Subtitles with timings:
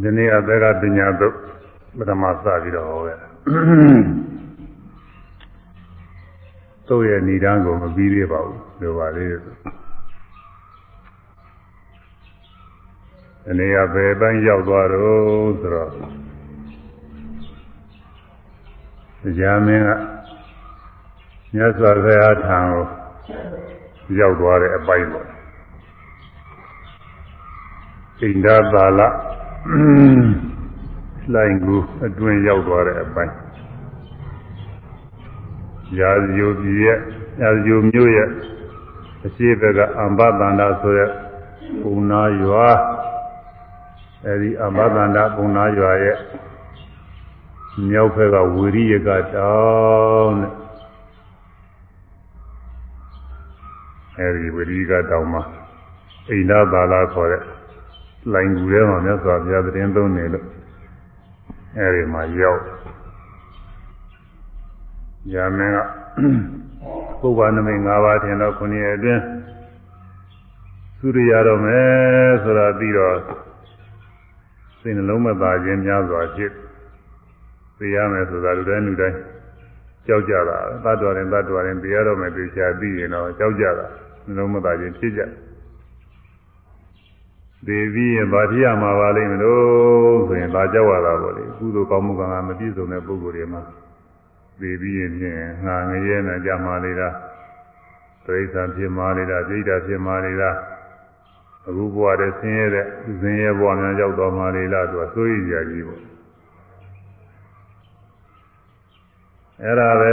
[0.00, 1.36] ဒီနေ့အသက်ကပညာသုတ်
[1.98, 3.18] ပထမစပြီးတော့ဟောခဲ့
[6.86, 15.90] သုတ်ရဲ့ဏိဒန်းကိုမပြီးသေးပါဘူးပြောပါလေဒီနေ့ကဘယ်ပိုင်းရောက်သွားတော့ဆိုတော့
[19.38, 19.90] ကြာမင်းက
[21.54, 22.84] မြတ်စွာဘုရားထံကို
[24.20, 25.28] ရောက်သွားတဲ့အပိုင်းပေါ့ဣ
[28.28, 29.02] န္ဒသာလ
[29.64, 31.76] လိုင်ကူ
[32.06, 33.34] အတွင်းရောက်သွားတဲ့အပိုင်း
[35.98, 36.98] ရာဇယိုပြည်ရဲ့
[37.40, 38.28] ရာဇယိုမြို့ရဲ့
[39.24, 41.10] အရှိဘက်ကအမ္ဘတန္တာဆိုတဲ့
[41.80, 42.68] ပုံနာရွာ
[44.26, 46.18] အဲဒီအမ္ဘတန္တာပုံနာရွာရဲ့
[47.88, 49.54] မြောက်ဘက်ကဝီရိယကတော
[50.22, 50.52] င်းတဲ့
[54.18, 55.42] အဲဒီဝီရိယကတောင်းမှာ
[56.30, 57.42] အိန္ဒသာလာခေါ်တဲ့
[58.30, 60.46] လိုင်ကူထဲမှာမြတ်စွာဘုရားသတင်းသုံးနေလို့
[61.78, 62.62] အဲဒီမှာရောက်
[65.30, 65.78] ညာမင်းက
[67.20, 69.22] ပုဗ္ဗနမိတ်၅ပါးထင်တော့ခုနှစ်အတွင်း
[70.98, 73.16] သုရိရတော့မယ်ဆိုတာပြီးတော့
[74.80, 76.52] စိတ်နှလုံးမသာခြင်းများစွာဖြစ်
[77.78, 79.16] သိရမယ်ဆိုတာလူတိုင်းလူတိုင်း
[80.06, 83.86] ကြောက်ကြတာသတ္တဝါရင်သတ္တဝါရင်သိရတော့မယ်သိချာသိရင်တော့ကြောက်ကြတာ
[84.26, 85.30] နှလုံးမသာခြင်းဖြစ်ကြတယ်
[87.66, 93.62] သေပြီးရင်ဗာတိယမှာပါလိမ့်မလို့ဆိုရင်ဒါကြောက်ရတာပေါ့လေကုသိုလ်ကောင်းမှုကံကမပြည့်စုံတဲ့ပုဂ္ဂိုလ်တွေမှာ
[94.60, 97.08] သေပြီးရင်ဖြင့်ငါငရဲနဲ့ကြာမာနေတာ
[98.26, 100.50] ဒိဋ္ဌာဖြစ်မာနေတာဒိဋ္ဌာဖြစ်မာနေတာ
[101.68, 102.86] အခုဘဝတည်းဆင်းရဲတဲ့
[103.20, 106.02] ဆင်းရဲဘဝများရောက်တော်မာလေလားသူကစိုးရိမ်ကြကြီးပေါ့
[109.62, 110.12] အဲ့ဒါပဲ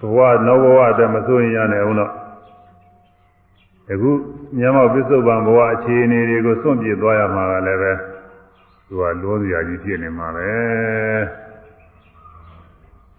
[0.00, 2.12] ဘဝနောက်ဘဝတည်းမစိုးရင်ရနိုင်အောင်တော့
[3.90, 4.10] အခု
[4.58, 7.92] မြတ်မောပစ္စုပန်ဘဝအခြေအနေတွေကိုစွန့်ပြေသွားရမှာကလည်းပဲ
[8.86, 10.50] သူကလွန်စရာကြီးဖြစ်နေမှာပဲ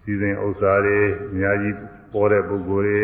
[0.02, 1.76] စီစဉ်ဥစ္စာတွေအများကြီး
[2.12, 3.02] ပေါ်တဲ့ပုဂ္ဂိုလ်တွေ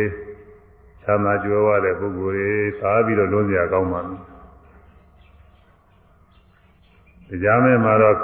[1.02, 2.50] ချမ်းသာကြွယ်ဝတဲ့ပုဂ္ဂိုလ်တွေ
[2.80, 4.20] သာပြီးတော့လွန်စရာကောင်းပါမယ်
[7.28, 8.16] တရားမဲမှာတော့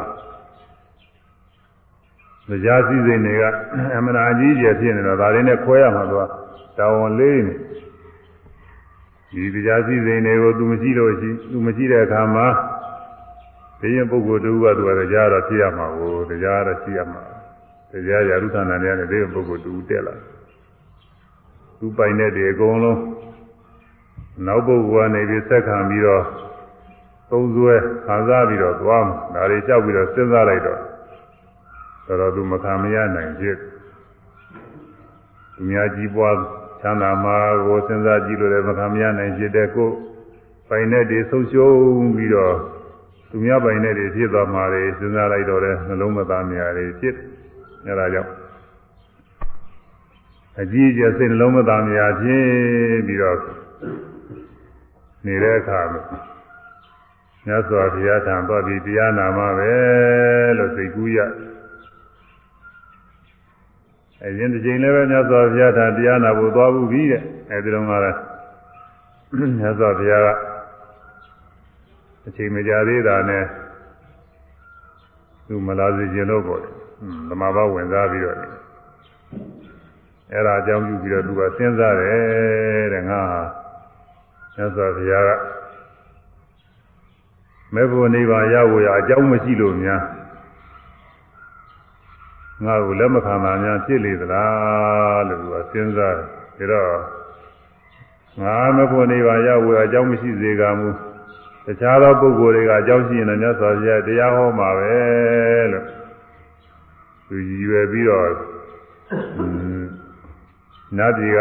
[2.48, 3.44] တရားစည်းစိမ်တွေက
[3.96, 6.28] အမှန်အကြီးကျယ်ဖြစ်နေတော့ဒါတွေနဲ့ခွဲရမှာတော့
[6.78, 7.54] တာဝန်လေးနေ
[9.36, 12.46] ဒီတရားစည်းစိမ်တွေကိုသူမရှိလို့ရှိသူမရှိတဲ့အခါမှာ
[13.80, 17.22] ဒီရင်ပုဂ္ဂိုလ်တူကသူကတရားတော့ဖြစ်ရမှာကိုတရားတော့ရှိရမှာ
[17.90, 20.14] တရားရာထုဌာနတွေနဲ့ဒီပုဂ္ဂိုလ်တူတက်လာ
[21.78, 23.00] သူပိုင်တဲ့ဒီအကုန်လုံး
[24.46, 26.24] နောက်ပုဂ္ဂိုလ်ကနေပြီးဆက်ခံပြီးတော့
[27.30, 27.74] သုံးဆွဲ
[28.06, 30.80] ခံစားပြီးတော့သွားမှာဒါတွေကြောက်ပြီးတော့စဉ်းစားလိုက်တော့
[32.06, 33.56] တော်တော်သူမခံမရနိုင်ဖြစ်
[35.54, 36.34] သူများကြီးပွား
[36.80, 39.90] ချမ်းသာမှာကိုစဉ်းစားကြည့်လို့လည်းမခံမရနိုင်ဖြစ်တဲ့ကို
[40.68, 42.54] ပိုင်တဲ့တွေဆုံးရှုံးပြီးတော့
[43.30, 47.14] သူများပိုင်တဲ့တွေဖြစ်သွားမှာတွေစဉ်းစားလိုက်တော့လည်းနှလုံးမသားများတွေဖြစ်
[47.86, 48.32] အဲဒါကြောင့်
[50.60, 52.46] အကြီးအကျယ်စိတ်နှလုံးမသားများဖြစ်
[53.06, 53.38] ပြီးတော့
[55.26, 56.02] နေတဲ့အခါမှာ
[57.46, 59.72] မြတ်စွာဘုရားထံသွားပြီးတရားနာမှာပဲ
[60.58, 61.18] လို့သိကူးရ
[64.24, 70.28] အရင်တစ်ချိန်လည်းပဲမြတ်စွာဘုရားထံတရားနာဖို့သွားဘူးပြီးတဲ့အဲဒီတော့ကလည်းမြတ်စွာဘုရားက
[72.26, 73.44] အချိန်မကြာသေးတာနဲ့
[75.46, 76.60] သူမလာစေခြင်းလို့ပေါ့
[77.28, 78.36] ဓမ္မဘဝင်စားပြီးတော့
[80.32, 83.40] အဲ့ဒါအကြောင်းပြုပြီးတော့သူကစဉ်းစားတယ်တဲ့ငါဟာ
[84.54, 85.30] မြတ်စွာဘုရားက
[87.74, 90.02] မေဖို့နိဗ္ဗာန်ရဖို့ရအကြောင်းမရှိလို့များ
[92.64, 96.16] ငါ့ကိုလက်မခံတာများဖြစ်လေသလားလို့သူကစဉ်းစား
[96.58, 97.00] တယ်ဒါတော့
[98.42, 100.88] ငါမဖို့နိဗ္ဗာန်ရဖို့အကြောင်းမရှိစေကမူ
[101.66, 104.94] တခြားသောပုဂ္ဂိုလ်တွေကအကြောင်းရှိရင်လည်းမြတ်စွာဘုရားတရားဟောမှာပဲ
[105.72, 105.84] လို့
[107.28, 108.28] သူရည်ရွယ်ပြီးတော့
[110.96, 111.38] နတ်ပြည်က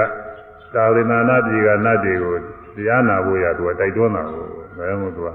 [0.73, 2.35] သာဝိနာနတ်ပြည်ကနတ်တွေကို
[2.75, 4.45] တရားနာဖို့ရသူကတိုက်တွန်းတာကို
[4.77, 5.29] ဘယ်မှသူက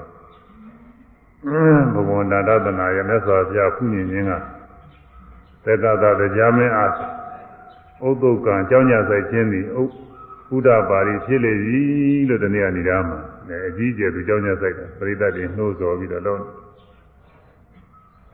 [1.93, 4.32] ဘုံဘုံတာသနာရမြတ်စွာဘုရားခုညင်ခြင်းက
[5.64, 6.92] သက္ကသတရားမင်းအား
[8.08, 11.82] ဥဒ္ဒုကံကြောင်းညဆိုင်ခြင်းသည်ဥဒ္ဒပါရီဖြစ်လေပြီ
[12.28, 13.18] လို့တနည်းအနေဒါမှာ
[13.68, 16.42] အကြီးကျယ်သူကြောင်းညဆိုင်တာပရိသတ်တွေနှိုးဆော်ပြီးတော့လုံး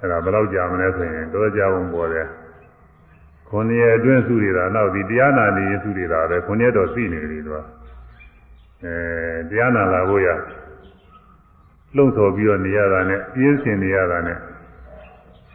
[0.00, 2.26] အဲ့ဒါဘယ်တော့ကြာမလဲဆိုရင်တော့ကြာအောင်ပေါ်တယ်
[3.48, 7.58] ခုနှစ်ရက်အတွင်းစုရတာနောက်ဒီတရားနာနေစုရတာပဲခုနှစ်ရက်တော့သိနေတယ်သူက
[8.84, 8.94] အဲ
[9.50, 10.28] တရားနာလာဖို့ရ
[11.96, 14.38] လှုံ့ဆော်ပြီးတော့နေရတာနဲ့ပြင်းစင်နေရတာနဲ့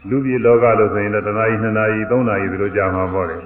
[0.08, 3.38] လူပြည်လောကလို့ဆိုရင်လည်းတနာရီနှစ်နာရီသုံးနာရီဒီလိုကြာမှာပေါ့လေ။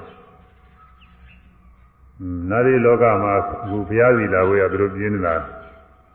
[2.50, 3.35] နာရီလောကမှာ
[3.69, 5.43] ဘုရားစီလာဝေးကဘယ်လိုပြင်းနေလား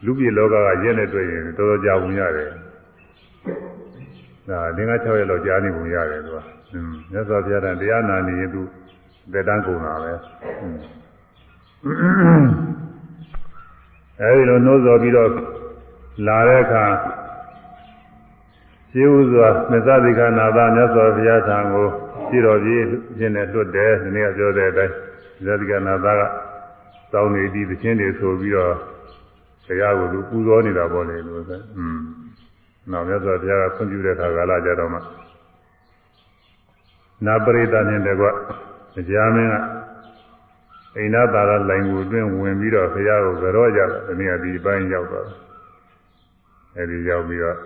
[0.05, 2.49] လူပြည်လောကကရက်နဲ့တွေ့ရင်တော်တော်ကြာပုံရတယ်။
[4.47, 6.37] ဒါ၄၅၆ရက်လောက်ကြာနေပုံရတယ်သူက။
[6.71, 8.61] အင်းမြတ်စွာဘုရားတန်တရားနာနေရင်သူ
[9.33, 10.13] တက်တန်းကုန်တာပဲ။
[14.21, 15.29] အဲဒီလိုနှိုးဆော်ပြီးတော့
[16.27, 16.83] လာတဲ့အခါ
[18.91, 21.87] ရှိဥစွာမသတိကနာသာမြတ်စွာဘုရားထံကို
[22.27, 22.83] ရှိတော်ကြီး
[23.17, 24.93] ရှင်းနဲ့လွတ်တယ်ဒီနေ့ကပြောတဲ့အတိုင်း
[25.43, 26.21] မသတိကနာသာက
[27.13, 28.73] တောင်းနေပြီးသချင်းတွေဆိုပြီးတော့
[29.67, 31.99] တရားကိုသူပူဇော်နေတာပေါ့လေလို့ဆိုอืม
[32.91, 34.99] နောက်မြတ်စွာဘုရားကခွင့်ပြုတဲ့အခါကာလကြတော့မှ
[37.25, 38.25] နာပရိသတ်နဲ့တကွ
[38.95, 39.55] တရားမင်းက
[40.97, 45.37] အိန္ဒသာရလိုင်ကိုအတွင်းဝင်ပြီးတော့ဘုရားကိုကြောကြတာဒီနေ့ကဒီပိုင်းရောက်သွားတယ်
[46.77, 47.57] အဲဒီရောက်ပြီးတော့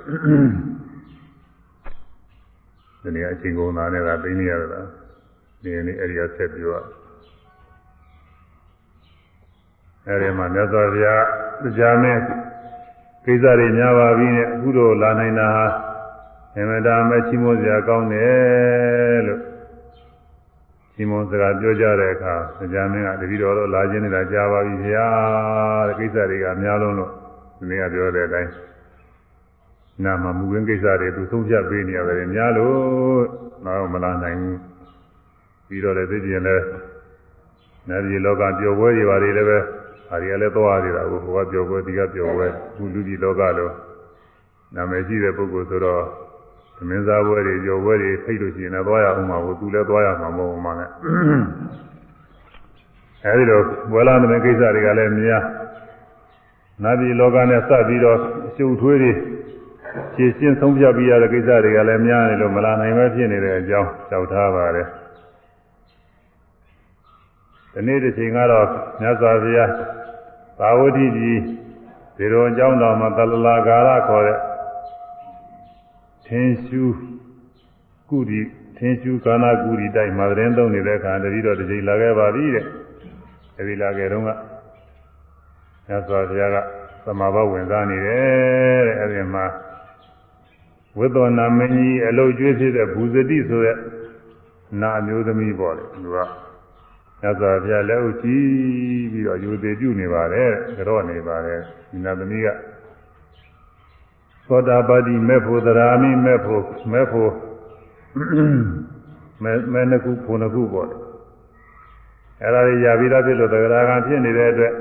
[3.06, 4.82] ဒီနေ့အချိန်ကုန်သားနဲ့ကသိနေရတာ
[5.64, 6.78] ဒီနေ့အဲဒီကဆက်ပြောရ
[10.08, 11.24] အဲဒီမှာမြတ်စွာဘုရား
[11.64, 12.22] တရားမင်း
[13.26, 15.68] ကိစ္စတွေများပါပြီနဲ့အခုတော့လာနိုင်တာဟာ
[16.58, 19.42] အမတာမချီးမွမ်းစရာကောင်းတယ်လို့
[20.94, 22.36] ချီးမွမ်းစကားပြောကြတဲ့အခါ
[22.72, 25.08] တရားမင်းကတတိတော်တော့လာခြင်းနေတာကြားပါပြီဗျာ
[25.88, 27.12] တဲ့ကိစ္စတွေကများလုံးလို့
[27.58, 28.52] ဒီနေ့ကပြောတဲ့အတိုင်း
[30.04, 33.24] နာမမူရင်းကိစ္စတွေသူဆုံးဖြတ်ပေးနေရတယ်များလို့
[33.66, 34.60] တော့မလာနိုင်ဘူး
[35.68, 36.58] ပြီးတော့လည်းသိကျင်လဲ
[37.90, 39.58] နာပြည်လောကပျော်ပွဲတွေပါတွေလည်းပဲ
[40.10, 43.74] ဟာဒီကလည်းသွားနေတာကိုဟိုကပျော်ပွဲဒီကပျော်ပွဲခုလူပြည်လောကလို့
[44.76, 46.04] နာမည်ရှိတဲ့ပုဂ္ဂိုလ်ဆိုတော့
[46.78, 50.92] သမင်းစားပွဲတွေပျော်ပွဲတွေဖိတ်လို့ရှိရင်လည်းသွားရအောင်မှာကိုသူလည်းသွားရမှာမဟုတ်မှလည်း
[53.26, 53.62] အဲဒီလို
[53.92, 55.44] ဘွယ်လာတဲ့ကိစ္စတွေကလည်းမြား
[56.84, 59.12] နာပြည်လောကနဲ့စပ်ပြီးတော့အရှုပ်ထွေးတွေ
[60.16, 64.88] ရှင်းရှင်းဆုံးဖြတ်ပြီးရတဲ့ကိစ္စတွေကလည်းများနေလို့မလာနိုင်ပဲဖြစ်နေတဲ့အကြောင်းကြောက်ထားပါတယ်
[67.74, 68.68] ဒီနေ့တစ်ချိန်ကတော့
[69.02, 69.72] မြတ်စွာဘုရား
[70.60, 71.40] သာဝတိကြီး
[72.18, 74.38] ဒီတော်အကြောင်းတော်မှာတလလာကာရခေါ်တဲ့
[76.26, 76.84] သင်ရှု
[78.10, 78.42] ကုရီ
[78.78, 82.66] သင်ရှုကာနာကုရီတိုက်မှာသတင်းသုံးနေတဲ့အခါတတိတော်တစ်ချိန်လာခဲ့ပါပြီတဲ့
[83.58, 84.30] အဲဒီလာခဲ့တော့က
[85.88, 86.58] မြတ်စွာဘုရားက
[87.06, 89.46] သမာဘဝင်စားနေတယ်တဲ့အဲဒီမှာ
[90.98, 93.78] ဝိသောနာမင်းကြီးအလုတ်ကျွေးဖြစ်တဲ့ဘူဇတိဆိုတဲ့
[94.82, 96.18] နာမျိုးသမီးပေါ့လေသူက
[97.22, 98.46] မြတ်စွာဘုရားလက်ဥကြည့်
[99.12, 101.60] ပြီးတော့ယူသေးပြုနေပါတယ်ကြော့နေပါတယ်
[101.92, 102.48] ဒီနာသမီးက
[104.48, 107.32] သောတာပတိမေဖို့သရာမိမေဖို့မေဖို့
[109.44, 110.96] မဲမဲနှစ်ခုဖုန်နှစ်ခုပေါ့လေ
[112.42, 114.74] အဲ့ဒါကြီးရပြီးတော့ဖြစ်လို့သဂရာကံဖြစ်နေတဲ့အတွက်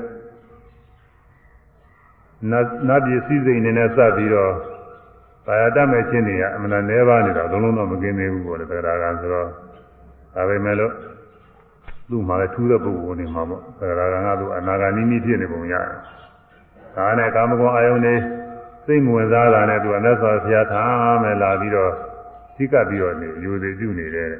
[2.51, 4.31] နတ်နတ်ပြည်စည်းစိမ်နေနဲ့စပ်ပြီး
[5.45, 9.47] တော့ဘာယာတတ်မဲ့ချင်းတွေကအမှန်တည်းပါနေတာလုံးလုံးတော့မကင်းသေးဘူးပေါ့လေသဂရာကံဆိုတော့
[10.35, 10.93] ဒါပဲမဲ့လို့
[12.09, 15.87] သူ့မှာလည်းထူးတဲ့ပုဂ္ဂိုလ်နေမှာပေါ့သဂရာကံကသူအနာဂါနိမိဖြစ်နေပုံရတယ်
[16.95, 18.15] ဒါနဲ့ကာမဂုဏ်အာယုန်တွေ
[18.85, 21.91] စိတ်ဝင်စားတာနဲ့သူကလက်စွာဘုရားထားမယ်လာပြီးတော့
[22.55, 24.31] သိကပ်ပြီးတော့နေယူသေးပြုနေတယ်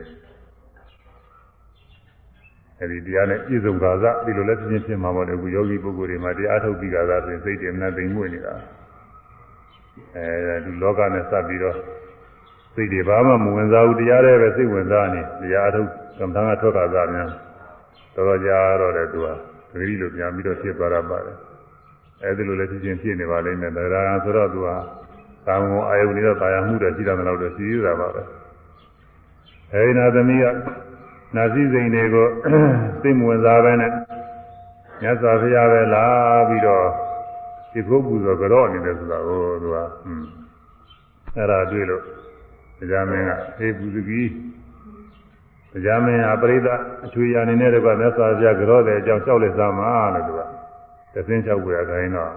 [2.82, 8.54] အဲဒီတရားနဲ့ပြည့်စုံကာသဒီလိုလည်းပြင်းပြင်းမှာပေါ့လေအခုယောဂီပုဂ္ဂိုလ်တွေမှာတရားထုတ်ပြီးကာသဆိုရင်စိတ်တွေမနှသိမ်မွေ့နေတာ
[10.16, 11.78] အဲဒီလောကနဲ့စပ်ပြီးတော့
[12.74, 15.90] စိတ်တွေဘာမှမဝင်စားဘူးတရားတွေပဲစိတ်ဝင်စားနေတရားထုတ်
[16.20, 17.30] ကမ္ဘာကထွက်ကာသများ
[18.16, 21.38] တော်တော်ကြာတော့တယ်သူကတတိလိုပြန်ပြီးတော့ဖြစ်သွားတာပါတယ်
[22.24, 23.78] အဲဒီလိုလည်းဖြစ်ချင်းဖြစ်နေပါလိမ့်မယ်တ
[24.08, 24.70] ရားဆိုတော့သူက
[25.48, 28.22] သာမန်အာယုန်တွေတော့တာယာမှုတွေရှိတာမလို့တော့ရှိရတာပါပဲ
[29.74, 30.46] အဲဒီနာသမီးက
[31.36, 32.28] နာစည်းစိမ်တွေကို
[33.02, 33.92] သိမဝင်စားပဲနဲ့
[35.02, 36.06] မြတ်စွာဘုရားပဲလာ
[36.48, 36.88] ပြီးတော့
[37.76, 40.24] ဒီခုပူဇော်ကြော့နေတယ်ဆိုတာကိုသူကอืม
[41.36, 42.04] အဲ့ဒါတွေ့လို့
[42.80, 44.22] တရားမင်းကသေပူဇဂီ
[45.72, 50.42] တရားမင်းဟာပရိသတ်အချွေရအနေနဲ့တကွမြတ်စွာဘုရားကြော့တဲ့အကြောင်းလျှောက်လက်စားမှာလို့သူက
[51.14, 52.32] တသိန်းလျှောက်ကြရခိုင်းတော့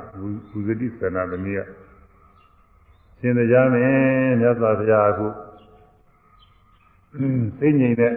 [0.50, 1.60] ပူဇတိသနာသမီးက
[3.20, 5.26] ရှင်တရားမင်းမြတ်စွာဘုရားအခု
[7.58, 8.12] သိငြိမ်တဲ့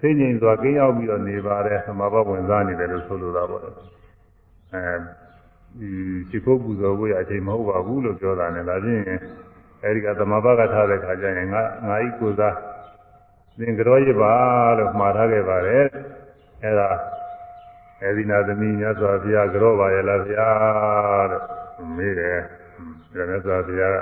[0.00, 3.62] သိငြိမ်စွာကင်းရောက်ပြီးတော့နေပါတယ်သမာဘဝင်စားနေတယ်လို့ဆိုလိုတာပေါ့
[4.74, 4.94] အဲ
[5.78, 5.90] ဒီ
[6.28, 9.04] ရှိဖို့ပူဇော်ဖို့ရအချိန်မဟုတ်ပါဘူးလို့ပြောတာနဲ့ဒါချင်း
[9.84, 12.56] အဲဒီကသမာဘကထားတဲ့ခါကျရင်ငါငါဤကိုစား
[13.58, 14.32] သင်ကြောရပါ
[14.78, 15.84] လို့မှားထားခဲ့ပါတယ်
[16.62, 16.88] အဲဒါ
[18.02, 20.48] အဲဒီနာသမီးမြတ်စွာဘုရားကြောပါရဲ့လားဗျာ
[21.30, 21.44] လို့
[21.96, 22.38] မေးတယ်
[23.14, 23.98] ဒါမြတ်စွာဘုရားက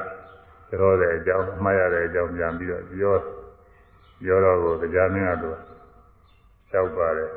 [0.70, 3.14] ကြောတဲ့အကြောင်းမှားရတဲ့အကြောင်းပြန်ပြီးတော့ပြော
[4.22, 5.58] ပြောတော့ကိုတရားမင်းကတော့
[6.70, 7.30] လျှောက်ပါတယ်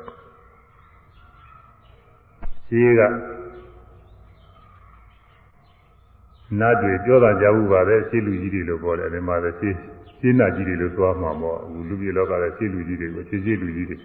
[2.74, 3.00] ရှိက
[6.60, 9.70] နတ်တွေပြောတာကြားဘူးပါပဲရှိလူကြီးတွေလို့ပြောတယ်ဒီမှာလည်းရှိ
[10.18, 13.96] ရှိနတ်ကြီးတွေလို့သွားမှာပေါ့အခုလူပြည်လောကလည်းရှိလူကြီးတွေကိုရှိရှိလူကြီးတွေ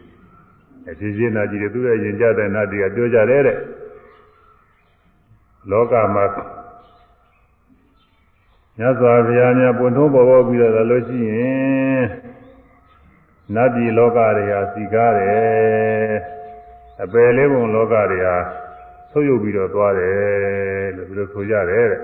[0.89, 3.57] အရှိရှိနတ်ကြီးတွေသူ့ရဲ့ရင်ကြတဲ့နတ်တွေကပြောကြတယ်တဲ့
[5.71, 6.25] လောကမှာ
[8.77, 12.03] မြတ်စွာဘုရားများပွင့်ထုံးပေါ်ပေါ်ပြီးတော့လို့ရှိရင်
[13.55, 16.38] နတ်ပြည်လောကတွေဟာစီကားတယ်
[17.03, 18.37] အပယ်လေးပုံလောကတွေဟာ
[19.11, 22.01] ဆုပ်ယုပ်ပြီးတော့သွားတယ်လို့ဒီလိုဆိုကြတယ်တဲ့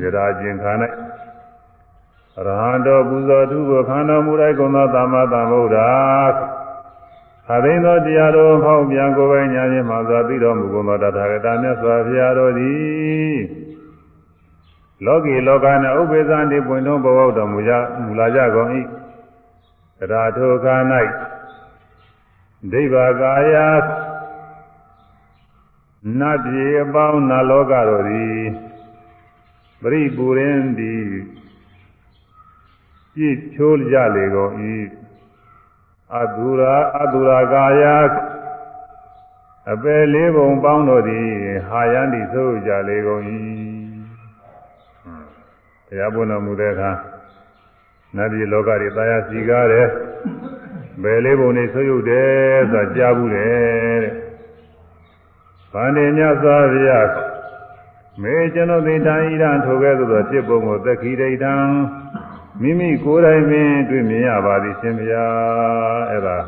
[0.00, 0.72] ယရာကျင်ခါ၌
[2.34, 13.36] ရဟန္တောပူဇော်သူကိုခန္ဓာမူလိုက်ကုန်သောသမ္မာသမ္ဗုဒ္ဓသာသိသောတရားတော်ဖောက်ပြန်ကိုယ်ပိုင်ညာဖြင့်မှစွာသိတော်မူကုန်သောတထာဂတမြတ်စွာဘုရားတော်သည်
[15.04, 17.72] လောကီလောကနှင့်ဥပ္ပေသံတိပွင့်တော်ဘဝတော်မူကြ
[18.04, 18.70] မူလာကြကုန်၏
[19.98, 20.74] တရားထိုခါ၌
[22.72, 23.54] ဒိဗ္ဗကာယ
[26.18, 28.40] နတ်ပြည်အပေါင်းနတ်လောကတော်သည်
[29.82, 31.04] ပရိပူရင်သည်
[33.14, 34.52] ပြည့်ချိုးကြလေကုန်၏
[36.20, 37.84] အတုရာအတုရာကာယ
[39.72, 41.28] အပယ်လေးပုံပေါင်းတို့သည်
[41.68, 43.22] ဟာယန္တိသို့ကြလေကုန်၏
[45.86, 46.90] တရားပွင့်တော်မူတဲ့အခါ
[48.16, 49.88] နတ်ပြည်လောကတွေတာယာစီကားတယ်
[51.02, 54.14] ဘယ်လေးပုံနေဆွရုပ်တယ်ဆိုတာကြားဘူးတယ်တဲ့
[55.72, 57.08] ဗန္ဒီမြတ်စွာဘုရား
[58.22, 61.54] မေကျွန်ုပ်သည်တန်ဤရန်ထိုကဲ့သို့သောဖြစ်ပုံကိုသက်ခိဒိဋ္ဌံ
[62.60, 66.38] မိမိကိုယ်တိုင်ပင်တွေ့မြင်ရပါသည်ရှင်ဘုရားအဲ့ဒါ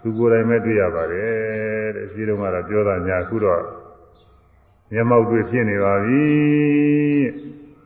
[0.00, 3.62] သူကိုယ်တိုင်ပဲတွေ့ရပါတယ်တဲ့ရှိတော့မှတော့ပြောတာညာအခုတော့
[4.92, 6.24] မျက်မှောက်တွေ့ဖြစ်နေပါပြီ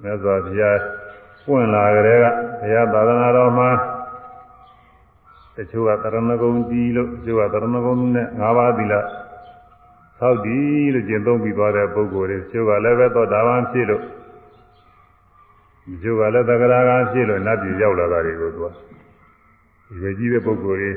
[0.02, 0.78] မြတ်စွာဘုရား
[1.46, 2.24] ပွင့်လာကြတဲ့က
[2.60, 3.70] ဘုရားသာသနာတော်မှာ
[5.56, 8.94] တချို့ကတရဏဂုံကြီးလို့တချို့ကတရဏဂုံနဲ့၅ပါးသီလ
[10.20, 10.58] သောက်ဒီ
[10.94, 14.02] လို့ကျင့်သုံးပြီးသွားတဲ့ပုဂ္ဂိုလ်တွေတချို့ကလည်းပဲသောတာပန်ဖြစ်လို့
[15.86, 18.66] ဒီကျိုးကလည်းသက္ကရာကဖြစ်လို့နတ်ပြည်ရောက်လာတာတွေကိုသူက
[19.88, 20.90] ဒီပဲကြီးတဲ့ပုဂ္ဂိုလ်တွေ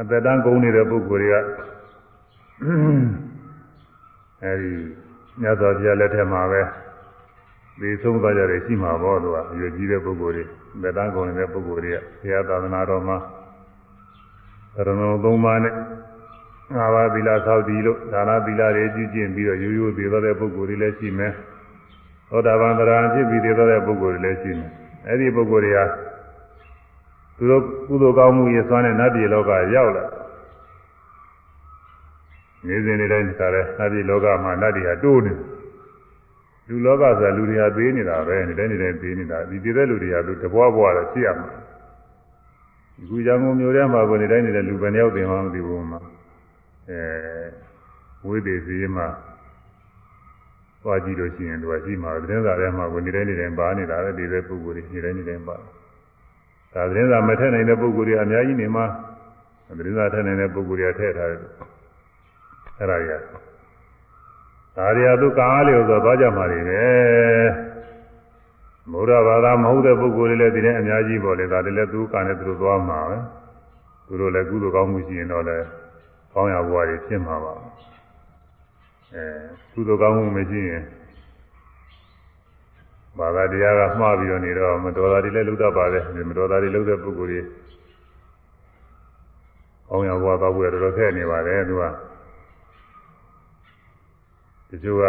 [0.00, 1.36] အသက်တန်းကုန်နေတဲ့ပုဂ္ဂိုလ်တွေက
[4.42, 4.72] အဲဒီ
[5.40, 6.62] မြတ်စွာဘုရားလက်ထက်မှာပဲ
[7.80, 10.44] ဒီဆုံးသွားကြတယ်ရှိမှာပေါ့သူကအရွယ်ကြီးတဲ့ပုဂ္ဂိုလ်တွေ
[10.76, 13.41] အသက်တန်းကုန်နေတဲ့ပုဂ္ဂိုလ်တွေကဘုရားသာသနာတော်မှာသ
[14.76, 15.74] ရဏုံသုံးပါးနဲ့
[16.74, 21.32] ငါးပါးသီလသောက်တည်လို့ဒါနသီလတွေကျင့်ကျင့်ပြီးတော့ရိုးရိုးသေးတဲ့ပုဂ္ဂိုလ်တွေလည်းရှိမယ်
[22.30, 24.70] သောတာပန်တရားဖြစ်ပြီးသေးတဲ့ပုဂ္ဂိုလ်တွေလည်းရှိမယ်။
[25.08, 25.84] အဲဒီပုဂ္ဂိုလ်တွေဟာ
[27.36, 30.04] သူတို့ကုသိုလ်ကောင်းမှုရစွမ်းတဲ့နတ်ပြည်လောကရောက်လာ။
[32.66, 35.38] နေစဉ်နေတိုင်းဒီကရဲနတ်ပြည်လောကမှာနတ်တွေဟာတိုးနေတယ်။
[36.68, 41.48] လူလောကဆိုတာလူတွေဟာသေးနေတာပဲနေတိုင်းနေတိုင်းသေးနေတာဒီသေးတဲ့လူတွေကလူတဘွားဘွားတော့ရှိရမှာ။
[42.96, 46.00] ဒီကူကြောင့်မျိုးထဲမှာကိုနေတိုင်းနေတဲ့လူပဲရောက်တင်မှမသိဘူးမှာ။
[46.90, 47.00] အဲ
[48.26, 49.06] ဝိသေစီမှာ
[50.82, 55.56] သွားကြည့်လို့ရှိရင်သူကရှိမှာသတင်းစာထဲမှာဝင်နေတိုင်းနေတိုင်းပါနေတာပဲဒီတဲ့ပုဂ္ဂိုလ်တွေနေတိုင်းနေတိုင်းပါ
[56.74, 58.84] ဒါသတင်းစာမထည့်နိုင်တဲ့ပုဂ္ဂိုလ်တွေအများကြီးနေမှာ
[59.78, 61.40] သတင်းစာထည့်နိုင်တဲ့ပုဂ္ဂိုလ်တွေထည့်ထားတယ်
[62.78, 63.20] အဲ့ဒါကြီး
[64.76, 67.71] ဒါရီယာသူကားလေးဆိုသွားကြမှာတွေပဲ
[68.90, 73.16] ဘုရားဘာသာမဟုတ်တဲ့ပုဂ္ဂိုလ်တွေလည်းဒီနေ့အများကြီးပေါ်လေဒါတွေလည်းသူကနဲ့သူတို့သွားမှာပဲ
[74.06, 75.66] သူတို့လည်းကုသိုလ်ကောင်းမှုရှိရင်တော့လည်း
[76.32, 77.54] ကောင်းရဘဝတွေဖြစ်မှာပါ
[79.14, 79.24] အဲ
[79.72, 80.82] ကုသိုလ်ကောင်းမှုမရှိရင်
[83.18, 87.40] ဘာသာတရားကမှားပြီးတော့နေတော့မတော်တာတွေလည်းလုပ်တတ်ပါတယ်မတော်တာတွေလုပ်တဲ့ပုဂ္ဂိုလ်တွေ
[89.90, 91.84] အောင်ရဘွားတော့ဘွယ်တော်တော်ခက်နေပါတယ်သူက
[94.68, 95.04] တချို့က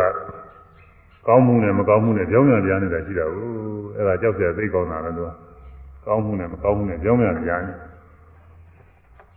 [1.27, 3.47] ကောင်းမှုနဲ့မကောင်းမှုနဲ့ကြောင်းပြန်ပြန်နေတာရှိတာကို
[3.95, 5.29] အဲ့ဒါကြောက်စရာသိကောင်းတာပဲသူက
[6.05, 7.73] ကောင်းမှုနဲ့မကောင်းမှုနဲ့ကြောင်းပြန်ပြန်နေ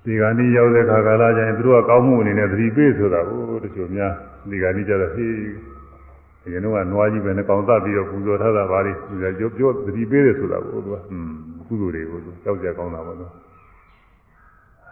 [0.05, 4.12] ဒီကနေ့ရောက်တဲ့ခါကာလကျရင်သူတို့ကကောင်းမှုအနေနဲ့သတိပေးဆိုတာကိုတချို့များ
[4.50, 5.33] ဒီကနေ့ကျတော့ဟေး
[6.45, 11.31] အရင်တော့ကနွားကြီးပဲနဲ့ကောင်းသပြီးတော့ပူဇော်ထားတာပါလေသူကပြောပြောသတိပေးတယ်ဆိုတာကိုသူကอืม
[11.66, 13.26] ကုသိုလ်တွေကိုသူကြောက်ကြကောင်းတာပေါ့သူ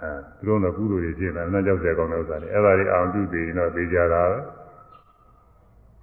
[0.01, 4.39] အဲသူတို့ကကုသိုလ်တွေရှင်းတာနားကြောက်ကြကောင်းတဲ့ဥစ္စာတွေအဲ့ဒါတွေအောင်ပြုပြီးတော့သိကြတာပဲ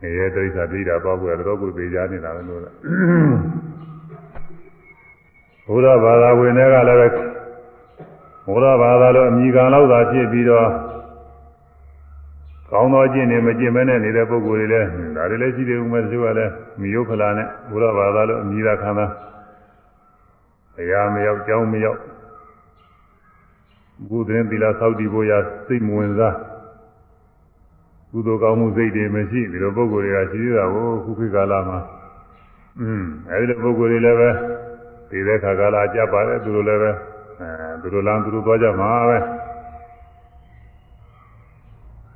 [0.02, 2.62] ငရဲတိစ္ဆာပြိတာပေါ့ကွယ်တော့ကိုသိကြနေတာပဲလို့
[5.68, 7.08] ဘုရားဘာသာဝင်တွေကလည်းပဲ
[8.48, 10.70] ဘုရားဘာသာလို့အမိခံလောက်သာဖြစ်ပြီးတော့
[12.72, 19.06] ကောင်းသောကျင့်နေမကျင့်မဲနဲ့နေတဲ့ပုဂ္ဂိုလ်တွေလည်းဒါတွေလည်းရှိတယ်ဦးမယ်သူကလည်းမိယုခလာနဲ့ဘုရားဘာသာလို့အမိသာခံတာ
[20.80, 22.00] အရာမရောက်ကြောင်းမရောက်
[24.10, 25.32] ဘုရင်သီလသောက်တည်ဖို့ရ
[25.68, 26.36] စိတ်မဝင်စား
[28.12, 31.80] ကုသိုလ်ကောင်းမှုစိတ်တွေမရှိဒီလိုပုဂ္ဂိုလ်တွေကရှိသေးတာကိုခုခေတ်ကာလမှာ
[32.82, 34.30] อืมအဲဒီလိုပုဂ္ဂိုလ်တွေလည်းပဲ
[35.10, 36.92] ဒီတဲ့ခါကာလကြပါတယ်သူတို့လည်းပဲ
[37.42, 39.18] အဲသူတို့လမ်းသူတို့သွားကြမှာပဲ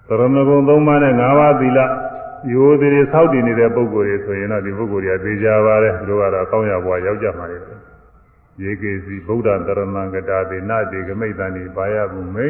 [0.07, 1.79] သရဏဂုံ၃ပါးနဲ့၅ပါးသီလ
[2.53, 7.57] ရိုးသေးသေးစောင့်တည်နေတဲ့ပုဂ္ဂိုလ်တွေဆိုရင်တော့ဒီပုဂ္ဂိုလ်တွေကသိကြပါတယ်သူတို့ကတော့ကောင်းရဘွားရောက်ကြမှာလေ
[8.63, 12.47] ရေကေစီဗုဒ္ဓတရဏံကတာတိနတိကမိတ်တန်ဒီပါယမှုမိ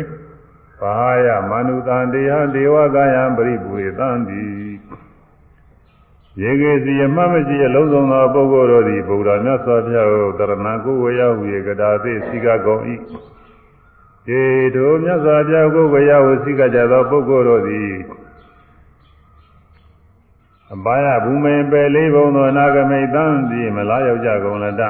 [0.82, 0.94] ပါ
[1.26, 4.44] ယမနုတံတရားဒေဝကာယံပရိပူရိတံတိ
[6.42, 14.44] ယေကေစီအမှတ်မရှိအလုံးစုံသောပုဂ္ဂိုလ်တို့သည်ဗုဒ္ဓမြတ်စွာဘုရားကိုတရဏကိုဝေယဝေကတာသိစိကကုန်၏ေ
[14.76, 17.92] တို့မြတ်စွာဘုရားကိုဝေယဝစိကကြသောပုဂ္ဂိုလ်တို့သည်
[20.74, 24.82] အပါယဘူမိန်ပယ်လေးဘုံသောနာဂမိတ်တံသည်မလားရောက်ကြကုန်လတ္တ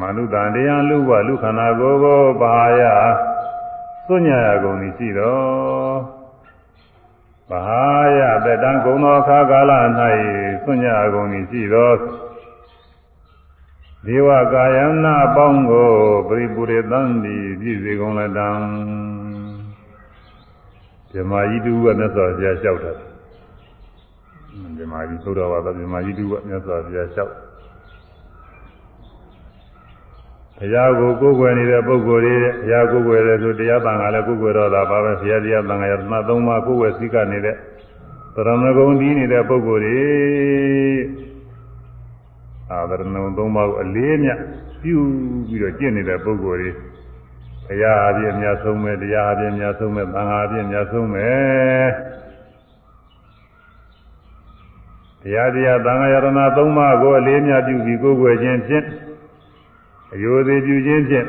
[0.00, 2.80] မနုတံတရားလူဘလူခန္ဓာကိုယ်ကိုပါယ
[4.12, 5.98] စွညရကုန်သည်ရှိတော်
[7.50, 7.62] ဘာ
[8.18, 9.72] ယတတံကုံသောအခါကာလ၌
[10.64, 11.96] စွညရကုန်သည်ရှိတော်
[14.06, 15.90] ဒေဝကာယနာအပေါင်းကို
[16.28, 18.48] ပရိပူရတံသည်ပြည့်စေကုန်လတံ
[21.12, 22.96] ဓမ္မကြီးတူကမြတ်စွာဘုရားလျှောက်တယ်
[24.78, 27.49] ဓမ္မကြီးသုဒ္ဓဝါဒဓမ္မကြီးတူကမြတ်စွာဘုရားလျှောက်
[30.60, 37.56] ဘုရားကိုကိုးကွယ်နေတဲ့ပုဂ္ဂိုလ်တွေဘုရားကိုးကွယ်တယ်ဆိုတရားတန်ခါလည်းကိုးကွယ်တော့တာပါပဲဘုရားတရားတန်ခါရသနာသုံးပါးကိုးကွယ်စည်းကနေတဲ့
[38.34, 40.00] သရဏဂုံဒီနေတဲ့ပုဂ္ဂိုလ်တွေ
[42.70, 44.38] အာသရဏဂုံသုံးပါးကိုအလေးမြတ်
[44.82, 44.96] ပြု
[45.48, 46.70] ပြီးတော့ကျင့်နေတဲ့ပုဂ္ဂိုလ်တွေ
[47.66, 51.28] ဘုရားအပြည့်အများဆုံးပဲတရားအပြည့်အများဆုံးပဲသံဃာအပြည့်အများဆုံးပဲ
[55.22, 56.26] တရားတရားသံဃာယရဏ
[56.56, 58.86] သုံးပါးကိုအလေးမြတ်ပြုပြီးကိုးကွယ်ခြင်းဖြင့်
[60.12, 61.28] အယိုသေးပြုခြင်းဖြင့်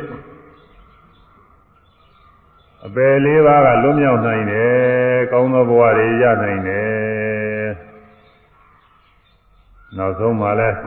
[2.86, 7.68] အပယ်လေးပါးကလွတ်မြောက်နိုင်တယ်ကောင်းသောဘဝတွေရနိုင်တယ်
[9.98, 10.78] နောက်ဆုံးမှလည်း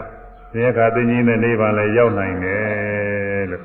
[0.53, 3.63] သင်္ခါသိဉ္ဇင်းတဲ့နိဗ္ဗာန်လည်းရောက်နိုင်တယ်လို့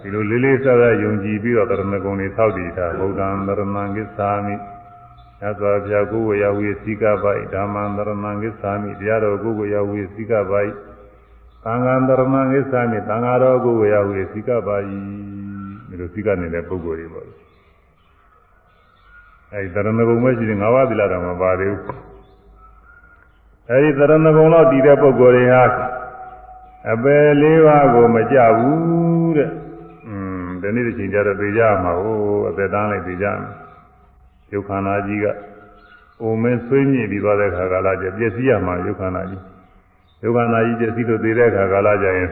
[0.00, 4.54] ဒီလိုလေးလေးစားစားယုံကြည်ပြီးတော့တရဏဂုံတွေသောက်တည်တာဗုဒ္ဓံတရဏံကိသာမိ
[5.40, 10.72] သစ္စာပြကိုယ်ဝေယဝေစိကပိုက်ဓမ္မံတရဏံကိသာမိတရားတော်ကိုယ်ဝေယဝေစိကပိုက်
[11.64, 14.98] သံဃာတရမံကိစ္စမိသံဃာတော်ကိုဝေယဝေစိကပါယီ
[15.88, 17.26] ဒီလိုစိကနေတဲ့ပုဂ္ဂိုလ်တွေပေါ့
[19.52, 22.00] အဲဒီတရဏဂုံမရှိတဲ့ငါးပါးသီလတော်မှာပါသေးဘူး
[23.70, 24.18] အဲဒီတရဏဂုံ
[24.54, 25.62] တော့တည်တဲ့ပုဂ္ဂိုလ်တွေဟာ
[26.92, 29.50] အပယ်လေးပါးကိုမကြဘူးတဲ့
[30.06, 33.50] อืมဒီနေ့တစ်ချိန်ကျတော့သိကြမှာဟိုအသက်တန်းလိုက်သိကြမှာ
[34.52, 35.26] ယုတ်ခန္ဓာကြီးက
[36.22, 39.42] အိုမင်းဆွေးညစ်ပြီးသွားတဲ့ခါကလာကျပြည့်စည်ရမှာယုတ်ခန္ဓာကြီး
[40.22, 42.30] ဒုက္ခနာကြီးကျစီလို့သေးတဲ့အခါကာလကြရင်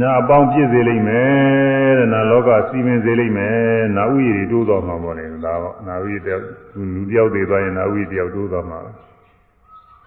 [0.00, 3.56] နာအပေါင်းပြည့်စေလိမ့်မယ်တဲ့နာလောကစီမင်းစေလိမ့်မယ်
[3.96, 6.44] နာဥယျာဉ်တိုးတော်မှာပေါ့လေဒါတော့နာဥယျာဉ်တယောက်
[6.94, 8.80] လူတယောက်သေးသွားရင်နာဥယျာဉ်တယောက်တိုးတော်မှာ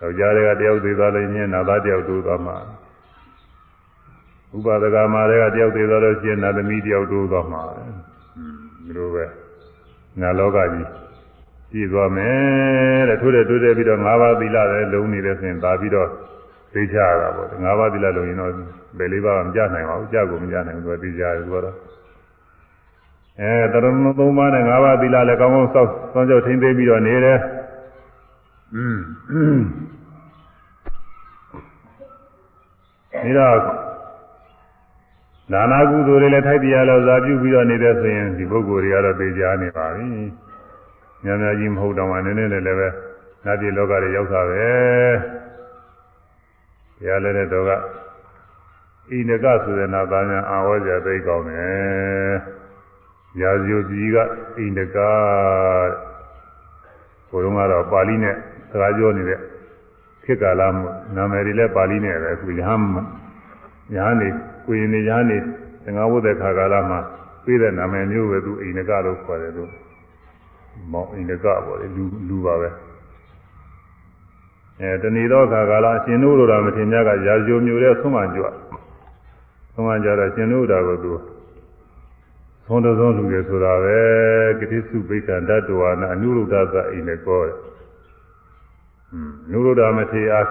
[0.02, 2.58] ယောက်ျားတွေကတယောက်သေးသွားလို့ညနာသားတယောက်တိုးတော်မှာ
[4.56, 7.62] ဥပဒကမာတွေကတယောက်သေးသွားလို့ရှိရင်နာသမီးတယောက်တိုးတော်မှာ
[8.86, 9.26] ဒီလိုပဲ
[10.22, 11.01] နာလောကကြီး
[11.72, 16.10] ကြည့်သွားမယ်တဲ့ထိုးတယ်တိုးတယ်ပြီးတော့၅ပါးသီလလည်းလုံးနေတယ်ဆိုရင်ဒါပြီးတော့
[16.74, 18.52] သိချရတာပေါ့၅ပါးသီလလုံးရင်တော့
[18.98, 21.76] ဘယ်လေးပါးမကြနိုင်ပါဘူးကြကိုမကြနိုင်ဘူးသူကသိကြတယ်သူကတော့
[23.42, 23.86] အဲတရဏ
[24.20, 27.40] သုံးပါးနဲ့၅ပါးသီလလည်းကောင်းကောင်းစောင့်စောင့်ကြောက်ထိမ့်သိပြီးတော့နေတယ်
[28.76, 28.98] อืม
[33.24, 33.58] ဒီတော့
[35.54, 40.08] နာနာကုသိုလ်တွေလည်းထိုက်တရားလို့ဇာပြုပြီးတော့နေတဲ့ဆိုရင်ဒီပုဂ္ဂိုလ်တွေကတော့သိကြနေပါပြီ
[41.24, 42.88] များများကြီးမဟုတ်တော့မှနည်းနည်းလေးလည်းပဲ
[43.46, 44.66] နတ်ပြည်လောကတွေရောက်တာပဲ
[46.98, 47.76] ဘုရားလည်းတဲ့တော်ကဣ
[49.30, 52.34] နကဆိုတဲ့နာသားများအာဝေါ်ကြသိကောင်းတယ်
[53.42, 54.24] ရာဇယုကြီးကဣ
[54.78, 54.98] နက
[57.30, 58.36] ဘုရုံးကတော့ပါဠိနဲ့
[58.72, 59.40] စကားပြောနေတဲ့
[60.24, 62.88] ခေတ်ကာလမှာနာမည်တွေလည်းပါဠိနဲ့ပဲသူရဟန်း
[63.96, 64.30] ရဟန်းနေ
[64.66, 65.38] ကိုရင်နေရဟန်းနေ
[65.84, 67.00] သင်္ဃဝုဒ္ဒခါကာလမှာ
[67.44, 69.64] ပြေးတဲ့နာမည်မျိုးပဲသူဣနကလို့ခေါ်တယ်သူ
[70.92, 72.70] မောင်အင်္ဂကပေါ့လေလူလူပါပဲ
[74.80, 78.46] အဲတဏီတော့ခါကာလအရှင်တို့လိုတာမထင်ကြကရာဇိုမျိုးတဲ့ဆုံးမကြွ
[79.74, 81.14] ဆုံးမကြတော့ရှင်တို့တာကိုသူ
[82.66, 84.00] သုံးတော်ဆုံးလူတွေဆိုတာပဲ
[84.60, 87.56] ကတိစုပိဋကဓာတဝါနာအနုရုဒ္ဒသအိနေကောတဲ့
[89.12, 90.48] อืมနုရုဒ္ဒမထေအား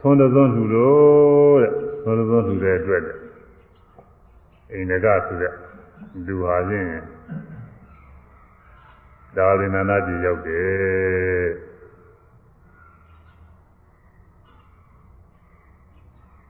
[0.00, 1.72] သုံးတော်ဆုံးလူတို့တဲ့
[2.04, 3.16] သုံးတော်ဆုံးလူတွေအတွက်တဲ့
[4.72, 5.52] အိန္ဒကဆိုတဲ့
[6.26, 6.88] လူဟာချင်း
[9.36, 11.48] ဒါဝိနနာပြည်ရောက်တယ်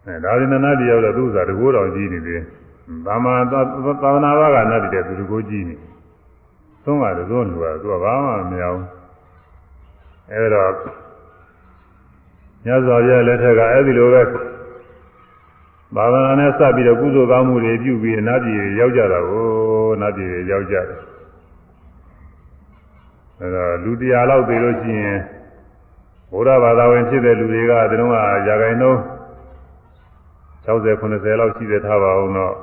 [0.07, 2.43] အဲဒါဝိနနာပြည်ရောက်တော့သူ့ဥစ္စာတကိုးတော်ကြီးနေတယ်
[3.07, 3.61] သာမန်သာ
[4.15, 5.77] သနာ့ဘာကနတ်တဲ့သူတကိုးကြီးနေ
[6.85, 8.81] သုံးပါတယ်သုံးလူကသူကဘာမှမမြောင်
[10.33, 10.65] အဲဒါ
[12.65, 14.23] ညဇော်ပြလက်ထက်ကအဲ့ဒီလိုပဲ
[15.95, 19.48] ဘာဝနာနဲ့စပ်ပြီးတော့ကုသိုလ်ကောင်းမှုတွေပြုပြီးအနာပြည်ရောက်ကြတာကိုအ
[20.03, 21.01] နာပြည်ရောက်ကြတယ်
[23.41, 25.19] အဲတော့လူတရားလောက်သိလို့ရှိရင်
[26.33, 28.15] ဘုရားဘာသာဝင်ဖြစ်တဲ့လူတွေကဒီတော့က
[28.49, 29.01] ရာဂိုင်နှုန်း
[30.67, 32.55] 60 90လောက်ရှိသေးထားပါအောင်တော့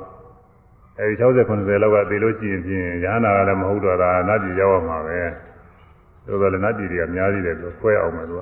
[1.00, 5.20] အဲဒီ60 90လောက်ကသေလို့ရှိရင်ဖြင့်ရဟနာကလည်းမဟုတ်တော့တာနတ်ပြည်ရောက်အောင်မှာပဲ
[6.26, 8.42] ဆိုတော့လည်းနတ်ပြည်တွေကအများကြီးတယ်သူခွဲအောင်မယ်သူက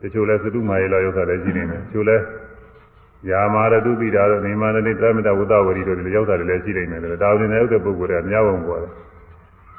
[0.00, 2.16] တချို့လဲသတုမာရေလောက်ရောက်တာလည်းရှိနေတယ်တချို့လဲ
[3.30, 8.92] ယာမာရတုပိတာတို့နေမာနတိသမတဝတ္တဝရီတို့ဒီရောက်တာလည်းရှိနေတယ်ဒါဝင်နေရောက်တဲ့ပုဂ္ဂိုလ်တွေကများပုံပေါ်တယ်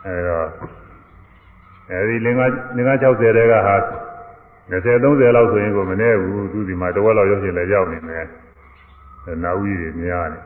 [0.05, 0.47] အဲတော့
[1.91, 2.45] အဲဒီလင်္ကာ
[2.75, 3.75] လင်္ကာ60တဲကဟာ
[4.71, 8.25] 20 30လောက်ဆိုရင်ကိုမနေဘူးသူဒီမှာတဝက်လောက်ရောက်ရှင်လည်းရောက်နေမယ်
[9.43, 10.39] နာဝီတွေများနေ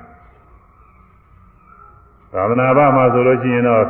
[2.33, 3.83] သာသနာ့ဘာမှာဆိုလို့ရှိရင်တော့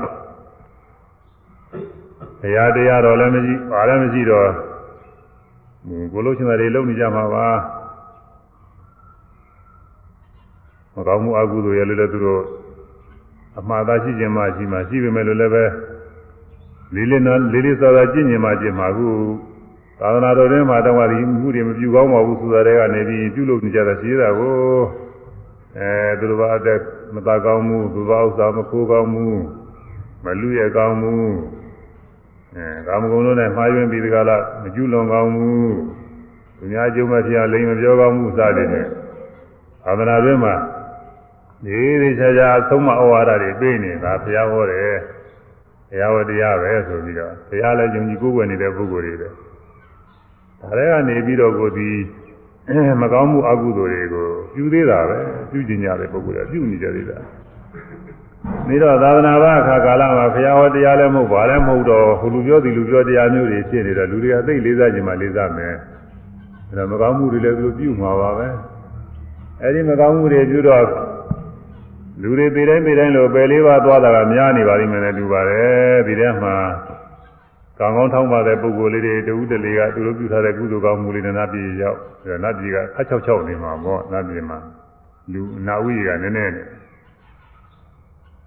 [2.41, 4.49] ဘုရားတရားတော်လည်းမရှိပါလည်းမရှိတော့
[6.13, 7.47] ကိုလို့ရှင်တွေလုံနေကြမှာပါ
[10.95, 12.43] မကောင်းမှုအကုသိုလ်ရလည်းလည်းသူတို့
[13.59, 15.63] အမှားသားရှိခြင်းမှရှိမှရှိပေမဲ့လို့လည်းပဲ
[16.95, 19.09] လေးလေးနော်လေးလေးစောစောကြည့်မြင်မှကြည့်မှာအခု
[19.99, 24.55] သာသနာတော်တွင်မှာတော့ဒီမှုတွေမပြုကောင်းပါဘူးဆိုတာတွေကနေပြီးပြုလုပ်နေကြတာရှိတာကို
[25.77, 26.79] အဲသူတို့ဘာအသက်
[27.15, 29.25] မသာကောင်းမှုသူဘာဥစ္စာမခိုးကောင်းမှု
[30.23, 31.13] မလူရကောင်းမှု
[32.55, 35.49] အဲကာမဂုဏ်တို့နဲ့မှားယွင်းပြီးဒီကလာမကျူးလွန်ကောင်းမှု
[36.57, 38.87] သူများကျုံမဖြစ်လိမ်မပြောကောင်းမှုစသည်ဖြင့်
[39.85, 40.53] သာသနာတွင်မှာ
[41.65, 44.95] ဒီဒီချာချာသုံးမဩဝါဒတွေပြေးနေတာဘုရားဟောတယ်
[45.89, 49.33] ဘုရားဝတရားပဲဆိုပြီးတော့ဘုရားလည်းယုံကြည်ကိုးကွယ်နေတဲ့ပုဂ္ဂိုလ်တွေပဲဒါ
[50.71, 51.89] တွေကနေပြီးတော့ကိုဒီ
[53.01, 55.19] မကောင်းမှုအကုသိုလ်တွေကိုပြုသေးတာပဲ
[55.51, 57.17] ပြုကျင်ကြတဲ့ပုဂ္ဂိုလ်ကပြုနေကြသေးတာ
[58.67, 65.75] နေတော့သာသနာ့ဘာအခါကာလမှာဘုရားဟောတရားလည်းမဟုတ်ပါလည်းမဟုတ်တော့ဟိုလူပြောဒီလူပြောတရားမျိုးတွေဖြစ်နေတော့လူတွေကသိလေးစားခြင်းမှလေးစားမယ်
[66.69, 68.47] အဲတော့မကောင်းမှုတွေလည်းသူတို့ပြုမှာပါပဲ
[69.61, 70.85] အဲဒီမကောင်းမှုတွေပြုတော့
[72.21, 76.55] လူတွေပေတိုင်းပေတိုင်းလို့ပယ်လေးပါးသွားတာကများနေပါလိမ့်မယ်နဲ့တူပါတယ်ဒီထဲမှာ
[77.79, 84.57] ကံကောင်းထောင်းပါတဲ့ပုဂ္ဂိုလ်လေးတွေတူတလေကသူတို့ပြုထားတဲ့ကုသိုလ်ကောင်းမှုလေးနဲ့နတ်ပြည်ရောက်ပြီးတော့နတ်ပြည်ကခက်ချောက်ချောက်နေမှာပေါ့နတ်ပြည်မှာ
[85.33, 86.67] လူနာဝိကနည်းနည်းနဲ့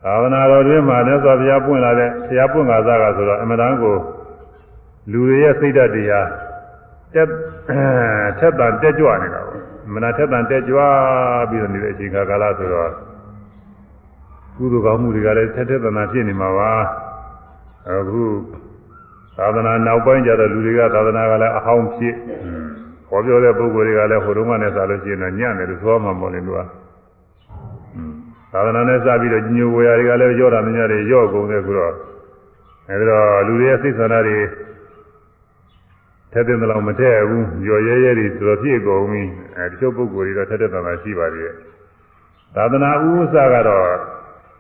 [0.05, 3.97] သာဝနာတော်တွင်မှာမြတ်စွာဘုရားပွင့်လာတဲ့ဘုရားပွင့်ကားစားကဆိုတော့အမှန်တန်ကို
[5.13, 6.29] လူတွေရဲ့စိတ်ဓာတ်တရား
[7.15, 7.29] တက်
[8.39, 9.61] ထက်တန်တက်ကြွနေတာပေါ့
[9.95, 10.79] မနာထက်တန်တက်ကြွ
[11.51, 13.14] ပြီးတော့နေတဲ့အချိန်ကာလဆိုတော့
[14.57, 16.73] ကုသိုလ်ကောင်းမှုတွေကလည်းထက်ထက်တန်တန်ဖြစ်နေမှာပါ
[17.89, 18.23] အခု
[19.37, 22.15] သာသနာနောက်ပိုင်းကျတော့လူတွေကသာသနာကလည်းအဟောင်းဖြစ်
[23.09, 26.59] ဟောပြောတဲ့ပုဂ္ဂိုလ်တွေကလည်းဟိုတုန်းကနဲ့စားလို့ရှိရင်တော့ညံ့တယ်လို့ဆိုမှမဟုတ်လေလို့
[28.53, 31.95] သာသနာနဲ့စပြီးတော့ညိုဝေရာတွေကလည်းရောတာမညတွေရော့ကုန်တယ်ဆိုတော့
[32.89, 34.39] အဲဒီတော့လူတွေရဲ့စိတ်ဆန္ဒတွေ
[36.33, 39.23] ထက်တဲ့လောက်မထည့်ဘူးရော်ရဲရဲတွေတော်တော်ပြည့်ကုန်ပြီ
[39.57, 41.55] အဲတချို့ပုဂ္ဂိုလ်တွေတော့ထက်တဲ့တန်တာရှိပါသေးတယ်
[42.55, 43.87] သာသနာဥစ္စာကတော့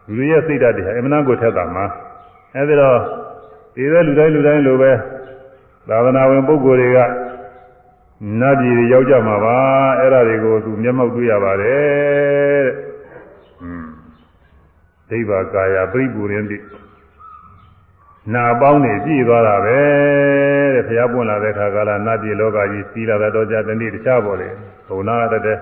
[0.06, 1.86] လူတွေရဲ့စိတ်ဓာတ်တွေအမှန်တန်ကိုထက်တာမှာ
[2.54, 2.98] အဲဒီတော့
[3.74, 4.92] ဒီတဲ့လူတိုင်းလူတိုင်းလိုပဲ
[5.88, 6.98] သာသနာဝင်ပုဂ္ဂိုလ်တွေက
[8.40, 9.56] နတ်ပြည်တွေရောက်ကြမှာပါ
[9.98, 12.76] အဲ့ဒါတွေကိုသူမျက်မှောက်တွေ့ရပါတယ်တဲ့။
[13.62, 13.86] อืม
[15.08, 16.58] ဒိဗ္ဗကာယပြိပူရင်တိ
[18.34, 19.80] နာပေါင်းနေကြည်သွားတာပဲ
[20.74, 24.48] တဲ့ဘုရားပွင့်လာတဲ့ခါကလာနတ်ပြည်လောကကြီးစီးလာတော့ကြတနေ့တခြားပေါ်လေ
[24.88, 25.58] ဘုံနာတတဲ့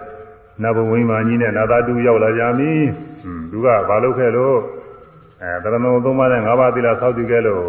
[0.62, 2.70] နတ်ဘဝိမာန်ကြီးနဲ့နာသာတူရောက်လာကြပြီ။
[3.24, 4.56] อืมသူကဘာလုပ်ခဲ့လို့
[5.42, 7.64] အဲတရဏုံသုံးပါးနဲ့၅ပါးသီလဆောက်တည်ခဲ့လို့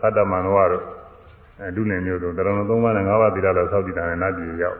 [0.00, 0.84] သတ္တမန်တော်တို့
[1.60, 4.78] အဲဒုနေမျိုးတို့တရဏသုံးပါးနဲ့၅ပါးသီလတော်ဆောက်တည်တာနဲ့နတ်ပြည်ရောက်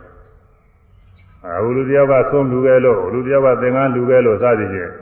[1.57, 4.93] အခုလူတယောက်ကဆုံးလူခဲ့လို့လူတယောက်ကသင်္ကန်းလူခဲ့လို့စသည်ဖြင့်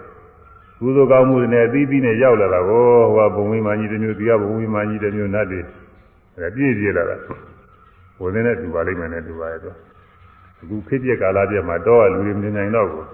[0.81, 2.85] ကုသိုလ်ကောင်းမှုတွေနဲ့အသီးသီးနဲ့ရောက်လာတာကို
[3.15, 5.61] ဟိုကဘုံဝိမာန်ကြီးတစ်မျိုးဒီကဘုံဝိမာန်ကြီးတစ်မျိုးနတ်တွေ
[6.37, 7.17] အဲပြည့်ပြည့်လာတာ
[8.21, 9.77] ဝင်နေတဲ့တူပါလိမ့်မယ်နဲ့တူပါရဲ့တော့
[10.62, 13.07] အခုခေတ်ပြက်ကာလပြက်မှာတော့လူတွေမနေနိုင်တော့ဘူး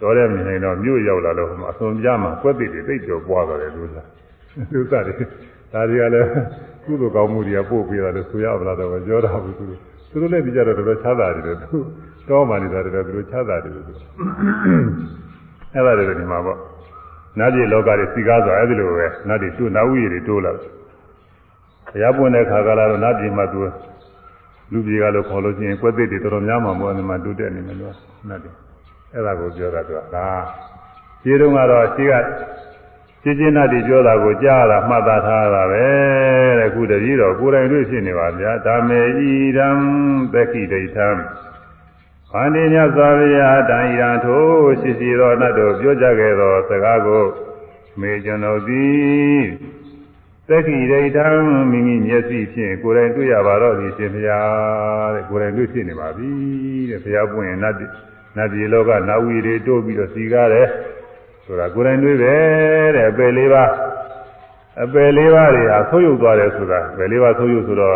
[0.00, 4.08] တော်တယ်မနေနိုင်တော့မြို့ရောက်လာတော့ဟိုမှာအစွန်ပြမှာကွက်တိတွေသိပ်ကျော်ပွားသွားတယ်လို့လား
[4.72, 5.14] လူသားတွေ
[5.72, 6.28] ဒါတွေကလည်း
[6.84, 9.78] ကုသိုလ်ကောင်းမှုတွေကပို့ပေးတာလို့ဆိုရပါလားတော့ပြောတာဘူးသူတို့
[10.10, 11.78] သူတို့လည်းဒီကြတော့တော်တော်ချမ်းသာတယ်သူ
[12.28, 13.92] တောမှနေတာတွေသူတို့ချမ်းသာတယ်လို့သူ
[15.74, 16.58] အဲ့ဒါတွေဒီမှာပေါ့
[17.38, 20.62] နတ်ပြည်လောကတွေစီကားဆိုအဲ့ဒီလိုပဲနတ်တွေတိုးနတ်ဝိရတွေတိုးလာဘု
[22.02, 23.60] ရားပွင့်တဲ့ခါကလာတော့နတ်ပြည်မှာသူ
[24.72, 27.94] လူပြည်ကလို့ခေါ်လို့ချင်းကွက်သိတွေတော်တော်များမှာမို့အဲဒီမှာတိုးတက်နေမယ်လို့
[28.28, 28.50] နတ်တွေ
[29.12, 30.28] အဲ့ဒါကိုပြောတာသူကဒါ
[31.22, 32.12] ခြေတုံးကတော့ခြေက
[33.22, 35.86] ရှင်းရှင်းနဲ့ဒီပြောတာကိုကြားရတာမှတ်သားထားတာပဲ
[36.58, 39.68] တဲ့ခုတည်းတော့ကိုယ်တိုင်တွေ့ဖြစ်နေပါဗျာဒါမေဤရံ
[40.32, 41.08] သက္ခိဒိဋ္ဌံ
[42.32, 44.44] ဗန္တိမြတ်စွာဘုရားတန်ဤရန်ထို
[44.80, 47.24] ရှိရှိသောနတ်တို့ပြောကြခဲ့သောစကားကို
[48.00, 49.40] မေကျွန်ုပ်သည်
[50.50, 51.26] သက္ခိဒိဋ္ဌံ
[51.70, 56.30] မိမိမျက်စိဖြင့်ကိုယ်တိုင်တွေ့ရပါတော့သည်ရှင်ဘုရားတဲ့ကိုယ်တိုင်တွေ့ဖြစ်နေပါပြီ
[56.90, 57.74] တဲ့ဘုရားပွင့်ရင်နတ်
[58.36, 60.66] နတ်ပြည်လောကနာဝီတွေတိုးပြီးတော့စီကားတယ်
[61.44, 62.34] ဆိုတာကိုယ်တိုင်တွေ့ပဲ
[62.96, 63.64] တဲ့အပယ်လေးပါ
[64.82, 67.92] အပယ်လေးပါတွေဟာဆုံးယုတ်သွားတယ်ဆိုတာအပယ်လေးပါဆုံးယုတ်ဆိုတော့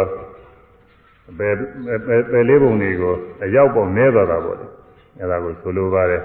[1.31, 1.53] အပယ်
[1.97, 1.99] အ
[2.33, 3.15] ပယ်လေးပုံတွေကို
[3.45, 4.67] အရောက်ပုံနဲသွားတာပေါ့လေ
[5.21, 6.23] အဲဒါကိုဆိုလိုပါတယ်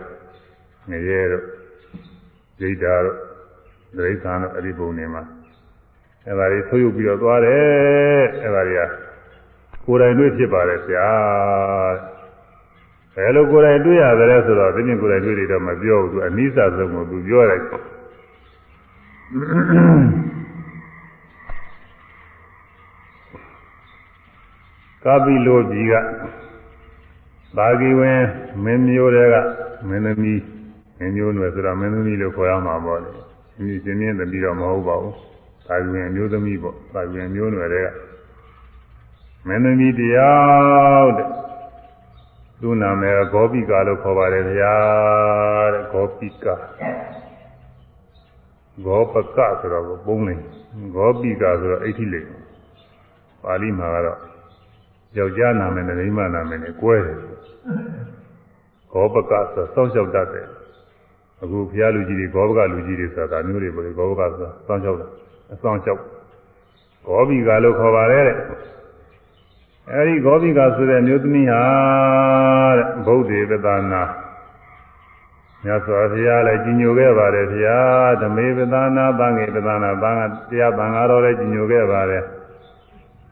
[0.90, 1.44] ငရဲတို့
[2.60, 3.18] ဒိဋ္ဌာတို့
[3.98, 5.24] ဒိဋ္ဌာတို့အဲ့ဒီပုံနေမှာ
[6.26, 8.82] အဲ့ဒါတွေဆိုးရုပ်ပြီးတော့သွားတယ်အဲ့ဒါတွေက
[9.86, 11.10] ကိုယ်တိုင်တွေ့ဖြစ်ပါတယ်ဆရာ
[13.16, 17.62] ဘယ်လိုကိုယ်တိုင်တွေ့ရတယ်ဆိုတော့ဒီပြင်ကိုယ်တိုင်တွေ့တယ်တော့မပြောဘူးသူအနိစ္စဆုံးကိုသူပြောတယ်
[25.04, 25.94] ကာပိလိုကြီးက
[27.58, 28.22] ဘာဂီဝင်
[28.64, 29.36] မင်းမျိုးတွေက
[29.88, 30.42] မင်းသမီး
[30.98, 33.12] မင်းမျိုးနွယ်ဆိုတော့မင်းသမီးလို့ခေါ်ရမှာပေါ့လေ
[33.68, 35.16] ဒီရှင်မြင့်သမီးတော့မဟုတ်ပါဘူး
[35.70, 37.90] ဘာဂီဝင်မျိုးသမီးပေါ့ဘာဂီဝင်မျိုးနွယ်တွေက
[39.48, 41.28] မင်းသမီးတယောက်တဲ့
[42.62, 44.76] သူ့နာမည်ကဂောပိကာလို့ခေါ်ပါတယ်ဗျာ
[45.74, 46.56] တဲ့ဂောပိကာ
[48.86, 50.36] ဂောပကဆိုတော့ပုံနေ
[50.96, 52.22] ဂောပိကာဆိုတော့အဋ္ဌိလိ
[53.44, 54.20] ပါဠိမှာကတော့
[55.18, 57.18] ယောက်ျားနာမည်နဲ့မိန်းမနာမည်နဲ့ကွဲတယ်
[58.94, 60.48] ဂောပကဆိုစောင့်ရှောက်တတ်တယ်
[61.42, 65.08] အခုဘုရားလူကြီးတွေဂောပကလူကြီးတွေဆိုတာမျိုးတွေပေါ့လေဂောပကဆိုစောင့်ရှောက်တာ
[65.54, 66.02] အဆောင်ရှောက်
[67.06, 68.38] ဂောပိကလို့ခေါ်ပါတယ်တဲ့
[69.92, 71.64] အဲဒီဂောပိကဆိုတဲ့မျိုးသမီးဟာ
[72.78, 74.04] တဲ့ဗုဒ္ဓေပဒနာ
[75.64, 82.24] မြတ်စွာဘုရားလည်းကြီးညိုခဲ့ပါတယ်ဘုရားဓမေပဒနာသံဃေပဒနာသံဃာတရားသံဃာတော်လည်းကြီးညိုခဲ့ပါတယ်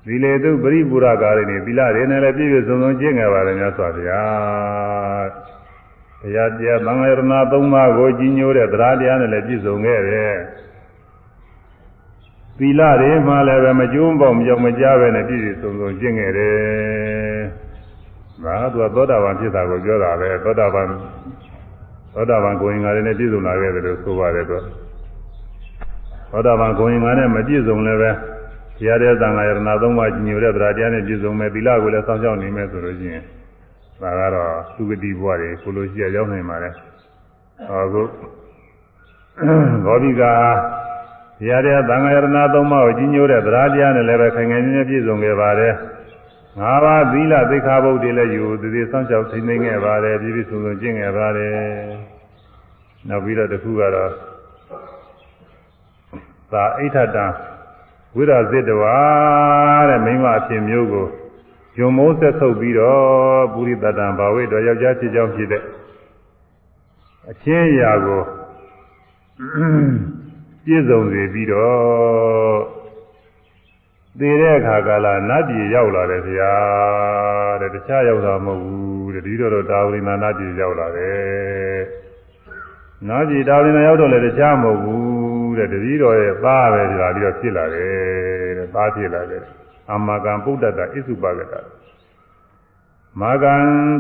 [0.06, 5.28] သီလေတုပရိပူရကာရိနေသီလတွေနဲ့လည်းပြည့်ပြည့်စုံစုံကျင့်ခဲ့ပါတယ်မြတ်စွာဘုရား
[6.22, 10.34] ဘုရားတရားသံဃာရဏသုံးပါးကိုကြီးညိုတဲ့တရားတရားနဲ့လည်းပြည့်စုံခဲ့တယ်
[12.58, 16.58] သီလတွေမှလည်းပဲမကျိုးပေါက်မကြောက်မကြပဲနဲ့ပြည့်ပြည့်စုံစုံကျင့်ခဲ့တယ်
[18.44, 20.88] ဒါကသူကသောတာပန်ဖြစ်တာကိုပြောတာပဲသောတာပန်
[22.14, 24.58] သောတာပန်ကိုရင်္ဂါတွေနဲ့ပြည့်စုံလာခဲ့တယ်လို့ဆိုပါတယ်သူ
[26.32, 28.12] သောတာပန်ကိုရင်္ဂါနဲ့မပြည့်စုံလည်းပဲ
[28.78, 33.24] တရားတဲ့သံဃာယရဏသုံးပါးညိုတဲ့တရားတရားနဲ့ပြည့်စုံမယ်သီလကိုလည်းစောင့်ရှောက်နေမယ်ဆိုလို့ရှိရင်
[34.02, 36.74] ဒါကတော့သုဂတိဘဝတွေကိုလိုရှိရရောက်နိုင်ပါတယ်
[37.68, 38.02] ဟောခု
[39.86, 40.32] ဂောဘိကာ
[41.40, 45.74] တရားတဲ့သံဃာယရဏသုံးပါးကိုညိုတဲ့တရားတရားနဲ့လည်းပဲခိုင်ခိုင်မြဲမြဲပြည့်စုံခဲ့ပါတယ်
[46.60, 51.56] ငါးပါးသီလသိက္ခာပုဒ်တွေလည်းယူသူတွေစောင့်ရှောက်သိသိခဲ့ပါတယ်ပြည့်ပြည့်စုံစုံကျင့်ခဲ့ပါတယ်
[53.08, 54.12] နောက်ပြီးတော့တစ်ခုကတော့
[56.52, 57.26] သာအိဋ္ဌတံ
[58.16, 58.98] ဝိရဇိတဝါ
[59.90, 61.08] တဲ့မိမအဖြစ်မျိုးကို
[61.76, 65.64] ဂျုံမိုးဆက်ဆုပ်ပြီးတော့ပုရိသတ္တံဘာဝိတော်ယောက်ျားဖြစ်ကြောင်းဖြစ်တဲ့
[67.30, 68.22] အချင်းအရာကို
[70.68, 72.60] ပြည့်စုံစေပြီးတော့
[74.20, 76.54] သေတဲ့အခါကာလနတ်ပြည်ရောက်လာတယ်ဗျာ
[77.62, 81.80] တဲ့တခြားရောက်တာမဟုတ်ဘူးတဲ့ဒီတော့တော့တာဝရိနာနတ်ပြည်ရောက်လာတယ်
[83.08, 89.44] နတ်ပြည်တာဝရိနာရောက်တော့လည်းတခြားမဟုတ်ဘူးတဲ့တတိတော်ရဲ့သားပဲဆိုတာပြီးတော့ဖြစ်လာတယ်တဲ့သားဖြစ်လာတယ်
[89.92, 91.54] အမကံပုဒ္ဒတဣစုပါကတ
[93.22, 93.54] မာကံ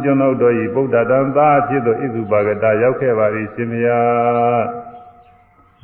[0.03, 4.63] ကျွန်ုပ်တို့ဤပုဒ္ဒတံသားဖြစ်သောဣစုပါကတရောက်ခဲ့ပါ၏ရှင်မယား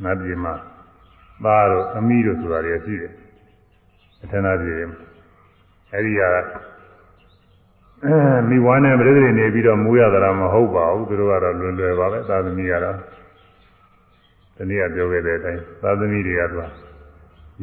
[0.04, 0.73] နတ်ပြည်မှာ
[1.44, 3.14] သားတို့အမိတို့ဆိုတာတွေရှိတယ်
[4.24, 4.78] အထနာပြည်
[5.94, 6.22] အဲဒီက
[8.50, 12.98] မိဝါနဲ့ပြိဿတွေနေပြီးတော့မူရတာမဟုတ်ပါဘူးသူတို့ကတော့လွယ်လွယ်ပါပဲသာသမီကတော့
[14.56, 16.70] ဒီနေ့ကပြောခဲ့တဲ့အတိုင်းသာသမီတွေကတော့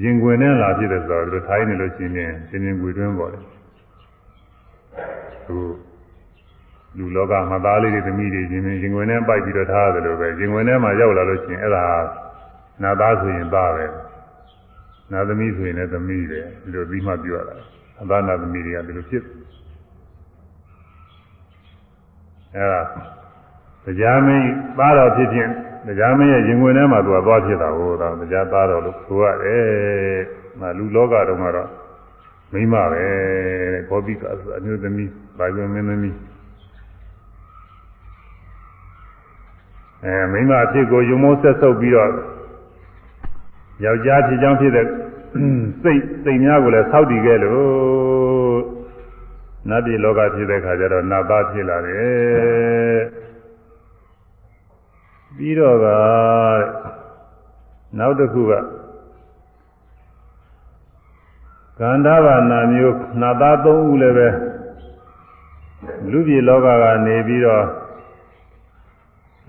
[0.02, 3.42] ရင်ခွင်နဲ့လာဖြစ်တဲ့ဆိုတော့သူတို့ထိုင်းနေလို့ရှိရင်ရှင်ရှင်ခွေတွင်းပေါ်တယ်
[5.46, 5.56] သူ
[6.96, 11.85] လူလောကမှာသားလေးတွေသမီးတွေရှင်ရှင်ရင်ခွင်နဲ့ပိုက်ပြီးတော့ထားရတယ်လို့ပဲရင်ခွင်ထဲမှာရောက်လာလို့ရှိရင်အဲ့ဒါ
[12.83, 13.87] နာသားဆိုရင်သားပဲ
[15.12, 17.57] နာသမီးဆိုရင်လည်းသမီးပဲဒီလိုပြီးမှပြောရတာ
[18.01, 19.25] အသားနာသမီးတွေကဒီလိုဖြစ်
[22.55, 22.83] အဲ့ဒါ
[23.85, 25.53] တရားမင်းသားတော်ဖြစ်ခြင်း
[25.87, 30.21] တရားမင်းရဲ့ရင်ဝင်ထဲမှာသူကသွားဖြစ်တာဟိုတော့တရားသားတော်လို့ဆိုရတယ်။
[30.61, 31.69] မလူလောကတုန်းကတော့
[32.53, 33.05] မိမပဲ
[33.73, 36.16] တဲ့ဘောပိကဆိုအမျိုးသမီးဘာကျွန်းမင်းသမီး
[40.05, 42.11] အဲမိမအဖြစ်ကိုယုံမိုးဆက်ဆုပ်ပြီးတော့
[43.85, 44.87] ယောက်ျားဖြစ်ကြောင်းဖြစ်တဲ့
[45.83, 48.61] စိတ်စိတ်များကိုလည်းဆောက်တည်ခဲ့လို့
[49.69, 53.01] နတ်ပြည်လောကဖြစ်တဲ့ခါကျတော့နတ်သားဖြစ်လာတယ်
[55.37, 55.87] ပြီးတော့က
[57.99, 58.53] နောက်တစ်ခုက
[61.79, 64.29] ကန္ဓာဘာနာမျိုးနာသား၃ဦးလည်းပဲ
[66.11, 67.64] လူပြည်လောကကနေပြီးတော့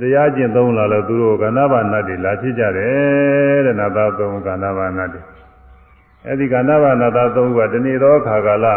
[0.01, 5.21] တရားကျင့်သုံးလာလို့သူတို့ကန္ဓာဘာနာတွေလာဖြစ်ကြတယ်တဲ့နာသား၃ဦးကန္ဓာဘာနာတွေ
[6.25, 8.67] အဲ့ဒီကန္ဓာဘာနာသား၃ဦးကတနေ့သောခါကာလ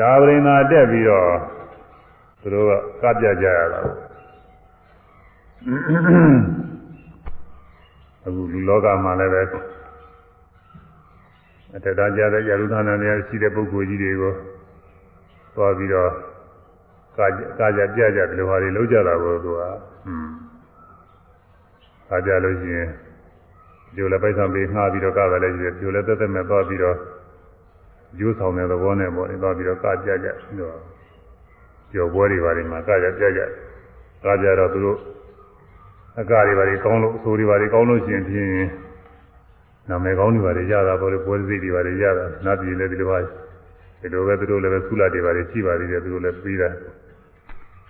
[0.00, 1.30] ဒါဝရိနာတက်ပြီးတော့
[2.40, 2.66] သူတို့
[3.02, 3.80] ကကပြကြရတာ
[8.24, 9.42] အခုလူလောကမှာလည်းပဲ
[11.74, 14.32] အတ္တကြတဲ့ယရုသနာတွေရှိတဲ့ပုဂ္ဂိုလ်ကြီးတွေကို
[15.54, 16.10] သွားပြီးတော့
[17.18, 17.26] ကာ
[17.58, 19.62] ကာကြပြကြဒီလိုဟာတွေလုပ်ကြတာကိုသူက
[20.08, 20.28] อืม
[22.08, 22.88] ခါကြလို့ရှိရင်
[23.96, 26.96] ကျိုးလည်းပိုက်ဆံပေးငှားပြီးတော့ကပဲလည်းရှိတယ်ကျိုးလည်းတက်တက်မဲ့သွားပြီးတော့
[28.18, 30.76] ကျိုးဆောင်တဲ့သဘောနဲ့ပေါ့နေသွားပြီးတော့ကကြကြပြီးတော့
[31.92, 33.40] ကြော်ပွဲတွေပါနေမှာကကြကြကြ
[34.24, 34.98] ကကြတော့သူတို့
[36.20, 38.48] အကားတွေပါတွေကောင်းလို့အဆိုးတွေပါတွေကောင်းလို့ရှိရင်ဖြင့်
[39.88, 46.68] နာမည်ကောင်းတွေပါတွေရတာပေါ့လေပွဲစည်းတွေပါတွေရတာနတ်ပြည်လည်းဒီလိုပါဒီလိုပဲသူတို့လည်းပဲဆုလာတွေပါတွေရှိပါသေးတယ်သူတို့လည်းပြီးတာ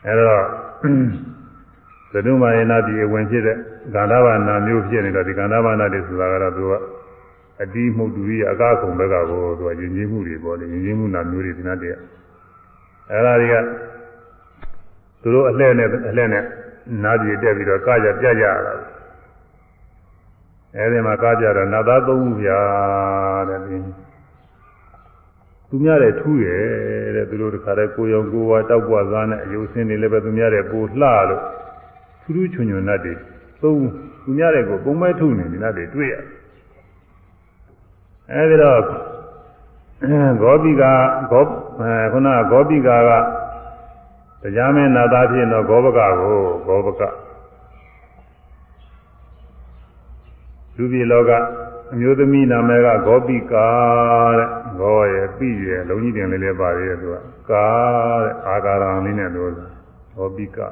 [0.06, 0.42] အဲတော့
[2.12, 3.56] သဒုမာယနာပြည်ဝင်ဖြစ်တဲ့
[3.94, 6.72] ဂန္ဓဘာနာမျိုးဖြစ်နေတော့ဒီဂန္ဓဘာနာတွေဆိုတာကတော့သူက
[7.62, 11.96] အတိမှုတူကြီးအကားခုံဘက်ကကိုသူကယဉ်ကျေးမှုတွေပေါ့လေယဉ်ကျေးမှုနာမျိုးတွေဒီနာတည်း
[13.10, 13.54] အဲဒါတွေက
[15.22, 16.44] သူတို့အလှဲ့နဲ့အလှဲ့နဲ့
[17.04, 18.74] နာပြည်တက်ပြီးတော့ကာကြပြကြရတာ
[20.76, 22.60] အဲဒီမှာကာကြတော့နတ်သားသုံးခုဗျာ
[23.48, 23.76] တဲ့ဒီ
[25.68, 26.62] သူများတဲ့ထူးရဲ့
[27.16, 30.96] တဲ့သူတို့တခါတည်းကိုရောင်ကိုဝါတောက်ပွားသားနဲ့အယုစင်းတွေလည်းပဲသူများတဲ့ပိုလှ
[31.30, 31.42] လို့
[32.28, 33.12] ထူးထူးချွန်ချွန်နတ်တွေ
[33.60, 33.78] သုံး
[34.24, 36.14] သူများတဲ့ကိုပုံမဲ့ထုနေဒီနတ်တွေတွေ့ရ
[38.32, 38.80] အဲဒီတော့
[40.42, 40.82] ဂောပိက
[41.32, 41.44] ဂော
[42.12, 43.10] ခုနဂောပိကာက
[44.42, 46.10] တရားမင်းနာသားဖြစ်တော့ဂောဘကကို
[46.66, 47.02] ဂောဘက
[50.76, 51.30] လူပြည်လောက
[51.92, 53.68] အမျိုးသမီးနာမည်ကဂောပိကာ
[54.38, 57.16] တဲ့ဂောရဲ့ပိရဲ့လုံးကြီးတင်လေးလေးပါရဲ့သူက
[57.50, 57.66] ကာ
[58.22, 59.50] တဲ့အာကာရံလေးနဲ့လို့
[60.14, 60.68] ဂောပိကာ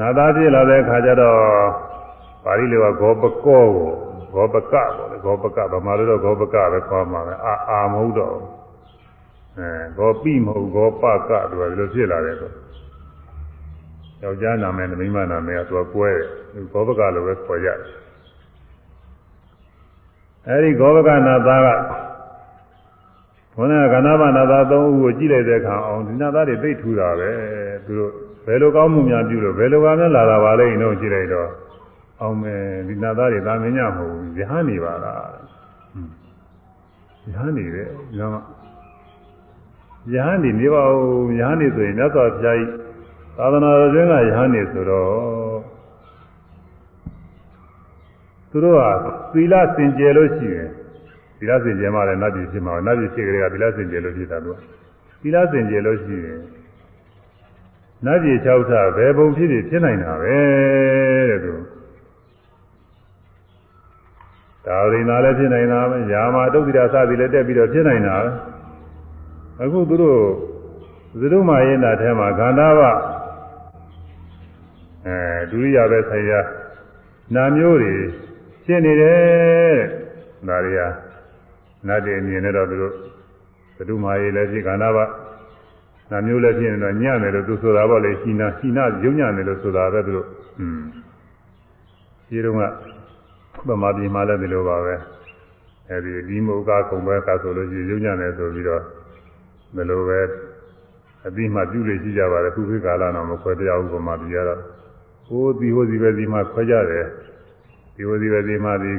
[0.00, 1.38] နာသားဖြစ်လာတဲ့ခါကျတော့
[2.44, 3.64] ပါဠိလိုကဂောပကောကို
[4.32, 8.34] ဂောပကပေါ့လေဂောပကဗမာလိုတော့ဂောပကပဲခေါ်မှာပဲအာအာမဟုတ်တော့
[9.58, 12.50] အဲဂောပိမဟုတ်ဂောပကသူကဒီလိုဖြစ်လာတယ်ဆို
[14.22, 16.10] ယောက်ျားနာမည်မိန်းမနာမည်ကသူကကွဲ
[16.54, 17.90] တယ်ဂောပကလိုပဲခေါ်ရတယ်
[20.48, 21.68] အဲဒီဂောပကနာသားက
[23.54, 27.30] ဘုန်းကကဏ္ဍဗနာသားသုံးဦးကိုကြည့်လိုက်တဲ့အခါအောင်ဒီနာသားတွေသိထူတာပဲ
[27.86, 28.12] သူတို့
[28.48, 31.50] ဘယ်လိုကောင်းမှုများပြုလို့ဘယ်လိုကများလာတာပါလဲတော့ကြည့်လိုက်တော့
[32.20, 35.30] အောင်မယ်ဒီနာသားတွေသာမညမဟုတ်ဘူးရဟန်းနေပါလား
[37.32, 38.34] ရဟန်းနေတယ်ညမ
[40.14, 42.70] ရဟန်းနေနေပါဦးရဟန်းနေဆိုရင်မြတ်စွာဘုရားကြီး
[43.36, 45.08] သာသနာတော်ကျွန်းကရဟန်းနေဆိုတော့
[48.50, 48.82] သူတို့က
[49.32, 50.68] သီလစင်ကြယ်လို့ရှိရင်
[51.38, 54.58] သီလစင်ကြယ်မှလည်းနတ်ပြည်ဖြစ်မှာနတ်ပြည်ဖြစ်ကြတဲ့ကသီလစင်ကြယ်လို့ဖြစ်တာတို့
[55.22, 56.40] သီလစင်ကြယ်လို့ရှိရင်
[58.06, 60.38] နတ်ပြည်၆ထဘယ်ပုံဖြစ်ဖြစ်ဖြစ်နိုင်တာပဲ
[61.30, 61.52] တဲ့သူ
[64.66, 68.30] ဒါဝိနာလည်းဖြစ်နိုင်တာပဲယာမတုတ်တိရာစသည်လည်းတက်ပြီးတော့ဖြစ်နိုင်တာပဲ
[69.62, 70.20] အခုသူတို့
[71.20, 72.80] သရုမာယေနာထဲမှာခန္ဓာဘ
[75.06, 75.18] အဲ
[75.50, 76.40] ဒုရိယပဲဆိုင်ရာ
[77.34, 77.94] နာမျိုးတွေ
[78.64, 79.18] ဖြစ်နေတယ်
[80.44, 80.80] တဲ့ဒါတွေက
[81.86, 82.94] နတ်တွေအမြင်နဲ့တော့သူတို့
[83.76, 84.98] သရုမာယေလည်းဖြစ်ခန္ဓာဘ
[86.10, 90.26] နာမျိုးလည်းဖြစ်နေတော့ညံ့တယ်လို့သူဆိုတာပေါ့လေရှိနာရှိနာရုံညံ့တယ်လို့ဆိုတာပဲသူတို့
[90.60, 90.80] อืม
[92.28, 92.58] ဒီတော့က
[93.68, 94.94] ဗမာပြည်မှာလည်းဒီလိုပါပဲ
[95.90, 98.82] အဲဒီဒီမုကကုံပဲကဆိုလို့ရှိရင်ရုံညံ့တယ်ဆိုပြီးတော့
[99.76, 100.20] ဒီလိုပဲ
[101.26, 104.60] အပြီးမှပြုလို့ရှိကြပါတယ်ခုခေတ်ကာလတော့မခွဲပြဘူးဗမာပြည်ကတော့
[105.26, 107.06] ဟိုဒီဟိုဒီပဲဒီမှခွဲကြတယ်
[107.96, 108.92] ဒီဟိုဒီပဲဒီမှဒီ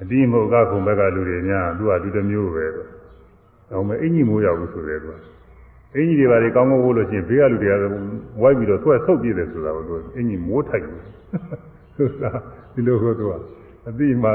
[0.00, 2.88] အတိမုကကုံဘက်ကလူတွေများသူကသူတစ်မျိုးပဲတော့
[3.72, 5.31] အောင်မအင်ကြီးမိုးရောက်ဘူးဆိုတယ်သူက
[5.94, 7.74] အင်ကြီးတွေပါလေကောင်းကောင်းဝိုးလို့ရှိရင်ဘေးကလူတွေက
[8.40, 11.02] ဝိုက်ပြီးတော့သူကဆုတ်ပြည့်တယ်ဆိုတာကိုသူအင်ကြီးမိုးထိုက်တယ်
[11.96, 12.30] ဆိုတာ
[12.74, 13.32] ဒီလိုဟိုသူက
[13.88, 14.30] အတိမှ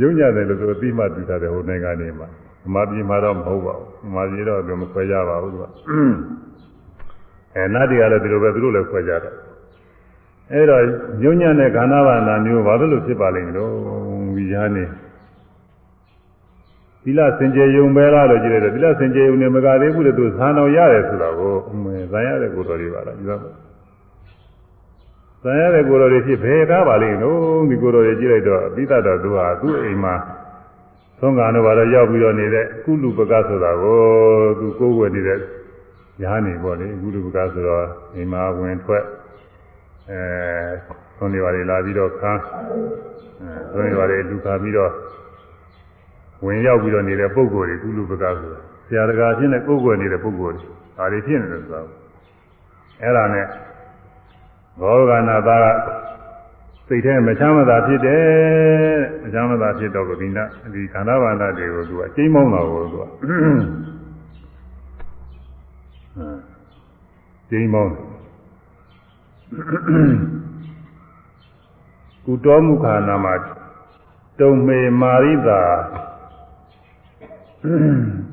[0.00, 2.28] ရုံညတယ်လို့သူအတိမှတူတာတယ်ဟိုနိုင်ငံနေမှာ
[2.64, 5.64] ဓမ္မပြည်မှာတော့မဟုတ်ပါဘူးဓမ္မပြည်တော့သူမခွဲကြပါဘူးသူက
[7.54, 9.34] အဲနတ်တွေကလည်းဒီလိုပဲသူတို့လည်းခွဲကြတယ်
[10.52, 10.82] အဲတော့
[11.22, 13.72] ညဉ့်ညံ့တဲ့ခန္ဓာဘာနာမျိုးဘာလို့လို့ဖြစ်ပါလိမ့်မလို့
[14.34, 14.84] ဝိညာဉ်နေ
[17.06, 23.40] သီလစင်ကြယ်ယုံပဲလားလို့ကြည့်လိုက်တော့သီလစင်ကြယ်ယုံနေမကသေးဘူးလေသူဇာတော်ရတယ်ဆိုတာကိုအမှန်ဇာရတဲ့ကိုယ်တော်တွေပါလားဒီတော့
[25.42, 30.14] ဇာရတဲ့ကိုယ်တော်တွေဖြစ်ဘယ်ကားပါလိမ့်လို့ဒီကိုယ်တော်တွေကြည့်လိုက်တော့အပိသတော်သူဟာသူ့အိမ်မှာ
[31.20, 34.00] သုံးကတော့ဘာလို့ရောက်ပြီးတော့နေတဲ့ကုလူပကဆိုတာကို
[34.60, 35.38] သူကိုယ်ဝယ်နေတဲ့
[36.20, 39.04] ညာနေပေါ့လေကုလူပကဆိုတော့အိမ်မှာဝင်ထွက်
[40.10, 40.20] အဲ
[41.18, 42.42] သုံးနေပါလေလာပြီးတော့ခန်း
[43.40, 44.92] အဲသုံးနေပါလေလူခါပြီးတော့
[46.44, 50.66] ဝင်ရောက်ပြီးတော့နေတဲ့ပုံကိုယ်တွေကုလူပကဆိုတာဆရာတကာချင်းနဲ့ပုံကိုယ်နေတဲ့ပုံကိုယ်တွေ
[50.96, 51.86] ဒါတွေဖြစ်နေတယ်ဆိုတော့
[53.02, 53.46] အဲ့ဒါနဲ့
[54.80, 55.88] ဘောဂနာသားက
[56.88, 58.24] စိတ်ထဲမချမ်းမသာဖြစ်တယ်
[59.22, 63.04] မချမ်းမသာဖြစ်တော့ဒီနာဒီခန္ဓာဘာနာတွေကိုသူအကျိမ့်မောင်းတော့ကိုသူက
[67.50, 67.92] ကျိမ့်မောင်း
[72.24, 73.34] ကုတော်မူခါနာမှာ
[74.40, 75.60] တုံမေမာရိတာ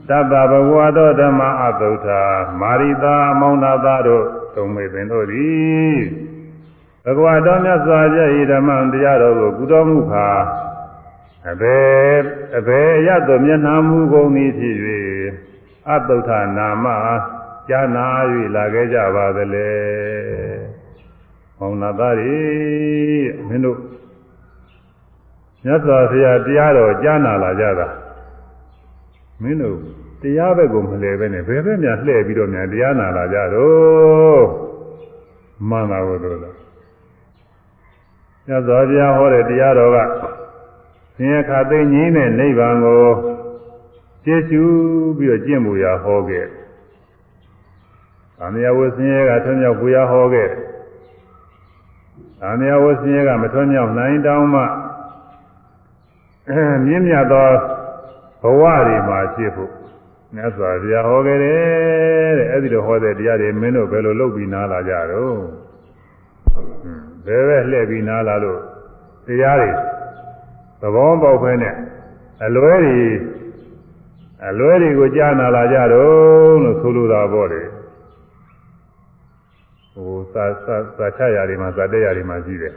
[0.10, 2.22] တတ္တဘဂဝါတောဓမ္မအသုထာ
[2.60, 4.26] မာရိတာမောင်နာသာတို့
[4.56, 5.98] တုံမေပင်တို့သည်
[7.06, 10.30] ဘဂဝါတော်မြတ်စွာဘုရားဤဓမ္မတရားတော်ကိုကုတော်မူခါ
[11.50, 12.18] အဘယ်
[12.58, 14.76] အဘယ်အရသောမျက်နှာမူကုန်သည်ဖြစ်၍
[15.90, 16.86] အတုထနာမ
[17.70, 18.06] ကြာနာ၍
[18.56, 19.70] လာခဲ့ကြပါသလဲ
[21.58, 22.40] မောင်နာသားရီ
[23.48, 23.80] မင်းတို့
[25.64, 27.88] မြတ်စွာဘုရားတရားတော်ကြားနာလာကြတာ
[29.42, 29.78] မင်းတို့
[30.22, 34.44] တရားဘက်ကိုမလဲပဲနဲ့ဘယ်ဘက်များလှည့်ပြီးတော့များတရားနာလာကြတော့
[35.70, 36.56] မှန်ပါဘူးတို့လား
[38.48, 39.98] မြတ်စွာဘုရားဟောတဲ့တရားတော်က
[41.16, 43.06] ဆင်းရဲခါသိငြိမ်းတဲ့နိဗ္ဗာန်ကို
[44.26, 44.64] ကျေရှု
[45.18, 46.46] ပြီးတော့ကျင့်မှုရာဟောခဲ့။
[48.42, 50.50] အာမယဝဆင်းရဲကထွံ့မြောက်ပူရာဟောခဲ့။
[52.46, 54.64] အာမယဝဆင်းရဲကမထွံ့မြောက်နိုင်တောင်းမှ
[56.50, 57.50] အဲမြင့်မြတ်သော
[58.44, 59.72] ဘဝတွေမှာဖြစ်ဖို့
[60.36, 65.36] မြတ်စွာဘုရားဟောခဲ့တယ်တဲ့။အဲဒီလိုဟောတဲ့တရားတွေမင်းတို့ဘယ်လိုလုပ်ပြီးနားလာကြတော့။
[67.26, 68.60] ဘယ်ပဲလှည့်ပြီးနားလာလို့
[69.28, 69.72] တရားတွေ
[70.82, 71.76] သဘောပေါက်ဖဲနဲ့
[72.46, 73.02] အလွဲတွေ
[74.50, 77.62] အလွဲတွေကိုကြားနာလာကြတော့လို့ဆိုလိုတာပေါ့လေ
[79.94, 82.74] ဟိုသာသာသာချရာတွေမှာဇာတက်ရာတွေမှာရှိတယ်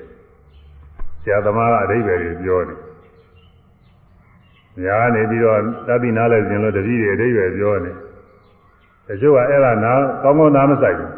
[1.23, 2.77] ဆရာသမားကအဓိပ္ပာယ်တွေပြောနေ
[4.85, 7.93] ညာနေပြီးတော့တပိနားလဲခြင်းလို့တတိတွေအဓိပ္ပာယ်ပြောနေ
[9.07, 11.13] တချို့ကအဲ့ဒါနားကောင်းကောင်းနားမဆိုင်ဘူး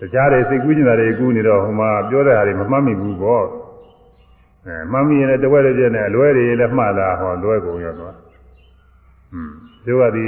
[0.00, 3.44] တခြားတွေစိတ်ကူးကျင်တာတွေကူးနေတော့ဟိုမှာပြောတဲ့ဟာတွေမမှတ်မိဘူးပေါ့
[4.66, 8.14] အဲမှတ်မိရင်လည်းတဝက်တည်းပြည့်နဲ့အလွဲတွေလည်းမှတ်လာဟောလွဲကုန်ရောတော့
[9.32, 9.52] อืม
[9.86, 10.26] တို့ကဒီ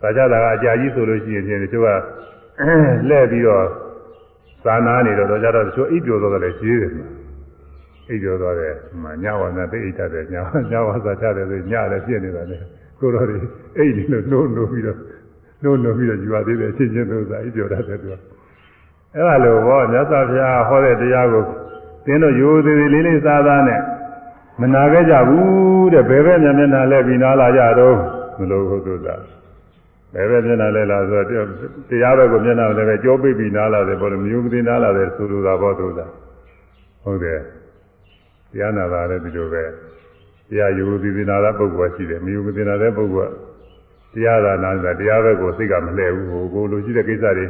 [0.00, 1.88] သာကြတာကအကြာကြီးဆိုလို့ရှိရင်ချင်းတို့က
[3.10, 3.64] လဲ့ပြီးတော့
[4.64, 6.90] သာနာနေတော့တော့ကြတော့တို့အိပ်ပျော်တော့လည်းရှိတယ်
[8.08, 10.34] အိပ်ပျော်တော့တယ်မှညဝါနာသိအိတ်တတ်တယ်ည
[10.70, 12.58] ညဝါသာချတယ်ဆိုညလည်းပြည့်နေတာလေ
[13.00, 13.36] ကိုတော့ဒီ
[13.78, 14.98] အိတ်လေးလို့နှိုးနှိုးပြီးတော့
[15.62, 18.14] နှိုးနှိုးပြီးတော့ယူပါသေးတယ်ချင်းချင်းတို့သာအိပ်ပျော်တတ်တယ်သူက
[19.14, 21.44] အဲ့ဒါလိုဘောမြတ်စွာဘုရားဟောတဲ့တရားကို
[22.06, 23.80] သင်တို့ရိုးသေးသေးလေးလေးစားသားနဲ့
[24.60, 27.96] မနာခဲ့ကြဘူးတဲ့ဘယ်ဘက်မျက်နှာလဲပြီးနားလာကြတော့
[28.38, 29.14] မလို့ဟုတ်သူသာ
[30.14, 31.46] ဘယ်ဘက်မျက်နှာလဲလားဆိုတော့
[31.88, 36.06] တရားဘက်ကိုမျက်နှာလည်းပဲကြောပိတ်ပြီးနားလာတယ်ဘောလို့မျိုးမသိနားလာတယ်ဆိုလိုတာဘောသူသာ
[37.04, 37.40] ဟုတ်တယ်
[38.52, 39.64] တရားနာတာလည်းဒီလိုပဲ
[40.48, 43.32] တရားယူသိသိနာတာပုဂ္ဂိုလ်ရှိတယ်မယူသိနာတဲ့ပုဂ္ဂိုလ်
[44.14, 47.46] တရားသာနာတာတရားဘက်ကိုစိတ်ကမလှည့်ဘူးဟိုကိုလိုရှိတဲ့ကိစ္စတွေ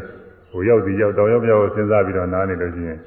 [0.51, 2.99] ဟိုရောက်စီရောက်တောင်ရောက်ပြောက်စဉ်းစားပြီးတော့နားနေလို့ရှိရင်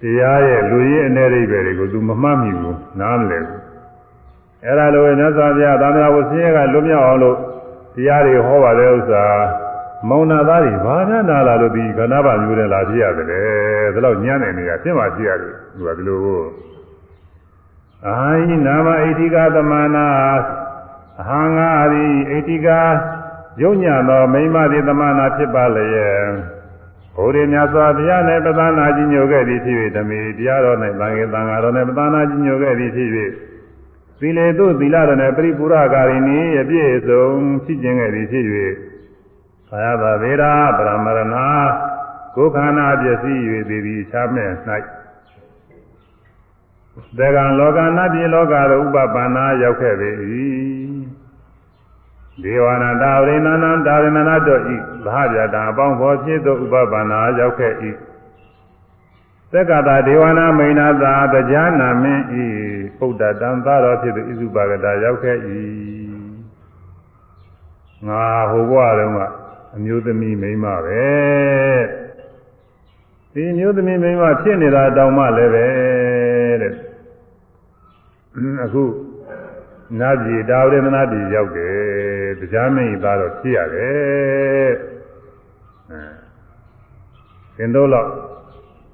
[0.00, 3.60] တရားရဲ့လူရင်းအနေရိပ်ပဲတွေကိုသူမမှတ်မိဘူးနားမလဲဘူး
[4.64, 7.36] အဲ့ဒါလိုပဲမြတ်စွာဘုရားသာသနာ့ဝဆင်းရဲကလွတ်မြောက်အောင်လို့
[7.94, 9.24] တရားတွေဟောပါတဲ့ဥစ္စာ
[10.08, 13.40] မောင်နာသားတွေဘာများနာလာလို့ဒီခန္ဓာပါမျိုးနဲ့လာဖြစ်ရတယ်လေ
[13.94, 16.40] ဒါတော့ညံ့နေနေရဖြစ်မှဖြစ်ရတယ်သူကဒီလိုကို
[18.06, 18.14] အာ
[18.48, 20.06] ဟိနာမဣတိကသမနာ
[21.20, 22.68] အဟံငါရိဣတိက
[23.62, 26.28] ယုံညံသောမိမတိသမနာဖြစ်ပါလျက်
[27.16, 33.10] ဘုရားမြတ်စွာဘုရားနဲ့ပသနာကြီးညိုခဲ့သည်ဖြစ်၍ဓမေတရားတော်၌သံဃေသံဃာတော်နဲ့ပသနာကြီးညိုခဲ့သည်ဖြစ်၍
[34.20, 37.24] သီလေတုသီလတော်နဲ့ပရိပူရကာရိဏီအပြည့်စုံ
[37.64, 38.44] ဖြစ်ခြင်းခဲ့သည်ဖြစ်၍
[39.68, 41.36] သာယသဗေဒာပရမရဏ
[42.34, 43.38] ကိုယ်ခန္ဓာပျက်စီး၍
[43.68, 44.50] သည်သည်ချမ်းမဲ့၌
[47.18, 50.10] သကံလောကနာပြေလောကသို့ဥပပန္နာရောက်ခဲ့ပေ၏
[52.42, 57.72] ဒေဝနာတာဝိနန္တတာဝိနန္တတို့ဤဘာပြတာအပေါင်းဖော်ဖြစ်သောဥပပန္နာရောက်ခဲ့၏
[59.52, 62.44] သက္ကတာဒေဝနာမိန်နာသာတရားနာမင်းဤ
[62.98, 65.36] ပုဒ္ဒတံသာတော်ဖြစ်သူဣစုပါကတာရောက်ခဲ့၏
[68.06, 69.20] ငါဟိုဘဝတုန်းက
[69.76, 71.06] အမျိုးသမီးမိန်းမပဲ
[73.32, 76.37] ဒီမျိုးသမီးမိန်းမဖြစ်နေတာတောင်မှလည်းပဲတဲ့
[78.64, 78.84] အခု
[80.00, 84.72] နာပြည်ဒါဝရဏနာပြည်ရောက်တယ်တရားမင်းသားတော့ဖြစ်ရတယ်
[85.90, 86.02] အဲ
[87.56, 88.06] သင်တို့တော့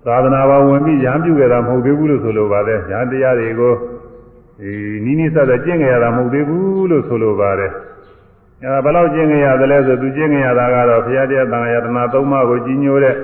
[0.07, 3.75] သာသနာ့ဘဝင်ပြီးရံပြုခဲ့တာမဟုတ်သေးဘူးလို့ဆိုလိုပါတယ်ညာတရားတွေကို
[4.61, 4.73] ဒီ
[5.05, 7.73] နိနိစတဲ့ကျင့်ကြရတာမဟုတ်သေးဘူးလို့ဆိုလိုပါတယ်
[8.63, 13.15] အဲဘယ်လောက်ကျင့်ကြရသလဲဆိုသူကျင့်ကြရတာကတော့ဘုရားတရားတန်ခါယတနာသုံးပါးကိုကြီးညိုတဲ့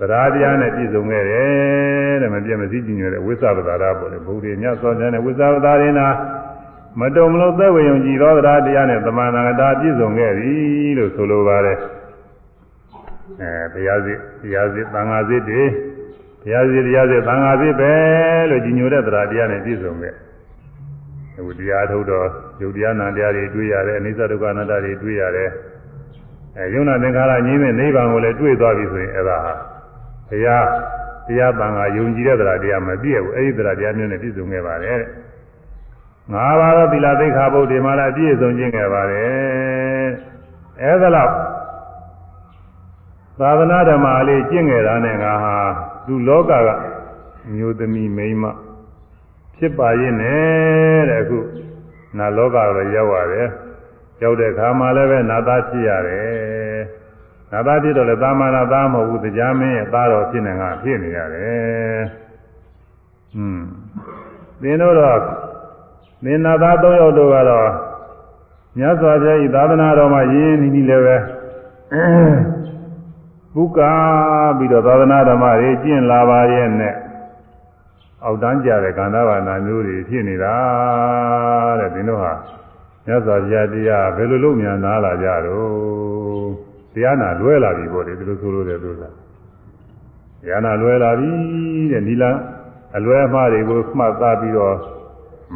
[0.00, 6.08] သရာတရားနဲ့ပြည့်စုံခဲ့တယ်တဲ့မပြည့်မစည်းကြီးညိုတဲ့ဝိသဗ္ဗတာရပေါ့လေဘုရားညသောတဲ့ဝိသဗ္ဗတာရင်းနာ
[7.00, 10.52] မတုံမလို့သက်ဝေယုံကြည်သောတရားတရားနဲ့သမန္နာတာပြည့်စုံခဲ့ပြီ
[10.98, 11.78] လို့ဆိုလိုပါတယ်
[13.40, 15.62] အဲတရားစစ်တရားစစ်သံဃာစစ်တွေ
[16.42, 17.92] တရားစစ်တရားစစ်သံဃာစစ်ပဲ
[18.50, 20.14] လို့ကြီးညိုတဲ့တရားတရားနဲ့ပြည့်စုံခဲ့
[21.38, 22.26] အခုတရားထုတ်တော့
[22.62, 25.50] ယုတ်တရားနာတရားတွေတွေ့ရတယ်အနိစ္စဒုက္ခအနတ္တတွေတွေ့ရတယ်
[26.56, 29.54] အဲယုံနာသင်္ခါရငြိမ်းတဲ့နိဗ္ဗာန်ကိုလည်းတွေ့သွားပြီဆိုရင်အဲ့ဒါဟာ
[30.30, 30.66] ဘုရား
[31.26, 35.08] တရားတန်ခါယုံကြည်တဲ့တရားတရားမပြည့်ဘူးအဲ့ဒီတရားတရားမျိုးနဲ့ပြည့်စုံခဲ့ပါတယ်တဲ့
[36.32, 40.06] ငါးပါးသောသီလသိက္ခာပုဒ်တွေမှာလည်းအပြည့်စုံခြင်းခဲ့ပါတယ်
[40.82, 41.32] အဲဒါလောက်
[43.40, 45.56] သာသနာဓမ္မလေးကျင့်ခဲ့တာနဲ့ငါဟာ
[46.06, 46.68] သူလောကက
[47.52, 48.44] မျိုးသမီးမိန်းမ
[49.56, 51.38] ဖြစ်ပါရဲ့နဲ့တဲ့အခု
[52.18, 53.48] နာလောကတော့ရောက်ရတယ်
[54.22, 56.69] ရောက်တဲ့အခါမှာလည်းပဲနာသားဖြစ်ရတယ်
[57.52, 62.02] နာသားဖြစ်တော့လည်းသာမဏသားမဟုတ်ဘူးတရားမင်းရဲ့သားတော်ဖြစ်နေကဖြစ်နေရတယ်
[63.32, 63.66] ဟွန်း
[64.62, 65.18] သင်တို့တော့
[66.24, 67.70] သင်နာသား၃ယောက်တို့ကတော့
[68.78, 71.16] မြတ်စွာဘုရားဤသာသနာတော်မှာရင်းနေပြီလည်းပဲ
[73.54, 73.92] ပုကာ
[74.58, 76.94] ပြီးတော့သာသနာဓမ္မတွေကျင့်လာပါရဲ့နဲ့
[78.24, 80.56] အောက်တန်းကြတဲ့ကန္တာဘာနာမျိုးတွေဖြစ်နေတာ
[81.80, 82.32] တဲ့ဒီတို့ဟာ
[83.06, 86.19] မြတ်စွာဘုရားတရားဘယ်လိုလုပ်မြန်နာလာကြတော့
[86.94, 89.04] တရားနာလွဲလာပြီပေါ့လေဒီလိုဆိုလို့တဲ့သူကတ
[90.48, 91.30] ရားနာလွဲလာပြီ
[91.92, 92.36] တဲ့ဒီလား
[92.96, 94.76] အလွဲအမှားတွေကိုမှတ်သားပြီးတော့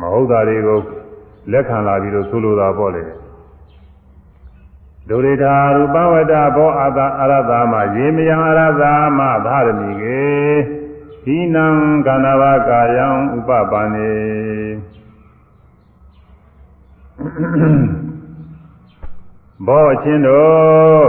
[0.00, 0.78] မဟုတ်တာတွေကို
[1.52, 3.02] လက်ခံလာပြီးတော့ဆိုလိုတာပေါ့လေ
[5.08, 10.24] ဒုရိတာရူပဝတ္တဘောအာသာအရသာမယေမယံအရသာမသာရမိကေ
[11.22, 11.66] ဟိနံ
[12.06, 13.06] ကန္နဝကာယံ
[13.36, 14.12] ဥပပန္နေ
[19.66, 21.06] ဘောချင်းတို့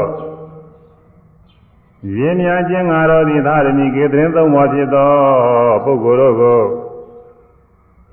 [2.17, 5.13] ရင်းများခြင်းငါတော်သည်သာရမိကေသရင်သုံးပေါ်ဖြစ်သော
[5.85, 6.61] ပုဂ္ဂိုလ်တို့ကို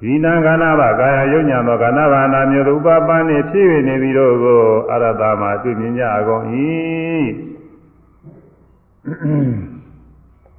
[0.01, 6.45] ဒီနာကနာဘကာယယုံညာသောကနာဘာနာမျိုးဥပပန်းနှင့်ဖြစ်၍နေပြီးတော့ကိုအရတာမှာတွေ့မြင်ကြအကုန်၏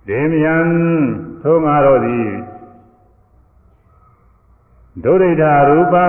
[0.08, 0.56] ဒေမယံ
[1.42, 2.30] ထိုငါတို့သည်
[5.04, 6.06] ဒုရိဋ္ဌရူပံ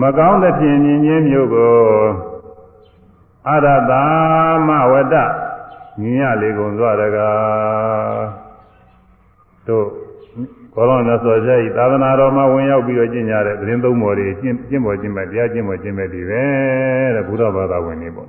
[0.00, 2.31] မကောင်းသဖြင့်မြင်ခြင်းမျိုးကို
[3.48, 4.02] အရတာ
[4.66, 5.14] မဝတ္တ
[6.00, 8.22] မြင်ရလေကုန်သောတကား
[9.66, 9.86] တို့
[10.74, 16.42] ဘောလုံးနဲ့ဆိုကြ၏သာသနာတော်မှာဝင်ရောက်ပြီးတော့ကျင့်ကြတဲ့သတင်းသုံးပေါ်တွေကျင့်ကျင့်ပေါ်ကျင့်မဲ့တရားကျင့်ပေါ်ကျင့်မဲ့တွေပဲ
[17.14, 18.28] တဲ့ဘုရားဘာသာဝင်တွေပေါ့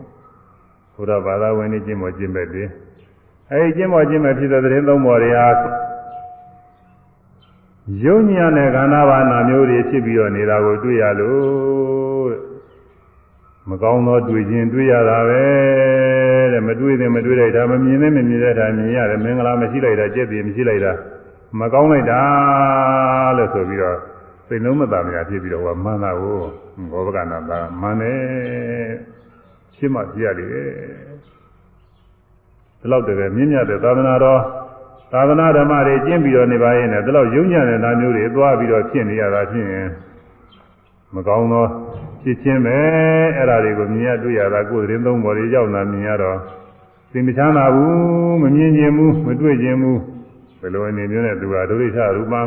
[0.96, 2.64] ဘုရားဘာသာဝင်တွေကျင့်ပေါ်ကျင့်မဲ့တွေ
[3.52, 5.48] အဲဒီကျင့်ပေါ်ကျင့်မဲ့ဖြစ်တဲ့သတင်းသုံးပေါ်တွေဟာ
[8.04, 12.03] ယုံညာနဲ့ခန္ဓာဘာနာမျိုးတွေဖြစ်ပြီးတော့နေတာကိုတွေ့ရလို့
[13.70, 15.44] မကောင်းသောတွေ့ခြင်းတွေ့ရတာပဲ
[16.54, 20.92] တဲ့မတွေ့သေးမတွေ့လိုက်တာမမြင်သေးမမြင်တဲ့တာမြင်ရတယ်မင်္ဂလာမရှိလိုက်တာကြက်တည်မရှိလိုက်တာ
[21.60, 22.22] မကောင်းလိုက်တာ
[23.38, 23.98] လို့ဆိုပြီးတော့
[24.48, 26.38] စိတ်လုံးမသာမရဖြစ်ပြီးတော့ဟောမှန်တာကို
[26.92, 28.22] ဘောဗကနာသာမှန်တယ်
[29.76, 30.50] ရှင်းမှပြရတယ်
[32.80, 34.42] ဒီလောက်တည်းမြင့်မြတ်တဲ့သာသနာတော်
[35.14, 39.90] သာသနာဓမ္မတွေကျင့်ပြီးတော့နေပါရဲ့နဲ့ဒီလောက်ယုံညံ့တဲ့နာမျိုးတွေသွားပြီးတော့ဖြစ်နေရတာဖြစ်ရင်
[41.16, 41.66] မကောင်းသော
[42.24, 42.78] ဖြစ်ချင်းပဲ
[43.38, 46.38] အဲ့ဒါတွေကိုမြင်ရတွေ့ရတာကိုယ်သတင်းသုံးပေါ်တွေရောက်လာမြင်ရတော့
[47.12, 50.00] သိမချမ်းသာဘူးမမြင်ခြင်းဘူးမတွေ့ခြင်းဘူး
[50.60, 52.42] ဘယ်လိုအနေမျိုးနဲ့သူဟာဒုရိထရူပံ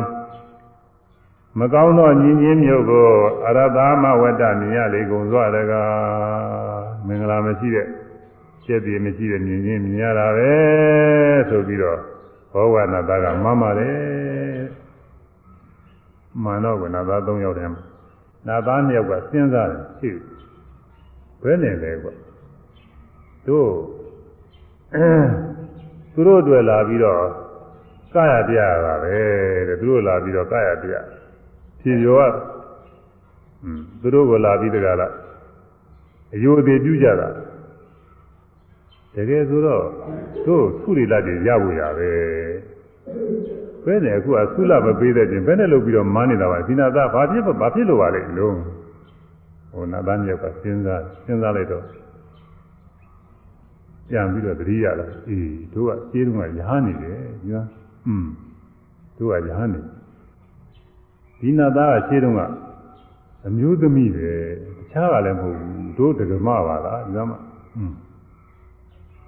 [1.59, 3.05] မကောင်းသောညီချင်းမျိုးကို
[3.47, 7.87] အရသမဝတ္တမြင်ရလေကုန်စွာတကားမင်္ဂလာမရှိတဲ့
[8.65, 10.51] ကျက်တည်မရှိတဲ့မြင်ချင်းမြင်ရတာပဲ
[11.49, 11.99] ဆိုပြီးတော့
[12.53, 13.97] ဘောဝနာသားကမှန်ပါတယ်
[16.43, 17.96] မှန်တော့ကနာသား၃ယောက်တည်း
[18.47, 20.09] နာသား၂ယောက်ကစဉ်းစားတယ်ရှိ
[21.43, 22.09] ဘယ်နဲ့လဲကွ
[23.47, 23.69] တို့
[26.13, 27.21] သူတို့တွေ့လာပြီးတော့
[28.13, 29.15] ကာယပြရတာပဲ
[29.67, 30.93] တဲ့သူတို့လာပြီးတော့ကာယပြ
[31.81, 32.33] ဖြေကျော်က
[33.63, 35.13] อืมသူတို့ကလာပြီးတကလား
[36.33, 37.29] အယိုသေးပြုကြတာ
[39.15, 39.83] တကယ်ဆိုတော့
[40.45, 42.11] တို့သုရိလတ်တွေရဖို့ရပဲ
[43.86, 48.58] ဘယ်နဲ့အခုကသုလမပေးတဲ့ပြင်ဘယ်နဲ့လုပ်ပြီးတော့မန်းနေတာပါဒီနာသားဘာဖြစ်ဘာဖြစ်လို့ပါလဲလုံး
[49.72, 51.84] ဟိုနာသားမြောက်ကစဉ်းစားစဉ်းစားလိုက်တော့
[54.08, 57.18] ပြန်ပြီးတော့သတိရလာအေးတို့ကကျေးတုံးကရဟန်းနေတယ်
[57.50, 57.62] ညာ
[58.06, 58.26] อืม
[59.18, 59.80] တို့ကရဟန်းနေ
[61.40, 62.40] ဒီနာသားကခြေတုံးက
[63.46, 64.30] အမျိုးသမီးပဲ
[64.76, 67.38] တခြားကလည်းမဟုတ်ဘူးတို့ဒကမပါလားဒီမှာ
[67.76, 67.92] อืม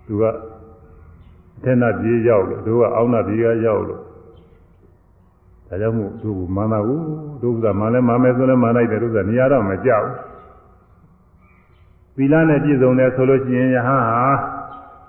[0.06, 4.02] သူကအထက်နာပြေးရောက်လို့တို့ကအောက်နာပြေးကရောက်လို့
[5.69, 7.03] ဒါကြောင့်မို့တို့ကမာနာဘူး
[7.43, 10.07] တို့ကမာလဲမာမယ်ဆိုလဲမာလိုက်တယ်တို့ကနေရာတော့မကြောက်
[12.15, 14.23] သီလနဲ့ပြည့်စုံတယ်ဆိုလို့ရှိရင်ယဟန်ဟာ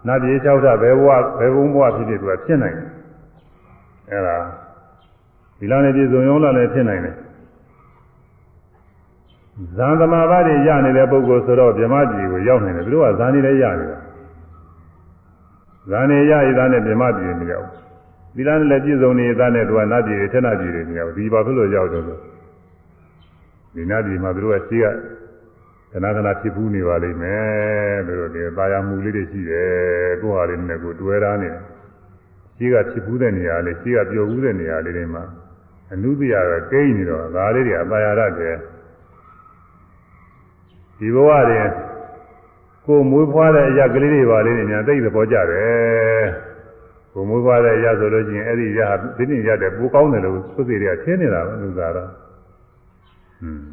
[0.07, 1.09] နတ်ပြေ၆ထဘယ်ဘဝ
[1.39, 2.89] ဘယ်ဘုံဘဝဖြစ်ဖြစ်သူကဖြစ်နိုင်တယ်
[4.11, 4.37] အဲ့ဒါ
[5.59, 7.17] ဒီလားနဲ့ပြည့်စုံရောလားလည်းဖြစ်နိုင်တယ်
[9.77, 13.99] ဇန်သမာဘတွေရနေတဲ့ပုဂ္ဂိုလ်ဆိုတော့ဗြဟ္မပြည်ကိုရောက်နိုင်တယ်သူတို့ကဇန်နေလည်းရနေတာ
[15.91, 17.69] ဇန်နေရရသားနဲ့ဗြဟ္မပြည်မရောက်
[18.35, 22.18] ဒီလားနဲ့လည်းပြည့်စုံနေတဲ့သားနဲ့သူကနတ်ပြည်တွေထက်နတ်ပြည်တွေမရောက်ဒီဘာဖြစ်လို့ရောက်တော့ဆို
[23.74, 24.87] ဒီနတ်ပြည်မှာသူတို့ကရှိက
[25.93, 31.61] ခဏခဏဖြစ်ဘူးနေပါလိမ့်မယ်သူတို့ဒီပါရမှုလေးတွေရှိတယ်ကိုယ်ဟာလေးနဲ့ကိုတွဲထားနေတယ်
[32.57, 35.24] ရှိကဖြစ်ဘူးတဲ့နေရာလေးရှိကပျော်ဘူးတဲ့နေရာလေးတွေမှာ
[35.93, 38.57] အနုတရာကကိန်းနေတော့ဒါလေးတွေအပါရရတယ်
[40.99, 41.61] ဒီဘဝတွေ
[42.87, 46.49] ကိုမွေးဖွားတဲ့အရာကလေးတွေပါလေးတွေညာသိသဘောကျတယ်
[47.13, 48.81] ဘုံမွေးပွားတဲ့ရဆိုလို့ချင်းအဲ့ဒီရ
[49.17, 52.09] ဒီနေ့ရတဲ့ပိုကောင်းတယ်လို့သုသေတွေကထင်းနေတာပဲလူသားတော့
[53.41, 53.65] ဟွန်း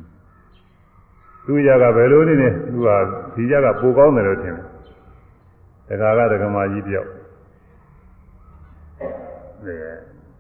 [1.46, 2.90] သူရကဘယ်လိုနေနေသူက
[3.36, 7.10] ဒီရကပိုကောင်းတယ်လို့ထင်တယ်တခါကတက္ကမကြီးတယောက်
[9.64, 9.74] အဲ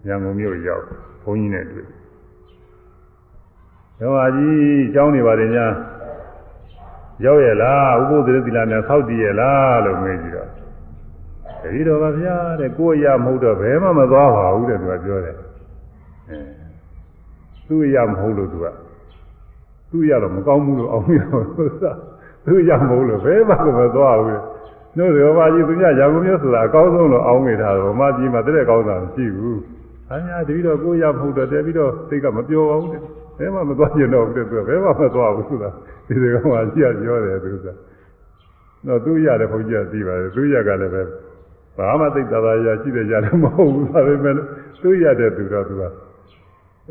[0.07, 0.83] ရန်ကုန်မြို့ရောက်
[1.23, 1.87] ဘုန်းကြီးနဲ့တွေ့
[3.99, 4.55] ဓမ္မကြီး
[4.87, 5.65] အကြောင်းနေပါတယ်ညာ
[7.25, 10.49] ရောက်ရလားဥပုသေသီလာများဆောက်တည်ရလားလို့မေးကြည့်တော့
[11.67, 15.35] တတိတော်ပါဗျာတဲ့ကိုယ်ရမဟုတ်တော့ဘယ်မှမသွားပါဘူးတဲ့သူကပြောတယ်
[16.29, 16.39] အဲ
[17.67, 18.65] သူ့ရမဟုတ်လို့သူက
[19.91, 21.45] သူ့ရတော့မကောင်းဘူးလို့အောင်ရတော့
[22.45, 24.41] သူ့ရမဟုတ်လို့ဘယ်မှမသွားဘူးတဲ့
[24.97, 29.57] တို့ရောပါကြီးသူညရာကုန်မျိုးဆိုတာအကောင်းဆုံးလို့အောင်းနေတာဗမာပြည်မှာတတဲ့ကောင်းတာမရှိဘူး။
[30.11, 33.01] အများတတိတော်ကိုရမဟုတ်တော့တဲပြီးတော့စိတ်ကမပြောပါဘူးတဲ့။
[33.37, 35.69] ဘယ်မှမသွားကျင်တော့ဘူးတဲ့သူကဘယ်မှမသွားဘူးဆိုတာ
[36.07, 37.67] ဒီဒီကောင်ကကြည့်ရပြောတယ်သူက။
[38.87, 41.01] တော့သူရတယ်ဘုန်းကြီးကသိပါတယ်သူရကလည်းပဲ
[41.77, 44.33] ဘာမှသိတာသာရရှိတယ်ရတယ်မဟုတ်ဘူးဒါပေမဲ့
[44.81, 45.83] သူရတဲ့သူတော့သူက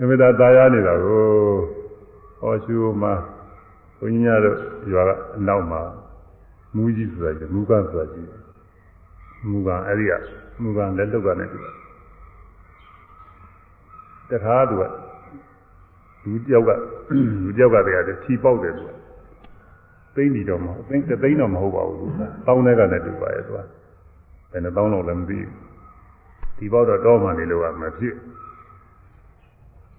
[0.00, 1.24] အမြဲတမ်းသာယာနေတာကို
[2.40, 3.12] ဟောရှုမှာ
[3.98, 4.56] ဘုန်းကြီးတို့
[4.92, 5.80] ရွာကအနောက်မှာ
[6.74, 8.28] မူကြီးဆိုတာကြီးမူကဆိုတာကြီး
[9.50, 10.12] မူကအဲ့ဒီက
[10.62, 11.58] မူကလက်လွတ်ကနေတူ
[14.30, 14.82] တခါသူက
[16.24, 16.70] လူတယောက်က
[17.42, 18.90] လူတယောက်ကတည်းကထီပေါက်တယ်သူက
[20.14, 23.60] သိမ့်နေတော့မဟုတ်သိမ့်သိမ့်တော့မဟုတ်ပါဘူးသူကတောင်းတဲ့ကနဲ့တူပါရဲ့သူက
[24.50, 25.50] ဘယ်နှတောင်းတော့လည်းမသိဘူး
[26.58, 28.14] ဒီပေါက်တော့တောမှနေလို့ကမဖြစ်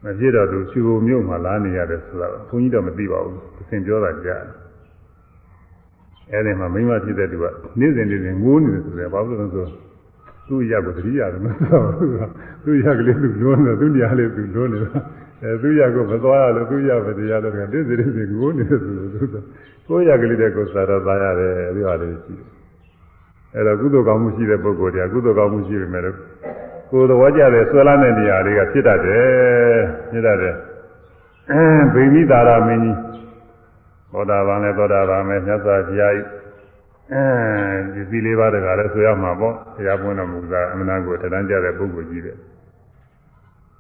[0.04, 3.38] မဖြစ်တော့သူချူမြို့မှာလာနေရတယ်ဆိုတော့ဘုန်းကြီးတော့မသိပါဘူး
[3.70, 4.68] သင်ပြောတာကြားတယ်
[6.32, 7.46] အဲဒီမှာမိမဖြစ်တဲ့သူက
[7.80, 9.66] နေ့စဉ်နေ့စဉ်ငိုးနေတယ်ဆိုတယ်ဘာလို့လဲဆို
[10.48, 12.12] သူ့ရက်ကိုတတိရတယ်မဆိုဘူး
[12.64, 15.00] သူ့ရက်ကလေးသူလွန်းတယ်သူ့နေရာလေးသူလွန်းနေတာ
[15.44, 19.20] အဲသူ့ရက်ကိုမသွားရလို့သူ့ရက်ပဲတရားတော့နေ့စဉ်နေ့စဉ်ငိုးနေတယ်ဆိုလို့သူ
[19.88, 22.57] ကိုယ့်ရက်ကလေးတဲ့ကိုစားတော့သားရတယ်အဲဒီဟာလေးရှိတယ်
[23.58, 26.18] အဲတော့ကုသိုလ်ကောင်းမှုရှိတဲ့ပုဂ္ဂိုလ်တွေကကုသိုလ်ကောင်းမှုရှိပေမဲ့လို့
[26.92, 29.80] ကိုယ်တော်ကြတဲ့ဆွဲလာတဲ့နေရာတွေကဖြစ်တတ်တယ်
[30.12, 30.56] ဖြစ်တတ်တယ်
[31.52, 32.98] အဲဗိမိတာရမင်းကြီး
[34.12, 36.28] သောတာပန်နဲ့သောတာပန်ပဲမြတ်စွာဘုရားကြီး
[37.12, 37.24] အဲ
[37.94, 42.38] ဒီစည်းလေးပါးတကားလည်းဆိုရမှာပေါ့ဘုရားပွင့်တော်မူတာအမှန်တန်ကိုတဏ္ဍကြတဲ့ပုဂ္ဂိုလ်ကြီးတယ်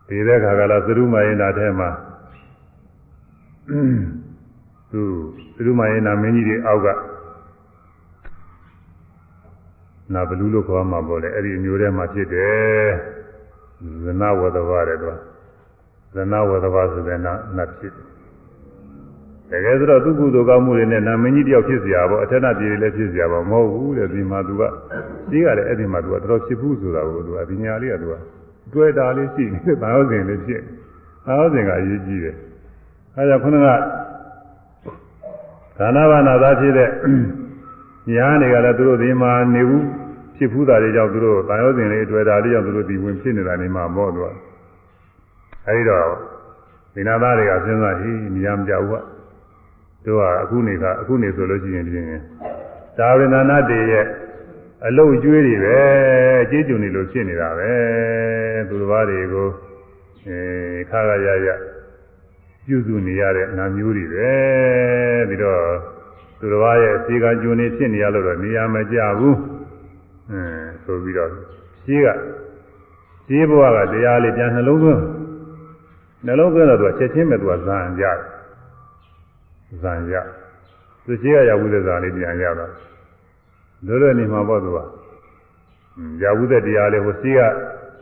[0.08, 1.90] ဒီတဲ့ခါကလာသရုမယေနာထဲမှာ
[4.92, 5.02] သူ
[5.56, 6.88] သရုမယေနာမင်းကြီးတွေအောက်က
[10.12, 12.89] နာဘလူလို့ခေါ်မှာပေါ့လေအဲ့ဒီအမျိုးထဲမှာဖြစ်တယ်
[14.05, 15.11] ဇနဝတ္တဝတဲ့သူ
[16.14, 18.12] ဇနဝတ္တဝဆိုတဲ့နာနတ်ဖြစ်တယ်
[19.51, 24.62] တကယ်ဆိုတော့သူကုသိုလ်ကောင်းမှုတွေနဲ့နာမင်းကြီးတယောက်ဖြစ်เสียပါအထက်နာပြည်တွေလည်းဖြစ်เสียပါမဟုတ်ဘူးတဲ့ဒီမှာသူက
[25.31, 28.14] ကြီးကလည်းအဲ့ဒီမှာသူကတော်တော်ဖြစ်ဘူးဆိုတာကိုသူကဒီညာလေးကသူက
[28.73, 30.62] တွဲတာလေးရှိနေဘာလို့စဉ်လေးဖြစ်
[31.27, 32.37] ဘာလို့စဉ်ကအရေးကြီးတယ်
[33.16, 33.66] အဲဒါခုနက
[35.79, 36.89] ဒါနဘာနာသားဖြစ်တဲ့
[38.16, 39.86] ညာနေကလည်းသူတို့ဒီမှာနေဘူး
[40.36, 44.34] ဖြစ်ဖူးတာတွေကြောင့်သူတို့တာယောဇဉ်လေးတွေ့တာလေးကြောင့်သူတို့ဒီဝင်ဖြစ်နေတာနေမှာမော့တော့
[45.68, 46.08] အဲဒီတော့
[46.93, 49.03] ဒီနာသားတွေကစဉ်းစားဟိနေရာမကြဘူးက
[50.05, 52.05] တို့ကအခုနေကအခုနေဆိုလို့ရှိရင်ပြင်
[52.97, 54.05] ဒါဝိနာနာတေရဲ့
[54.88, 55.80] အလုတ်ကျွေးတွေပဲ
[56.43, 57.72] အကျေးကျုံနေလို့ဖြစ်နေတာပဲ
[58.70, 59.47] သူတစ်ပါးတွေကို
[60.28, 60.39] အဲ
[60.89, 61.47] ခါခါရရ
[62.66, 64.32] ပြုစုနေရတဲ့နာမျိုးတွေပဲ
[65.30, 65.97] ပြီးတော့
[66.40, 69.38] သူတစ်ပါးရဲ့အခြေခံကျုံနေဖြစ်နေရလို့တော့နေရာမကြဘူး
[70.32, 70.42] အဲ
[70.84, 71.30] ဆိုပြီးတော့
[71.86, 72.08] ရှိက
[73.28, 75.02] ရှိဘဝကတရားလေးပြန်နှလုံးသွင်း
[76.26, 78.18] နှလုံးသွင်းတော့သူချက်ချင်းပဲသူကဇာန်ကြတယ်
[79.84, 80.16] ဇာန်ရ
[81.06, 82.72] သူရှိကရဝုဒ္ဒဇာလေးပြန်ရတော့
[83.86, 84.80] လွယ်လွယ်နေမှာပေါ့သူက
[86.24, 87.42] ရဝုဒ္ဒတရားလေးဟိုရှိက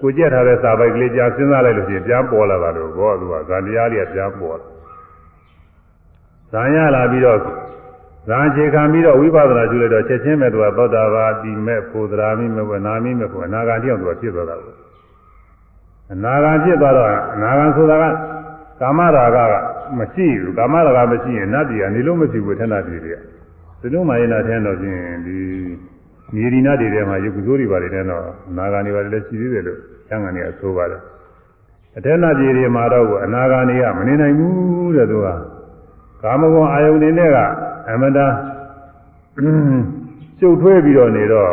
[0.02, 4.68] ကိုကြက်ထားတဲ့စာပိုက်ကလေးကြာစဉ်းစားလိုက်လို့ရှိရင်ပြန်ပေါ်လာတာလို့ဘောသူကဇာန်တရားလေးကပြန်ပေါ်လာ
[6.52, 7.40] ဇာန်ရလာပြီးတော့
[8.28, 14.74] ဇာအခြေခံပြီးတော့ဝိပဿနာကျူလိုက်တော့ချက်ချင်းပဲသူကသောတာပတိမဲ့ဖို့သရာမိမဲ့ဖို့နာမိမဲ့ဖို့အနာဂတ်တရားသူကဖြစ်သွားတာကို
[16.14, 18.04] အနာဂတ်ဖြစ်သွားတော့အနာဂတ်ဆိုတာက
[18.82, 19.54] ကာမရာဂက
[19.98, 23.18] မရှိဘူးကာမရာဂမရှိရင်နတ်ပြည်ကနေလို့မဖြစ်ဘူးထက်နာပြည်တွေက
[23.82, 25.38] ဒီလိုမှရင်တော့ထဲတော့ချင်းဒီ
[26.34, 31.02] မြေဒီနာတွေထဲမှာယုတ်စိုးတွေပါတယ်တဲ့တော့အနာဂတ်တွေပါတယ်လည်းရှိသေးတယ်လို့ကျမ်းဂန်တွေကဆိုပါတယ်
[31.98, 35.28] အထက်နာပြည်တွေမှာတော့အနာဂတ်တွေကမနေနိုင်ဘူးတဲ့သူက
[36.22, 37.38] ကာမဂုဏ်အာယုန်တွေနဲ့က
[37.90, 38.28] အမတာ
[40.40, 41.52] ရှုပ်ထွေးပြီးတော့နေတော့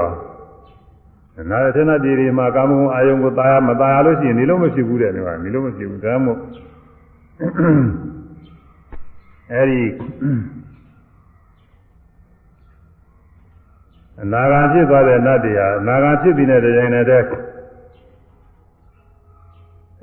[1.50, 6.40] နာရထနာပြည်တွေမှာကာမဂုဏ်အာယုံကိုတာယာမတာယာလို့ရှိရင်နေလို့မရှိဘူးတဲ့ဒီမှာနေလို့မရှိဘူးဒါမှမဟုတ်
[9.52, 9.82] အဲဒီ
[14.22, 17.26] အနာဂါဖြစ်သွားတဲ့နတ်တွေဟာအနာဂါဖြစ်ပြီးတဲ့တိုင်နဲ့တည်း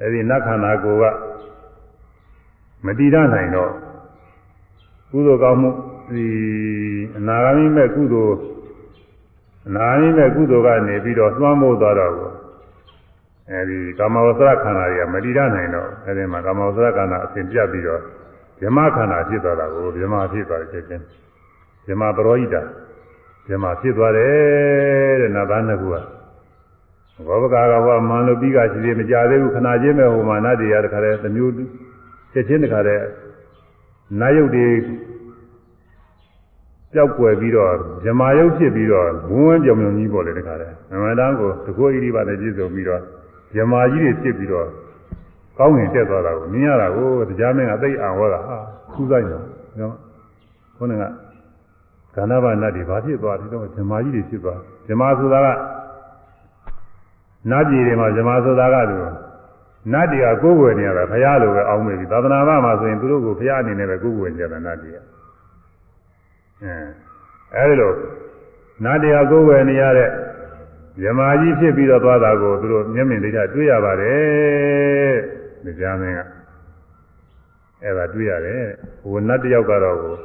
[0.01, 1.15] အဲဒီနတ်ခန္ဓာကိုယ်က
[2.85, 3.71] မတည်ရနိုင်တော့
[5.09, 5.69] ကုသိုလ်ကောင်းမှု
[6.11, 6.27] ဒီ
[7.17, 8.37] အနာဂါမိမဲ့ကုသိုလ်
[9.67, 12.13] အနာဂါမိမဲ့ကုသိုလ်ကနေပြီးတော့သွမ်းမို့သွားတော့
[13.51, 18.01] အဲဒီကာမဝဆရခန္ဓာတွေကမတည်ရနိုင်တော့အဲဒီမှာကာမဝဆရခန္ဓာအစဉ်ပြတ်ပြီးတော့
[18.59, 21.03] ဇမခန္ဓာဖြစ်သွားတာကိုဇမဖြစ်သွားတယ်ချင်း
[21.87, 22.55] ဇမပရောဟိတ
[23.47, 25.95] ဇမဖြစ်သွားတယ်တဲ့နတ်သားနှစ်ခုက
[27.27, 31.53] ဘောဘကာကဟောမန်လို့ပြီးကရှိသေးမကြသေးဘူးခဏချင်းပဲဟိုမှာနတ်တွေကတခါတည်းသမျိုး
[32.33, 33.05] ချက်ချင်းတခါတည်း
[34.19, 34.67] နာယုတ်တွေ
[36.93, 37.71] ကြောက်ွယ်ပြီးတော့
[38.03, 43.01] ဇမာယုတ်ဖြစ်ပြီးတော့ဝန်းဝန်းကြောင်ကြောင်ကြီးပေါ်လေတခါတည်းအမှန်တမ်းကိုတကောဣရိပါနဲ့ပြည့်စုံပြီးတော့
[43.53, 44.67] ဇမာကြီးတွေဖြစ်ပြီးတော့
[45.57, 48.57] ကောင်းငင်တက်သွားတာကိုမြင်ရတာကိုတရားမင်းကသိအံဟောတာဟာ
[48.93, 49.41] ထူးဆိုင်တယ်
[49.79, 49.93] နော်
[50.77, 51.03] ခေါင်းက
[52.15, 55.47] ကန္နာဘနတ်တွေဘာဖြစ်သွားဒီတော့ဇမာကြီးတွေဖြစ်သွားဇမာဆိုတာက
[57.49, 58.97] နတ်ပြည်တွေမှာဇမာဆိုတာကသူ
[59.93, 64.97] နတ်တွေကကိုယ်ဝယ်နေရတာဘုရားလိုပဲအောင်းမိပြီသာသနာ့ဘာမှာဆိုရင်သူတို့ကိုဘုရားအနေနဲ့ပဲကိုယ်ဝယ်ကြတာနတ်တွေက
[66.62, 66.74] အဲ
[67.54, 67.92] အဲဒီလို
[68.84, 70.10] နတ်တရားကိုယ်ဝယ်နေရတဲ့
[71.02, 75.14] ဇမာကြီးဖြစ်ပြီးတော့သွားတာကိုသူတို့မျက်မြင်ဒိဋ္ဌတွေ့ရပါတယ်
[75.64, 76.20] ဒီကြားမင်းက
[77.82, 78.62] အဲဒါတွေ့ရတယ်
[79.02, 80.16] ဟိုနတ်တယောက်ကတော့ကို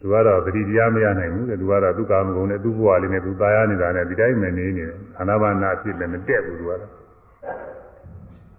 [0.00, 6.92] သူကတော့ပတိတရားမရနိုင်ဘူးတဲ့သူကတော့သူကာမဂုဏ်နဲ့သူ့ဘဝလေးနဲ့သူตายရနေတာနဲ့ဒီတိုင်းပဲနေနေတယ်အာနာပါနာဖြစ်လည်းမတက်ဘူးသူကတော့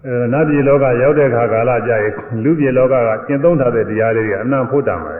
[0.06, 5.12] အဲနတ်ပြည်လောကရောက်တဲ့ခါကာလကြာရင်လူပြည်လောကကကျင့်သုံးထားတဲ့တရားလေးတွေအနံ့ဖို့တာမှာ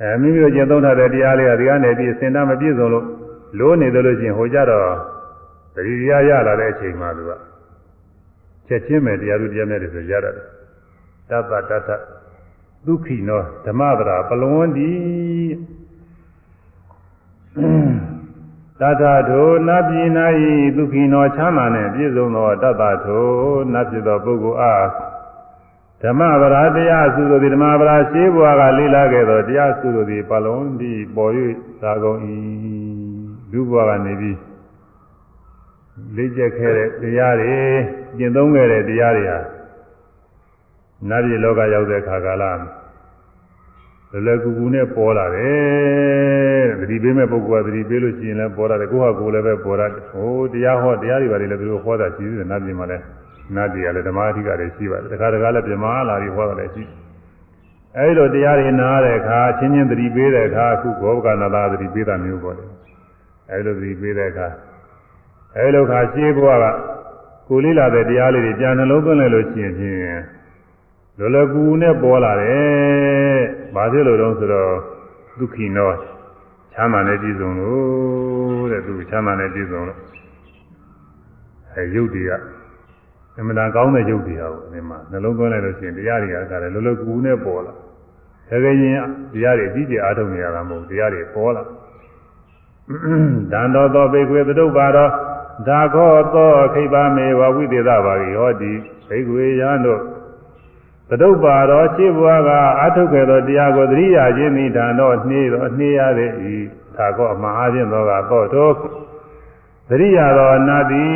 [0.00, 3.06] အဲမိမိတို့ကျင့်သုံးထားတဲ့တရားလေးကဒီကနေပြီးစင်တာမပြည့်စုံလို့
[3.58, 4.88] လိုးနေတယ်လို့ချင်းဟိုကြတော့
[5.74, 7.32] ပရိယာရလာတဲ့အချိန်မှာသူက
[8.68, 10.46] ချက်ချင်းပဲတရားသူတရားမြတ်တွေဆိုရတတ်တယ်
[11.30, 11.90] တတ္တတတ္တ
[12.86, 14.90] ဒုက္ခိနောဓမ္မပရာပလဝန္တိ
[18.80, 20.08] တတ္ထထိုနတ်ပြည်၌
[20.76, 23.26] ဒုက္ခိနောချမ်းသာနှင့်ပြည့်စုံသောတတ္တထို
[23.72, 24.86] နတ်ဖြစ်သောပုဂ္ဂိုလ်အား
[26.02, 31.32] ဓမ္မပရာတရားစုလိုသည်ဓမ္မပရာရှိဘွားကလေးလာခဲ့သောတရားစုလိုသည်ပလဝန္တိပေါ်၍
[31.82, 32.20] သာကုန်၏
[33.52, 34.38] လူဘွားကနေပြီး
[36.16, 37.58] လေးကျက်ခဲ့တဲ့တရားတွေ
[38.18, 39.38] ကျင့်သုံးခဲ့တဲ့တရားတွေဟာ
[41.08, 42.85] နတ်ပြည်လောကရောက်တဲ့ခါကာလလွယ်
[44.24, 53.04] လွယ်ကူကူနဲ့ပေါ်လာတယ်သတိပေးမဲ့ပုဂ္ဂိုလ်ကသတိပေးလို့ရှိရင်လည်းပေါ်လာတယ်ကိုယ့်ဟာကိုယ်လည်းပဲပေါ်လာတယ်ဟိုတရားဟောတရားတွေပါလေလည်းသူတို့ဟောတာရှိသေးတယ်နတ်ပြည်မှာလည်း
[53.54, 56.84] နတ်ပြည်ကလည်းဓမ္မအဓိကတွေရှိပါတယ်တခါတခါလည်းပြမလာပြီးဟောတာလည်းရှိ
[57.96, 62.70] အဲဒီလိုတရားတွေနားတဲ့အခါချင်းချင်းသတိပေးတဲ့အခါအခုဘောဂကနာသာသတိပေးတာမျိုးပေါ်တယ်
[63.50, 64.48] အဲဒီလိုသတိပေးတဲ့အခါ
[65.56, 66.66] အဲဒီလိုခါရှင်းဘုရားက
[67.48, 70.22] ကိုလေးလာတဲ့တရားလေးတွေပြန်နှလုံးသွင်းလိုက်လို့ရှိရင်ဖြင့်
[71.18, 73.42] လောလောကူနဲ့ပေါ်လာတယ်။
[73.76, 74.70] ဘာဖြစ်လို့လဲဆိုတော့
[75.38, 75.90] ဒုက္ခိနော
[76.72, 79.98] ချမ်းသာနဲ့ပြည့်စုံလို့တဲ့သူချမ်းသာနဲ့ပြည့်စုံလို့
[81.72, 82.30] အဲရုပ်တွေက
[83.38, 87.72] အမှန်တန်ကောင်းတဲ့ရုပ်တွေဟာဒီမှာနှလုံးသွင်းလိုက်လို့ရှိရင်တရားတွေကကလည်းလောလောကူနဲ့ပေါ်လာ။
[88.48, 89.02] ဒါကြရင်
[89.32, 91.62] တရားတွေကြီးကျယ်အားထုတ်နေရတာမဟုတ်တရားတွေပေါ်လာ။
[93.52, 95.10] ဒန္တောသောဘေကွေသတုပ္ပါတော့
[95.68, 98.72] ဒါခောသောခိဗ္ဗမေဝဝိသေသပါရိဟောတိ
[99.08, 100.00] ဘေကွေယံတို့
[101.10, 102.50] သတုပ္ပါတော်ရှင်းဘွားက
[102.82, 106.56] အထုတ်ခဲ့သောတရားကိုသတိရခြင်းမိဓာန်တော်နှေးတော်နှေးရသည်ဤ
[106.96, 108.72] သာကောအမှားအခြင်းသောကတော့တော်
[109.88, 111.06] သတိရသောနာတိ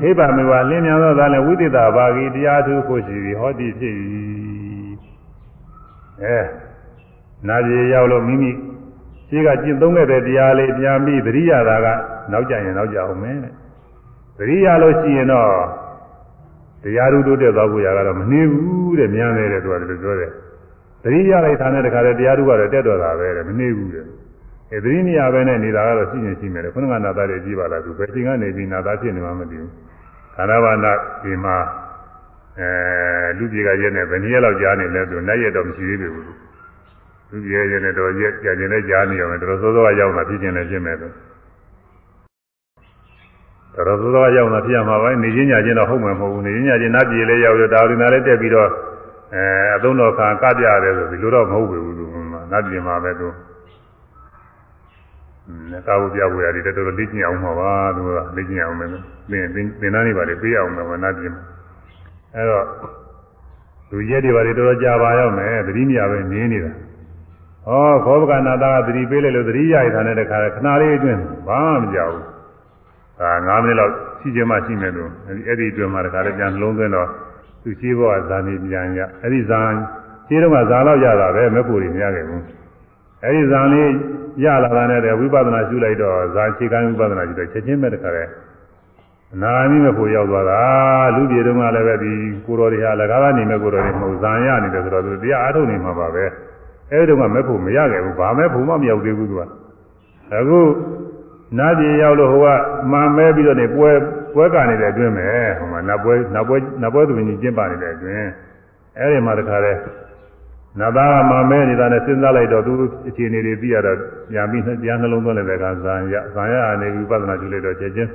[0.00, 3.94] ခိဗ္ဗမေဝလင်းမြန်သောသာလည်းဝိသေသဘာဂီတရားထုဖို့ရှိသည်ဟောတိဖြစ်၏
[6.22, 6.38] အဲ
[7.48, 8.50] နာပြေရောက်လို့မိမိ
[9.28, 11.86] ရှိကကျင့်သုံးခဲ့တဲ့တရားလေးပြန်ပြီးသတိရတာက
[12.32, 13.36] နောက်ကြရင်နောက်ကြအောင်မယ်
[14.38, 15.50] သတိရလို့ရှိရင်တော့
[16.84, 20.30] တရားဓုတိုးတက်သွားဖို့ရကတော့မနေဘူးတဲ့မြန်တယ်တဲ့သူကလည်းပြောတယ်
[21.02, 24.04] သတိရလိုက်တာနဲ့တခါတည်းတရားဓုကတော့တက်တော်တာပဲတဲ့မနေဘူးတဲ့
[24.72, 29.72] အဲသတိမရဘဲနဲ့နေတာကတော့ရှိရင်ရှိမယ်လေခုနကနာသားတွေကြည့်ပါလားသူဘယ်ချိန်ကနေပြီးနာသားဖြစ်နေမှမသိဘူး
[30.34, 31.56] ခန္ဓာဘာနာဒီမှာ
[32.58, 32.68] အဲ
[33.38, 41.08] လူပြေကရက်နဲ့ဘယ်နည်းလောက်ကြားနေလဲသူနိုင်ရတော့မရှိသေးဘူးလူပြေရက်နဲ့တော့ရက်ကြာကျင်နဲ့ကြားနေအောင်တော်တော်စောစောရောက်မှဖြစ်ကျင်လည်းဖြစ်မယ်သူ
[43.74, 48.68] တော်တော်သောရောက်လာဖြစ်ရမှာပဲနေချင်းညာချင်းတော့ဟုတ်မှာမဟုတ်ဘူးနေချင်းညာချင်းနတ်ပြည်လေးရောက်လို့ဒါရီနာလေးတက်ပြီးတော့
[49.34, 49.44] အဲ
[49.76, 52.04] အသုံးတော်ခံကပြရတယ်ဆိုဒီလိုတော့မဟုတ်ဘူးသူ
[52.52, 53.28] နတ်ပြည်မှာပဲသူ
[55.70, 59.02] နဲ့ကာဝပြဝရည်တော်တော်လေ့ကျင့်အောင်မှာပါသူကလေ့ကျင့်အောင်မယ်သင်
[59.54, 61.42] သင်သင်သားနေပါလေပေးအောင်မယ်နတ်ပြည်မှာ
[62.34, 62.64] အဲတော့
[63.90, 66.72] သူရက်တွေပါလေတော်တော်ကြာပါရောက်မယ်သတိမြပဲနေနေတာ
[67.68, 67.70] ဩ
[68.04, 72.33] ခောဘကနာတာကသတိပေးလိုက်လို့သတိရရတဲ့ခါခဏလေးအတွင်းဘာမှမကြောက်ဘူး
[73.20, 75.10] ဒါ9မိနစ်လောက်ရှိချင်မှရှိမယ်လို့
[75.48, 77.08] အဲ့ဒီအတွင်းမှာတခါလည်းပြန်လုံးသွင်းတော့
[77.62, 79.60] သူရှိဘောကဇာနေပြန်ရအဲ့ဒီဇာ
[80.26, 82.42] ရှင်းတော့ကဇာလောက်ရတာပဲမဲ့ဖို့တွေမရခဲ့ဘူး
[83.22, 83.90] အဲ့ဒီဇာလေး
[84.44, 88.24] ရလာတာနဲ့ဝိပဿနာရှုလိုက်တော့ဇာခြေကမ်းဝိပဿနာရှုတော့ချက်ချင်းပဲတခါလဲ
[89.34, 90.60] အနာမိမဲ့ဖို့ရောက်သွားတာ
[91.14, 92.12] လူပြေတုန်းကလည်းပဲဒီ
[92.46, 96.24] ကိုတော်တွေဟာလကားကနေမဲ့ကိုတော်တွေမဟုတ်ဇာရနေတယ်ဆိုတော့သူတရားအားထုတ်နေမှာပါပဲ
[96.90, 99.42] အဲ့ဒီတုန်းကမဲ့ဖို့မရခဲ့ဘူးဘာမဲ့ဖို့မှမရောက်သေးဘူးသူက
[100.36, 100.58] အခု
[101.58, 102.46] နားပြေရောက်လို့ဟိုက
[102.90, 103.90] မှန်မဲပြီးတော့နေပွဲ
[104.34, 105.28] ပွဲကနေတဲ့အတွင်းပဲ
[105.58, 108.26] ဟိုမှာနတ်ပွဲနတ်ပွဲနတ်ပွဲသူကြီးကျင်းပနေတဲ့အတွင်း
[108.98, 109.72] အဲ့ဒီမှာတခါလဲ
[110.80, 112.72] နတ်သားကမှန်မဲနေတာနဲ့စဉ်းစားလိုက်တော့သူ
[113.08, 113.98] အခြေအနေတွေသိရတော့
[114.30, 118.10] ပြန်ပြီးတရားနှလုံးသွင်းလိုက်တဲ့ကဇာရဇာရအနေဝိပဿနာကျူလိုက်တော့ချက်ချင်း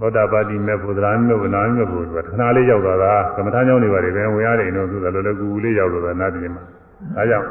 [0.00, 6.62] သောတာပတိမေဘုဒ္ဓရာမေဘုနာမေဘုရားခဏလေးရောက်သွားတာကမ္မထာကြောင့်နေပါလေပဲဝင်ရတယ်နော်သူကလောလောကူကူလေးရောက်တော့တာနားပြည်မှာ
[7.16, 7.46] အဲကြောင့်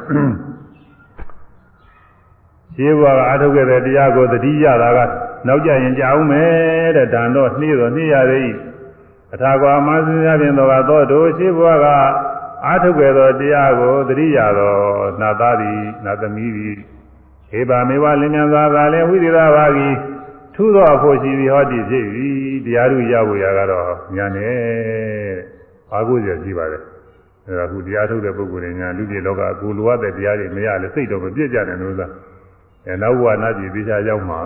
[2.76, 4.98] ရှင်းဘွားကအားထုတ်ခဲ့တဲ့တရားကိုသတိရတာက
[5.46, 8.40] နောက်ကြရင်ကြာအောင်မယ်တဲ့ဒါတော့နှီးတော့နှီးရသေး၏
[9.34, 11.86] အထာကွာမသင်္ဖြင့်တော်ကတော့တို့ရှင်းဘွားက
[12.66, 14.76] အားထုတ်ခဲ့သောတရားကိုသတိရသော
[15.20, 16.76] နာသားသည်နာသမီးသည်
[17.50, 19.88] ဟေပါမေဝလင်မြန်စွာသာလည်းဝိသေသဘာဂီ
[20.54, 22.06] ထူသောအဖို့ရှိသည်ဟောတိဖြစ်၏
[22.66, 24.56] တရားသူရဖို့ရကတော့ညာနဲ့
[25.90, 26.78] ဘာကိုရရှိပါလဲ
[27.46, 32.06] အဲဒါခုတရားထုတ်တဲ့ပုဂ္ဂိုလ်တွေညာလူပြည်လောကကိုလိုအပ်တဲ့တရားတွေမရလဲစိတ်တော့မပြည့်ကြတဲ့လို့သာ
[32.86, 34.40] အဲနောက်ဘဝနာပြည်ပြီးချာရောက်မှာ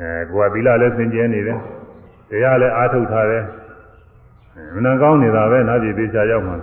[0.00, 1.58] အဲကိုယ်ကသီလလည်းစင်ကြဲနေတယ်
[2.30, 3.44] တရားလည်းအားထုတ်ထားတယ်
[4.74, 6.56] မနှံကောင်းနေတာပဲနာပြည်ပြီးချာရောက်မှာ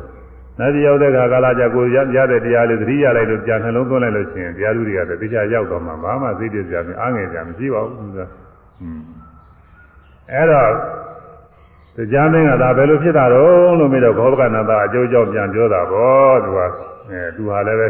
[0.59, 8.25] နာပြည်ရောက်တဲ့ခါကာလကြကိုရရတဲ့တရားလေးသတိရလိုက်လို့ပြန်နှလုံးသွင်းလိုက်လို့ရှိရင်တရားသူတွေကလည်းပြီးချာရောက်တော့မှာဘာမှသိတဲ့ကြမအားငယ်ကြမရှိပါဘူးဆိုတာ
[8.81, 9.01] อืม
[10.33, 10.71] အဲ့တော့
[11.95, 16.59] တရားမင်းကဒါဘယ်လိုဖြစ်တာတော့လို့မေးတော့ဘောဂကနာသာအကျိုးကြောင့်ပြန်ပြောတာပေါ့သူက
[17.09, 17.87] အဲသူဟာလည်းပဲ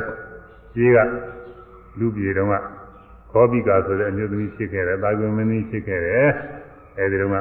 [0.75, 0.97] ကြီးက
[1.99, 2.55] လူပြေတုန်းက
[3.31, 6.29] ခောပိကာဆိုတဲ့အမျိုးသမီးဖြစ်ခဲ့တယ်တာဂွန်မင်းကြီးဖြစ်ခဲ့တယ်
[6.97, 7.37] အဲဒီတုန်းက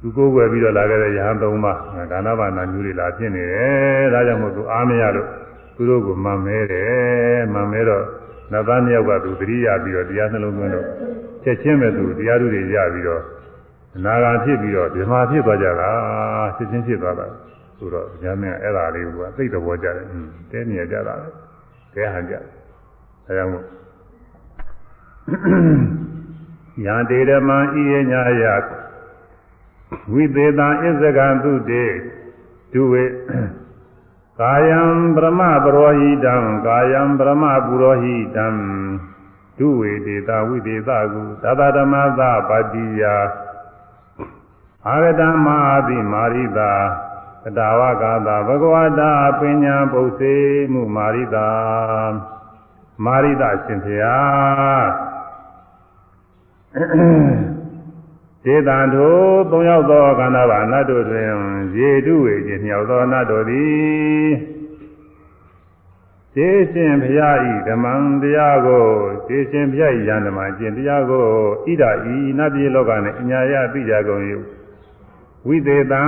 [0.00, 1.78] သူကိုယ်ွယ်ပြီးတော့လာခဲ့တဲ့ယဟန်သုံးပါး
[2.12, 5.28] ဒါနဘာနာမျိုးတွေလာဖြစ်နေတယ်ဒါကြောင့်မို့သူအားမရလို့
[5.76, 8.04] သူတို့ကိုမှန်မဲတယ်မှန်မဲတော့
[8.52, 10.86] နတ်သားမြောက်ကသူသတိရပြီးတော့တရားနှလုံးသွင်းတော့
[11.44, 13.22] ချက်ချင်းပဲသူတရားသူတွေရပြီးတော့
[13.96, 15.90] အနာဂါဖြစ်ပြီးတော့ဓမ္မဖြစ်သွားကြတာ
[16.56, 17.26] ချက်ချင်းဖြစ်သွားတာ
[17.78, 20.06] ဆိုတော့ဉာဏ်နဲ့အဲ့ဒါလေးကသိတဲ့ဘောကြတယ်
[20.50, 21.28] တဲမြင်ကြတာလေ
[21.94, 22.55] တဲဟန်ကြတယ်
[23.26, 23.66] အဲကြောင့်မို့
[26.84, 28.44] ယံတေဓမ္မံဤယညာယ
[30.12, 31.84] ဝိသေတံဣဇကံသူတေ
[32.72, 33.04] ဒုဝေ
[34.40, 34.80] ကာယံ
[35.16, 36.34] ဗြဟ္မပရောဟိတံ
[36.66, 38.46] ကာယံဗြဟ္မပုရောဟိတံ
[39.58, 43.02] ဒုဝေတေတဝိသေသကုသတ္တဓမ္မသပါတိယ
[44.88, 46.72] အာဂတမဟာတိမာရိတာ
[47.42, 50.34] ကတာဝကာတာဘဂဝတာပညာပုစေ
[50.72, 51.48] မှုမာရိတာ
[53.04, 54.84] မာရိတာရှင်ဖျား
[58.44, 61.30] ဒေသံတို့သုံးယောက်သောခန္ဓာပါနတ်တို့တွင်
[61.76, 64.56] ရေတုဝေခြင်းမြောက်သောနတ်တို့သည်
[66.34, 68.84] သေရှင်ဖျားဤဓမ္မံတရားကို
[69.28, 71.26] သေရှင်ဖျားဤယန္တမကျင့်တရားကို
[71.66, 74.22] ဣဒာဤနတ်ပြည်လောကနှင့်အညာယသိကြကုန်၏
[75.46, 76.02] ဝိသေတံ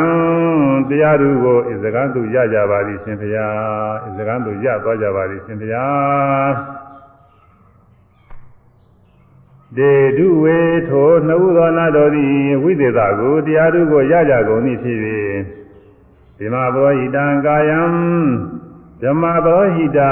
[0.89, 6.78] တရားသူကိုဣဇကံသူရကြပါသည်ရှင်ဖျားဣဇကံသူရသွားကြပါသည်ရှင်ဖျား
[9.77, 10.59] ဒေဒုဝေ
[10.89, 14.99] ထိုနှစ်ဦးသောနာတော်သည်ဝိသေသကိုတရားသူကိုရကြကုန်သည်ဖြစ်၍
[16.39, 17.81] ဓမ္မဘရောဟိတံကာယံ
[19.03, 20.11] ဓမ္မဘရောဟိတာ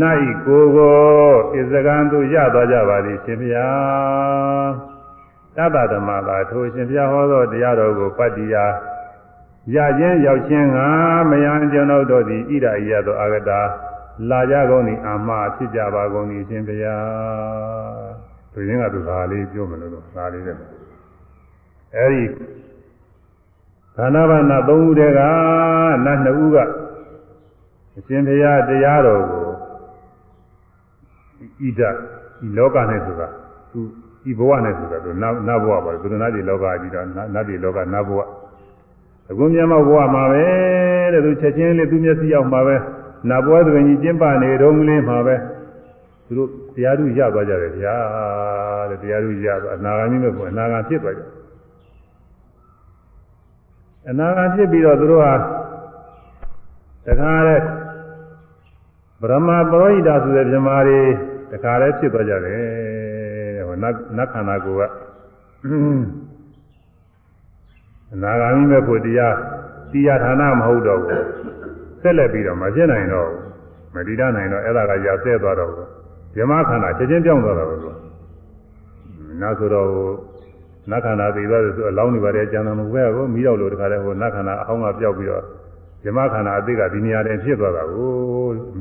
[0.46, 0.96] ၌ကိုကို
[1.52, 4.68] ဣဇကံသူရသွားကြပါသည်ရှင်ဖျား
[5.56, 8.64] တတ္တဓမ္မသာထိုရှင်ဖျားဟောသောတရားတော်ကိုပတ္တိယာ
[9.74, 10.88] ရခြင်းရောက်ခြင်းငါ
[11.30, 13.60] မယံကျွန်ုပ်တို့သည်ဣဒာဣယသောအာဂတာ
[14.30, 18.12] လာကြကုန်သည်အာမဖြစ်ကြပါကုန်သည်ရှင်ဘုရား
[18.52, 20.56] သူရင်းကသူသာလေးပြောမလို့တော့သာလေးတဲ့
[21.96, 22.22] အဲဒီ
[23.96, 25.20] ခန္ဓာဘာနာ၃ဦးတည်းက
[26.04, 26.56] နတ်၂ဦးက
[27.96, 29.46] အရှင်ဘုရားတရားတော်ကို
[31.58, 31.80] ဣဒ
[32.46, 33.28] ဤလောကနဲ့ဆိုတာ
[33.72, 33.80] သူ
[34.30, 38.20] ဤဘဝနဲ့ဆိုတာသူနတ်ဘဝပါသူနတ်ဒီလောကကြီးတော့နတ်ဒီလောကနတ်ဘဝ
[39.30, 40.44] အခုမြတ်မောဘဝမှာပဲ
[41.12, 42.76] တဲ့သူချက်ချင်းလေးသူမျက်စိရောက်မှာပဲ
[43.28, 45.36] နတ်ဘဝတွင်ကြီးကျင်းပနေတုန်းကလေးမှာပဲ
[46.26, 47.96] သူတို့တရားသူရသွားကြတယ်ဗျာ
[48.90, 51.22] တဲ့တရားသူရသွားအနာဂါမိမဲ့ကအနာဂါဖြစ်သွားကြ
[54.10, 55.34] အနာဂါဖြစ်ပြီးတော့သူတို့ဟာ
[57.06, 57.60] တခါတဲ့
[59.22, 61.00] ဗြဟ္မာပရောဟိတာဆိုတဲ့မြမာတွေ
[61.52, 62.62] တခါလဲဖြစ်သွားကြတယ်
[63.66, 64.92] ဟိုနတ်နတ်ခန္ဓာကိုယ်က
[68.12, 69.34] အနာဂါမိမဲ့ကိုတရား
[69.92, 71.24] တရားဌာနမဟုတ်တော့ဘူး
[72.04, 73.40] ဆက်လက်ပြီးတော့မဖြစ်နိုင်တော့ဘူး
[73.94, 75.88] မတည်တတ်နိုင်တော့အဲ့ဒါကရာဆဲသွားတော့ဘူး
[76.36, 77.96] ဓမ္မခန္ဓာချက်ချင်းပြောင်းသွားတာပဲလို့
[79.40, 79.88] နောက်ဆိုတော့
[80.90, 85.42] နတ်ခန္ဓာသိသွားတယ်ဆိုအလောင်းတွေပါတယ်ကျန်တယ်မဟုတ်ပဲကိုမိတော့လို့တခါတည်းဟိုနတ်ခန္ဓာအဟောင်းကပြောက်ပြီးတော့
[86.04, 88.10] ဓမ္မခန္ဓာအသေးကဒီနေရာတည်းဖြစ်သွားတာကို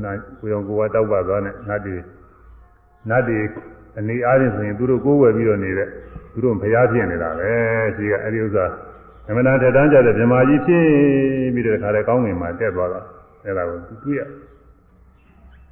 [0.04, 1.96] နာကိုရောကိုဝတောက်ပါသွားနဲ့နတ်တွေ
[3.10, 3.40] နတ်တွေ
[4.00, 5.88] အနေအားဖြင့်ဆိုရင်သူတို့ကိုးဝယ်ပြီးတော့နေတဲ့
[6.34, 7.52] သူတို့ဘုရားဖြစ်နေတာပဲ
[7.96, 8.66] ရှိကအဲ့ဒီဥစ္စာ
[9.30, 10.86] အမှန်တရားတန်းကြတဲ့မြမာကြီးဖြစ်
[11.54, 13.02] ပြီးတဲ့ခါလဲကောင်းငင်မှာတက်သွားတာ
[13.46, 14.22] အဲ့ဒါကိုသူတွေ့ရ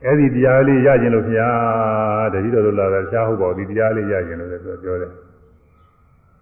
[0.06, 5.12] အဲ့ဒီတရားလေးရခြင်းလို့ဖျားတတိတော်တို့လာတာရှားဟုတ်ပါဘူးဒီတရားလေးရခြင်းလို့လည်းပြောတယ်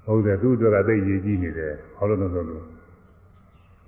[0.06, 2.64] ဟုတ်တယ်သူ့အတွက်ကသိရည်ကြီးနေတယ်ဟောလို့လို့လို့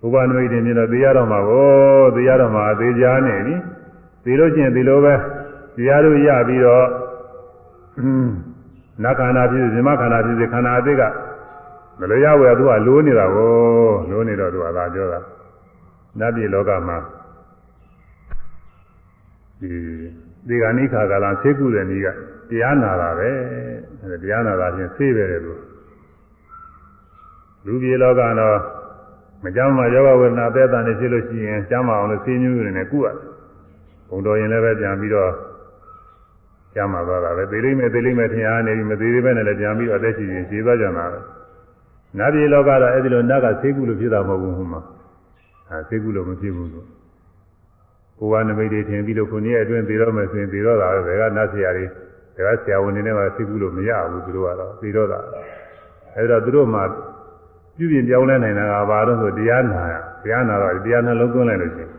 [0.01, 3.55] ဘုရားနမိတ်တင်ပြတော့သိရတော့မှာကိုသိရတော့မှာသိကြနေပြီ
[4.23, 5.13] သိလို့ချင်းဒီလိုပဲ
[5.77, 6.87] တရားတို့ရပြီးတော့
[9.03, 11.01] နတ်ခန္ဓာဖြစ်စေဇမခန္ဓာဖြစ်စေခန္ဓာအသိက
[11.99, 13.51] မလို့ရဝယ်သူကလိုးနေတာကို
[14.09, 15.19] လိုးနေတော့သူကသာပြောတာ
[16.19, 16.97] နတ်ပြည်လောကမှာ
[19.61, 19.71] ဒီ
[20.47, 22.07] ဒီကနိခါကာလဆေးကုတဲ့နည်းက
[22.49, 23.29] တရားနာတာပဲ
[24.01, 25.61] အဲတရားနာတာချင်းဆေးပဲတယ်လို့
[27.65, 28.59] လူပြည်လောကတော့
[29.43, 33.17] မကြမ်းမှာယောဂဝေဒနာအသက်တန်နေဖြစ်လို့ရှိရင်ကျမ်းမာအောင်လို့ဆေးမျိုးတွေနဲ့ကုရတယ်
[34.09, 35.31] ဘုံတော်ရင်လည်းပဲပြန်ပြီးတော့
[36.75, 41.19] ကျမ်းမာသွားတာပဲသေလိမ့်မယ်သေလိမ့်မယ်ထင်အားနေပြီးမသေးသေးပဲနဲ့လည်းပြန်ပြီးတော့အသက်ရှင်ရှင်ရှည်သွားကြတာပဲ
[42.17, 44.81] နတ်ပြည်လောကတော့အဲ့ဒီလိုနတ်ကဆေးကုလို့ဖြစ်တာမဟုတ်ဘူးဟိုမှာ
[45.69, 46.87] အဲဆေးကုလို့မဖြစ်ဘူးလို့
[48.21, 51.85] ကိုယ်ကနမိတ်တွေထင်ပြီးလို့ခုနေ့အတွင်းသေတော့မယ်ဆိုရင်သေတော့တာပဲဘယ်ကနတ်ဆရာတွေ
[52.35, 55.19] ဘယ်ကဆရာဝန်တွေနဲ့မှဆေးကုလို့မရဘူးသူတို့ကတော့သေတော့တာ
[56.15, 56.81] အဲ့တော့သူတို့မှ
[57.77, 61.91] ပြုပြင်ပြောင်းလဲနိုင်တာကဘာလို့ဆိုတရားနာရတရားနာတော့တရားနှလုံးသွင်းလိုက်လို့ရှိရင်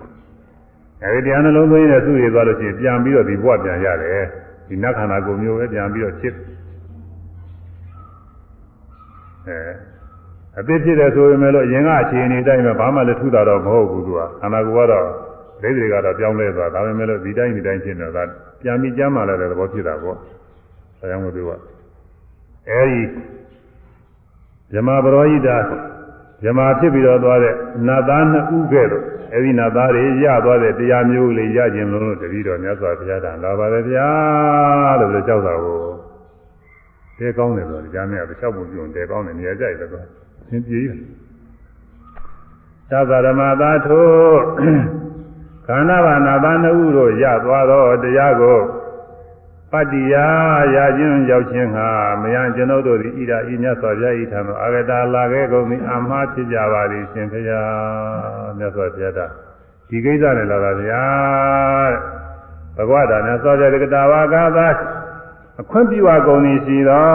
[1.04, 4.24] အဲဒီတရားနှလုံးသွင်းရင်သူ့ရသွားလို့ရှိရင်ပြန်ပြီးတော့ဒီဘဝပြန်ရတယ်
[4.68, 6.34] ဒီနတ်ခန္ဓာကိုမျိုးပဲပြန်ပြီးတော့ဖြစ်
[9.48, 9.58] အဲ
[10.58, 15.06] အသိဖြစ်တယ်ဆိုပေမဲ့လို့ရင်ကအခြေအနေတိုင်းမှာဘာမှလည်းထူတာတော့မဟုတ်ဘူးသူကခန္ဓာကိုယ်ကတော့
[15.62, 18.28] ဒိဋ္ဌိကတော့ပြောင်းလဲသွားဒါပေမဲ့လို့ဒီတိုင်းဒီတိုင်းဖြစ်နေတော့
[18.62, 20.18] ပြန်ပြီးကြမ်းမာလာတဲ့သဘောဖြစ်တာပေါ့
[21.00, 21.50] အဲကြောင့်မို့သူက
[22.70, 23.00] အဲဒီ
[24.72, 25.48] ဇမပရောဟိတ
[26.42, 27.54] ဇမဖြစ်ပြီးတော့သွားတဲ့
[27.86, 29.04] နတ်သားနှစ်ဦးကဲ့သို့
[29.34, 34.08] အဲဒီနတ်သားတွေရသွားတဲ့တရားမျိုးလေးရခြင်းလုံးလို့တပည့်တော်မြတ်စွာဘုရားတန်လာပါတယ်ဗျာ
[35.00, 35.78] လို့ပြောကြောက်တာကို
[37.18, 40.02] တဲကောင်းတယ်ဆိုတော့ကြားမြတ်တစ်လျှောက်ပုံပြုံတဲကောင်းတယ်နေရာကြိုက်တယ်ကွာ
[40.48, 40.98] သင်ပြေးတယ်
[42.90, 44.08] သဗ္ဗရမသာထို
[45.74, 48.60] ခန္ဓာဘာနာသားနှစ်ဦးတို့ရသွားသောတရားကို
[49.72, 50.14] ပတ္တိယ
[50.74, 51.88] ရာခြင်းရောက်ခြင်းဟာ
[52.22, 57.70] မယံကျွန်ုပ်တို့သည်ဣဒာဤမြတ်စွာဘုရားဤထံသို့အာဂတာလာခဲ့ကုန်သည်အမှားဖြစ်ကြပါသည်ရှင်ဘုရား
[58.58, 59.26] မြတ်စွာဘုရားတာ
[59.88, 61.04] ဒီကိစ္စနဲ့လာတာဗျာ
[62.76, 64.68] ဘဂဝတာမြတ်စွာဘုရားကတာဝါကသာ
[65.60, 67.08] အခွင့်ပြုအပ်ကုန်သည်ရှိသော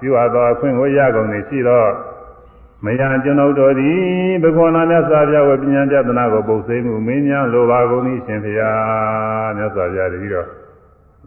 [0.00, 1.84] ပြုအပ်သောအခွင့်ကိုရကုန်သည်ရှိသော
[2.84, 4.00] မယံကျွန်ုပ်တို့သည်
[4.42, 10.48] ဘဂဝနာမြတ်စွာဘုရားဝိပညာပြဒနာကိုပုတ်သိမှုမင်းများလိုပါကုန်သည်ရှင်ဘုရားမြတ်စွာဘုရားတည်းတော့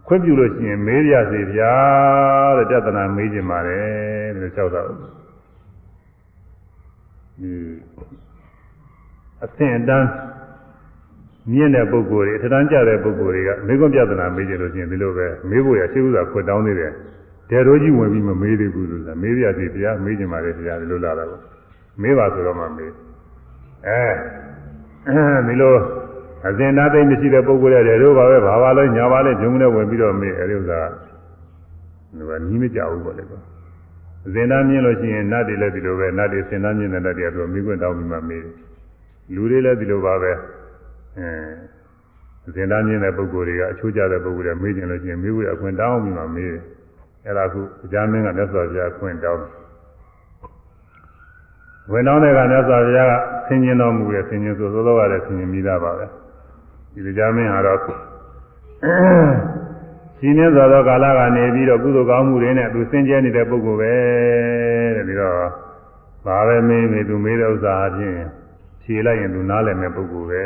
[0.06, 1.74] ခွင့်ပြုလို့ရှိရင်မေးရစေဗျာ
[2.56, 7.52] တဲ့တဒနာမေးခြင်းပါတယ်လို့လျှောက်တော့ဒီ
[9.44, 10.08] အသင်အတန်း
[11.52, 16.92] မြင့်တဲ့ပုဂ္ဂိုလ်တွေအထမ်းကျတဲ့ပုဂ္ဂိုလ်တွေကမေခွန်းပြဒနာမေးကြလို့ရှိရင်ဒီလိုပဲမေးဖို့ရရှိဥစွာခွတ်တောင်းသေးတယ်
[17.50, 21.40] တဲတော်ကြီးဝင်ပြီးမမေးသေးဘူးဆိုတာမေးရစီဗျာမေးခြင်းပါတယ်ဗျာဒီလိုလာတာကို
[22.02, 22.92] မေးပါဆိုတော့မှမေး
[23.86, 24.02] အဲ
[25.46, 25.74] ဒီလို
[26.46, 30.80] အစဉ်သားသိမရှိတဲ့ပုဂ္ဂိုလ်တွေတို့ပါပဲဘာပါလဲညာပါလဲဂျုံနဲ့ဝင်ပြီးတော့မေးအဲဒီဥစ္စာ
[32.16, 33.40] ကဟိုကနီးမကြဘူးပေါ့လေကွာ
[34.26, 38.54] အစဉ်သားမြင်လို့ရှိရင်နတ်တွေလည်းဒီလိုပဲနတ်တွေစဉ်သားမြင်တဲ့နတ်တွေကသူမိခွင့်တောင်းပြီးမှမေးတယ်
[39.34, 40.32] လူတွေလည်းဒီလိုပါပဲ
[41.18, 41.28] အဲ
[42.46, 46.62] အစဉ်သားမြင်တဲ့ပုဂ္ဂိုလ်တွေကအချိုးကျတဲ့ပုဂ္ဂိုလ်တွေမေးကြလို့ရှိရင်မေးဖို့အခွင့်တောင်းပြီးမှမေးတယ်
[47.25, 49.43] အဲ့ဒါခုအကြမ်းမင်းကမြတ်စွာဘုရားအခွင့်တောင်း
[51.91, 53.13] ဝင်တောင်းတဲ့ကမြတ်စွာဘုရားက
[53.47, 56.05] ဆင်ញင်တော်မူတယ်ဆင်ញင်ဆိုသောသောကလည်းဆင်ញင်မိသားပါပဲ
[57.05, 57.79] ဒီကြမင်းဟာတော့
[60.23, 63.93] ရှင်နေသောသောကာလကနေပြီးတော့ကုသိုလ်ကောင်းမှုတွေနဲ့သူစင်ကြဲနေတဲ့ပုဂ္ဂိုလ်ပဲ
[64.95, 65.35] တဲ့ပြီးတော့
[66.25, 68.17] ဘာပဲမေးမေးသူမေးတဲ့ဥစ္စာအပြင်
[68.81, 70.43] ဖြေလိုက်ရင်သူနားလည်မဲ့ပုဂ္ဂိုလ်ပဲ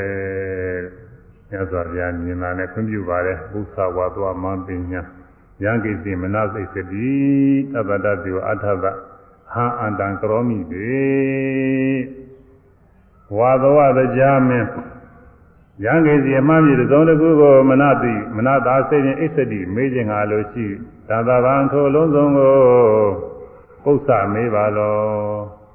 [1.49, 5.01] မြတ်စွာဘုရားမြင်လာနဲ့ခွင့်ပြုပါတယ်ဘုသဝါသွားမပညာ
[5.62, 7.10] ယံကိစီမနစိတ်စတိ
[7.72, 8.84] သဗ္ဗတတိဝအထသ
[9.52, 11.00] ဟာအန္တံကရောမိတိ
[13.36, 14.68] ဝါသဝတရားမင်း
[15.84, 20.66] ရံကေစီအမှန်ပြသုံးတစ်ခုကိုမနတိမနတာစိတ်ဖြင့်အစ္ဆတိမေးခြင်းဟာလို့ရှိ
[21.08, 22.56] သာသဗံထိုလုံးစုံကို
[23.84, 24.98] ပု္ပ္ပမေးပါလော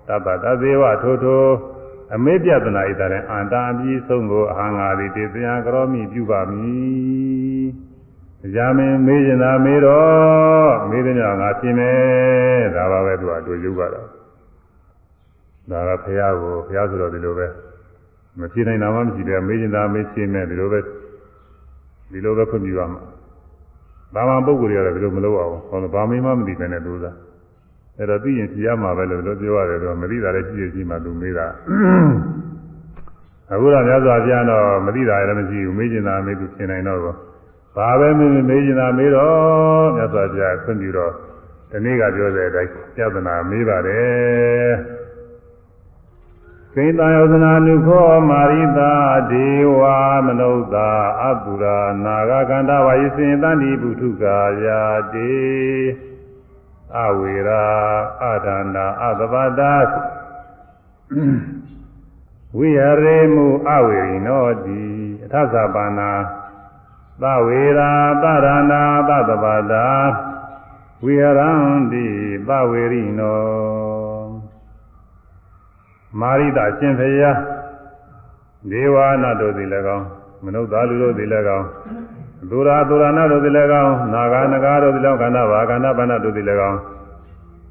[0.07, 1.45] တပ္ပတသေဝထိုထို
[2.15, 7.65] အမေပြဒနာဣတရင်အန္တာအပြီးဆုံးကိုအဟံငါသည်တေတယကရောမိပြုပါမည်။
[8.53, 14.07] ကြာမင်းမေးခြင်းသာမေးတော့မေးတဲ့ညငါပြင်မယ်ဒါပါပဲသူကတို့ရုပ်ကတော့
[15.71, 17.47] ဒါကဖះကိုဖះဆိုတော့ဒီလိုပဲ
[18.39, 20.79] မဖြေနိုင်တာမှမရှိတယ်မေးချင်တာမေးရှင်းမယ်ဒီလိုပဲ
[22.11, 23.01] ဒီလိုပဲခွင့်ပြုရမှာ
[24.13, 27.05] ဘာမှပုံကိုယ်တွေကတော့ဒီလိုမလုပ်အောင်ဟောဘာမေးမှမသိပဲနဲ့သူက
[27.97, 31.47] အဲ့တော့သိရင်ဖြေရမှာပဲလို့လို့ပြောရတယ်တော့မသိတာလည်းရှိရရှိမှသူမေးတာ
[33.51, 37.34] အခုတော့မြတ်စွာဘုရားတော့မသိတာလည်းမရှိဘူးမေးချင်တာမေးသူဖြေနိုင်တော့
[37.75, 41.13] ဘာပဲမေးမေးချင်တာမေးတော့မြတ်စွာဘုရားခွင့်ပြုတော့
[41.71, 44.71] ဒီနေ့ကပြောတဲ့အတိုင်းပြဿနာမေးပါတယ်
[46.73, 48.93] ကိတယောဇနာနုခောမာရိတာ
[49.31, 49.47] ဒေ
[49.79, 49.81] ဝ
[50.25, 50.89] မနုဿာ
[51.23, 54.81] အပုရာနာဂကန္တဝါယိစေတန္တိပုထုကာယာ
[55.13, 55.33] တေ
[57.03, 57.65] အဝေရာ
[58.23, 59.73] အဒါနာအသဗတာ
[62.57, 64.83] ဝိဟရေမုအဝေရိနောတိ
[65.23, 66.09] အထသပါနာ
[67.21, 67.91] သဝေရာ
[68.23, 69.85] သရဏာသသဗတာ
[71.03, 72.05] ဝိဟရန္တိ
[72.47, 73.39] သဝေရိနော
[76.19, 77.31] မာရိတအရှင်ဖရာ
[78.71, 80.05] ဒေဝနာတို့သည်လည်းကောင်း
[80.43, 81.67] မနုဿာလူတို့သည်လည်းကောင်း
[82.49, 86.79] သူရာသူရနာတို့သည်လည်းကောင်းနာဂာနဂါတို့သည်လည်းကောင်းခန္ဓာဘာခန္ဓာဘာနာတို့သည်လည်းကောင်း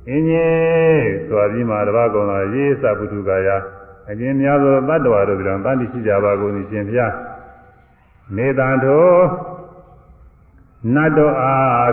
[0.08, 3.48] အင်းကြီးဆိုပြီးမှတပါးကုံတော်ရေးစပုထုကာယ
[4.10, 7.06] အကျဉ်းများသောတတ္တဝါတို့သည်လည်းတန်တိရှိကြပါကုန်သည်ရှင်ဖရာ
[8.36, 9.18] နေတံတို့
[10.94, 11.92] နတ်တို့အား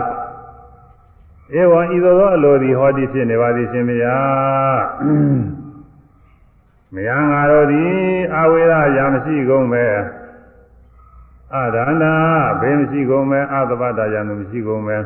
[1.58, 4.16] ဧဝံဤသို့သောအလိုသည်ဟောသည်ဖြစ်နေပါသည်ရှင်ဖရာ
[6.94, 7.92] မယံငါတို့သည်
[8.36, 9.84] အဝေရရာမရှိကုန်ပဲ
[11.54, 12.14] အဒန္တာ
[12.60, 14.96] ဘေးမရှိကုန်ပဲအသဗ္ဗတာယံမရှိကုန်ပဲ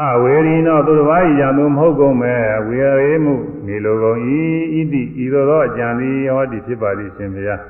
[0.00, 2.34] အဝေရိနောသူတစ်ပါးယံသူမဟုတ်ကုန်ပဲ
[2.66, 3.34] ဝေရေမှု
[3.66, 4.40] နေလိုကုန်ဤ
[4.72, 7.60] ဣတိဤသို့သောအကြံသည်ဟောသည်ဖြစ်ပါသည်ရှင်ဘုရား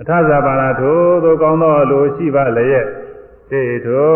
[0.00, 2.86] အထဇာပါဏထိုသို့ကောင်းသောလိုရှိပါလျက်
[3.50, 4.10] တေထို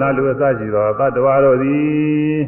[0.00, 2.38] နတ်လူအစရှိသောတတ္တဝါတို့သည်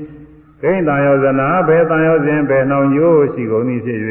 [0.63, 4.01] ကိန်းတန်ယောဇနာဘယ်တန်ယောစဉ်ဘယ်နှောင်ညိုးရှိကုန်သည်ဖြစ်၍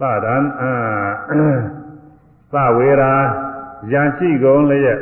[0.00, 0.72] သဒံအာ
[2.52, 3.12] သဝေရာ
[3.92, 4.98] ယံရှိကုန်လျက်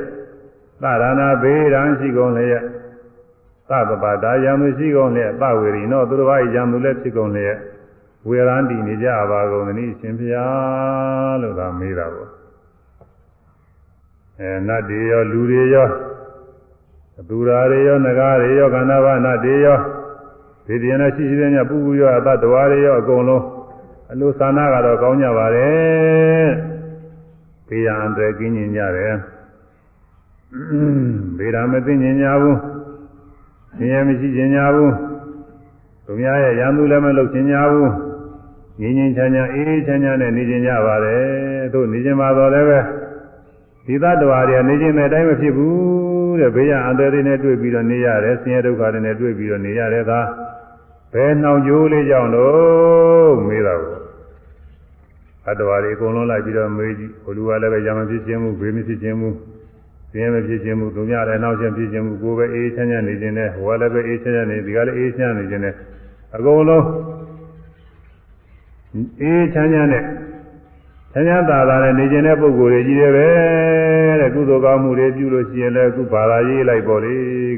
[0.82, 2.64] သရဏဘေးရန်ရှိကုန်လျက်
[3.68, 7.56] သဗ္ဗပါဒယံသူရှိကုန်လျက်သဝေရိနောသူတော်ဘာယံသူလည်းဖြစ်ကုန်လျက်
[8.26, 12.30] ဝေရန်တည်နေကြပါကုန်သနည်းရှင်ဖျားလို့သာမေးတာပေါ့
[14.40, 15.88] အဲနတ်တွေရောလူတွေရော
[17.28, 19.78] သူရာတွေရောငကားတွေရောခန္ဓာဘာနာတွေရော
[20.66, 23.44] ဒီတရားနဲ့ရှိရှိတဲ့ညပူပူရောအတ္တဝါတွေရောအကုန်လုံး
[24.12, 26.48] အလိုသာနာကတော့ကောင်းကြပါတယ်
[27.68, 29.14] ဘေးရန်အန္တရာယ်ကင်းကျင်ကြတယ်
[31.38, 32.58] ဘေးရန်မသိကျင်ကြဘူး
[33.76, 34.92] ဆင်းရဲမရှိကျင်ကြဘူး
[36.04, 38.09] သူများရဲ့ရန်သူလည်းမလုပ်ကျင်ကြဘူး
[38.80, 41.24] ငြင်းငြင်းချမ်းချမ်းအေးအေးချမ်းချမ်းနဲ့နေကျင်ကြပါတယ်
[41.74, 42.80] တို့နေကျင်ပါတော့လည်းပဲ
[43.86, 50.20] ဒီသတ္တဝါတွေကနေကျင်တဲ့အတိုင်းမဖြစ်ဘူးတဲ့ဘေးရန်အန္တရာယ်တွေနဲ့တွေ့ပြီးတော့နေရတယ်ဆင်းရဲဒုက္ခတွေနဲ့တွေ့ပြီးတော့နေရတယ်သာ
[51.12, 53.96] ဘယ်နှောင်ကြိုးလေးကြောင့်လို့မေးတာကို
[55.44, 59.36] သတ္တဝါတွေအကုန်လုံးလိုက်ပြီးတော့မေးကြည့်ဘလူကလည်းပဲရံမဖြစ်ခြင်းဘူးဘေးမဖြစ်ခြင်းဘူး
[60.12, 65.74] ဆင်းရဲမဖြစ်ခြင်းဘူးသူများလည်းနှောက်ခြင်းဖြစ်ခြင်းဘူးကိုယ်ပဲအေးချမ်းချမ်းနေခြင်းနဲ့ဟိုကလည်းပဲအေးချမ်းချမ်းနေဒီကလည်းအေးချမ်းနေခြင်းနဲ့
[66.36, 66.84] အကုန်လုံး
[69.20, 70.04] အေးချမ်းချမ်းနဲ့
[71.12, 73.26] ချမ်းချမ်းသာသာနဲ့နေခြင်းတဲ့ပုဂ္ဂိုလ်တွေကြီးတယ်ပဲ
[74.20, 77.14] တဲ့ကုသိုလ်ကောင်းမှုတွေပြုလို့ရှိရင်လည်းအခုဘာသာရေးလိုက်ပေါ်လေ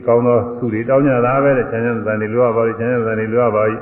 [0.06, 3.76] ကောင်းသောသူတွေတောင်းကြတာပဲတဲ့ချမ်းချမ်းသာနေလိုရပါလိချမ်းချမ်းသာနေလိုရပါလိ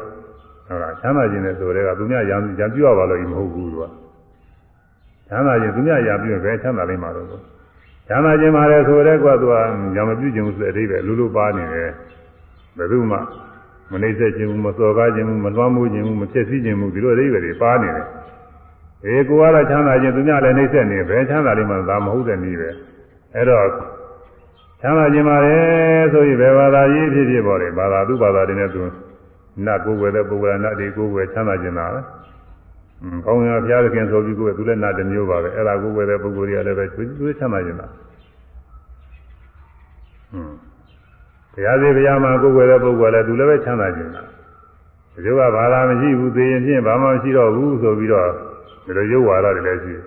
[0.66, 3.84] ဟုတ်လားချမ်းသာခြင်းနဲ့ဆိုတဲ့ကသူများရံရံပြုရပါလို့မဟုတ်ဘူးသူက
[5.28, 7.26] ချမ်းသာခြင်းသူများရံပြုရင်ပဲချမ်းသာလိမ့်မှာတော့
[8.08, 9.54] ချမ်းသာခြင်းမှာလည်းဆိုတဲ့ကွာသူက
[9.96, 11.90] ရံမပြုခြင်းဆိုတဲ့အဓိပ္ပာယ်လူလူပါနေတယ်
[12.76, 13.18] ဘယ်သူမှ
[13.90, 18.06] မနှိမ့်ဆက်ခြင်းဘူးမစော်ကားခြင်းဘူးမလွှမ်းမိုးခြင်းဘူးမဖြစ်စည်းခြင်းဘူးဒီလိုအဓိပ္ပာယ်တွေပါနေတယ်။
[19.04, 22.68] အေးကိုကတော့ချမ်းသာခြင်းသူများလည်းနှိမ့်ဆက်နေပဲချမ်းသာလိမ့်မှာဒါမဟုတ်တဲ့နည်းပဲ။
[23.34, 23.66] အဲ့တော့
[24.80, 25.56] ချမ်းသာခြင်းပါလေ
[26.12, 28.80] ဆိုရင်ဘယ်ဘာသာရေးဖြစ်ဖြစ်ပေါ်တယ်ဘာသာသူဘာသာတွေနဲ့သူ
[29.64, 32.00] နတ်ကိုယ်ွယ်တဲ့ပုဂ္ဂလနာတွေကိုယ်ွယ်ချမ်းသာခြင်းလားပဲ။
[33.24, 37.90] ကောင်းရဘုရားသခင်ဆိုပြီးကိုယ်သူလည်းနတ်တစ်မျိုးပါပဲအဲ့ဒါကိုယ်ွယ်တဲ့ပုဂ္ဂိုလ်တွေကလည်းပဲသူချမ်းသာခြင်းလား။
[40.32, 40.69] ဟွန်း
[41.64, 44.22] ရားသေးဘုရားမှာကိုယ်ွယ်တဲ့ပုဂ္ဂိုလ်လည်းသူလည်းပဲချမ်းသာခြင်းတာ
[45.12, 48.28] ဒီလိုကဘာသာမရှိဘူးသိရင်ဖြင့်ဘာမှမရှိတော့ဘူးဆိုပြီးတော့
[48.84, 50.04] ဒီလိုရုပ်ဝါဒတွေလည်းရှိတယ်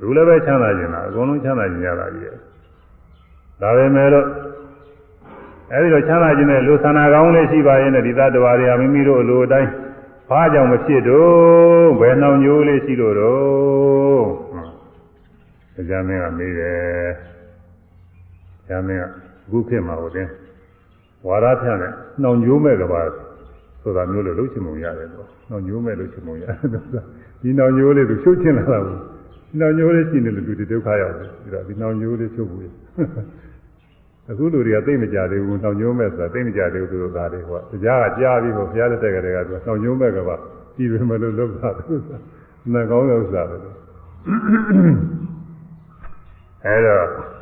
[0.00, 2.36] လူလည်းပဲချမ်းသာခြင်းတာအကုန်လုံးချမ်းသာခြင်းရတာကြီးတယ်
[3.60, 4.26] ဒါပေမဲ့လို့
[5.72, 9.70] အဲဒီလိုချမ်းသာခြင်းနဲ့လူသနာကောင်းလေးရှိပါရင်လည်းဒီသတ္တဝါတွေကမိမိတို့လိုအတိုင်း
[10.28, 14.24] ဘာကြောင့်မဖြစ်တော့ဘယ်နှောင်ညိုးလေးရှိလို့တော့
[15.74, 17.10] တရားမင်းကမေးတယ်
[18.66, 19.04] တရားမင်းက
[19.46, 20.28] အခုခေတ်မှာဟိုတင်
[21.26, 21.92] ဝါရဖြန့်နဲ့
[22.22, 23.00] နှောင်ညိုးမဲ့ကဘာ
[23.82, 26.56] ဆိုတာမျိုးလို့လုပ်ချင်ပုံရတယ်တော့နှောင်ညိုးမဲ့လုပ်ချင်ပုံရတယ်
[27.42, 32.62] ဒီနှောင်ညိုးလေးသူဖြုတ်ချင်လာတာဘူးဒီနှောင်ညိုးလေးရှိနေလို့လူတွေဒုက္ခရောက်တယ်ပြီးတော့ဒီနှောင်ညိုးလေးဖြုတ်ဘူး
[34.30, 40.36] အခုလူတွေကသိမကြသေးဘူးနှောင်ညိုးမဲ့ဆိုတာသိမကြသေးဘူးသူတို့သားတွေဟောတရားကကြားပြီးဟောဘုရားလက်ထက်ကတည်းကသူနှောင်ညိုးမဲ့ကပါ
[40.74, 41.94] ပြီးပြီမလို့လုပ်တာသူ
[42.72, 43.56] နှကောင်းတဲ့ဥစ္စာပဲ
[46.64, 47.37] အဲတော့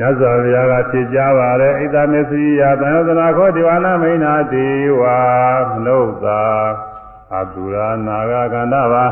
[0.00, 4.66] မြတ်စွာဘုရားကဖြေကြားပါတယ်ဣဒ္ဓမေသရိယသံယသနာခောဒီဝါနာမိန်နာဒေ
[5.00, 5.02] ဝ
[5.68, 6.42] မနုဿာ
[7.38, 9.06] အတုရာနာဂကန္တဘာ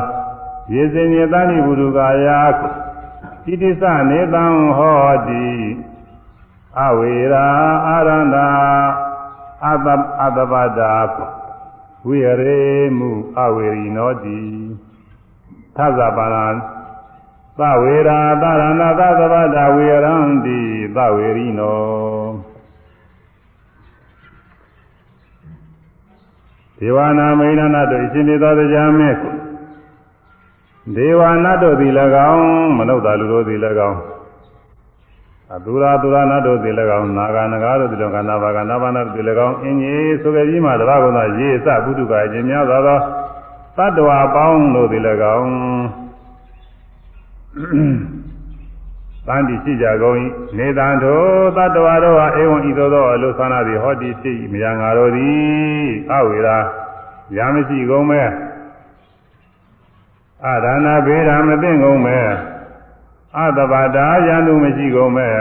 [0.73, 2.27] ယေဇင်ညတဏိဘုရုကာယ
[3.43, 4.45] တိတိစနေတံ
[4.77, 5.47] ဟောတိ
[6.79, 7.47] အဝေရာ
[7.87, 8.47] အာရန္တာ
[9.65, 9.87] အတ
[10.23, 10.93] အတပတာ
[12.05, 12.61] ဝိရေ
[12.97, 13.11] မှု
[13.43, 14.39] အဝေရိနောတိ
[15.75, 16.76] သဇပါဏ
[17.59, 20.15] သဝေရာသရဏသသဗ္ဗတာဝေရံ
[20.45, 20.59] တိ
[20.95, 21.77] သဝေရိနော
[26.79, 29.15] ဒေဝနာမိဏနာတို့အရှင်သေသောတရားမြတ်
[30.95, 31.93] ဒေဝနာတို့သည်၎
[32.31, 32.47] င်း
[32.77, 33.59] မနုဿာလူတို့သည်၎
[33.89, 33.99] င်း
[35.55, 42.99] အတူရာတူရာနာတို့သည်၎င်းနာဂနဂါတို့သည်၎င်းနာဘာကနာဘာနာတို့သည်၎င်းအင်းကြီးဆိုကြပြီးမှတပါးကုသရေစပုထုကအရှင်များသောသော
[43.77, 45.03] တတ္တဝါပေါင်းတို့သည်၎
[45.35, 46.06] င်း
[49.27, 50.15] တန်တိရှိကြကုန်၏
[50.57, 56.57] နေတံတို့တတ္တဝါတို့ဟာဧဝံဤသို့သောအလုသနာသည်ဟောတိရှိမြာငါတို့သည်အဝေရာ
[57.37, 58.27] ရာမရှိကုန်မဲ့
[60.45, 62.25] အဒါနာဘေးရာမသိကုန်မဲ့
[63.37, 65.31] အတဘာတာယန္တုမရှိကုန်မဲ့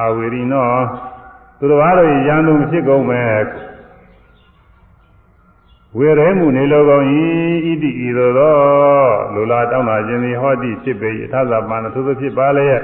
[0.00, 0.70] အဝေရီနော
[1.58, 3.28] သူတော်ဘာတို့ယန္တုမရှိကုန်မဲ့
[5.98, 7.04] ဝေရဲမှုနေလိုကုန်၏
[7.66, 8.56] ဣတိဤသို့သော
[9.34, 12.82] လူလာတောင်းတာခြင်းသည်ဟောတိဖြစ်ပေ၏အထသပန်သုသဖြစ်ပါလျက်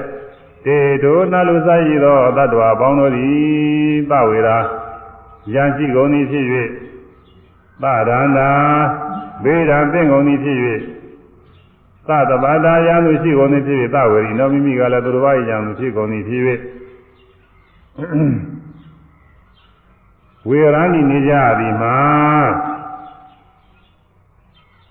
[0.65, 4.57] တေတို့နှလူစားရသောတတ္တဝါပေါင်းတို့သည်ပဝေရာ
[5.53, 6.45] ယံရှိကုန်သည်ဖြစ်၍
[7.81, 8.49] သရန္တာ
[9.43, 10.57] ဘေးရန်ပင့်ကုန်သည်ဖြစ်၍
[12.07, 16.41] သတ္တဘာသာယံသူရှိကုန်သည်ဖြစ်၍သဝေရီနောမိမိကလည်းသူတော်ဘာယံသူဖြစ်ကုန်သည်ဖြစ်၍
[20.47, 21.97] ဝေရဏိနေကြသည်မှာ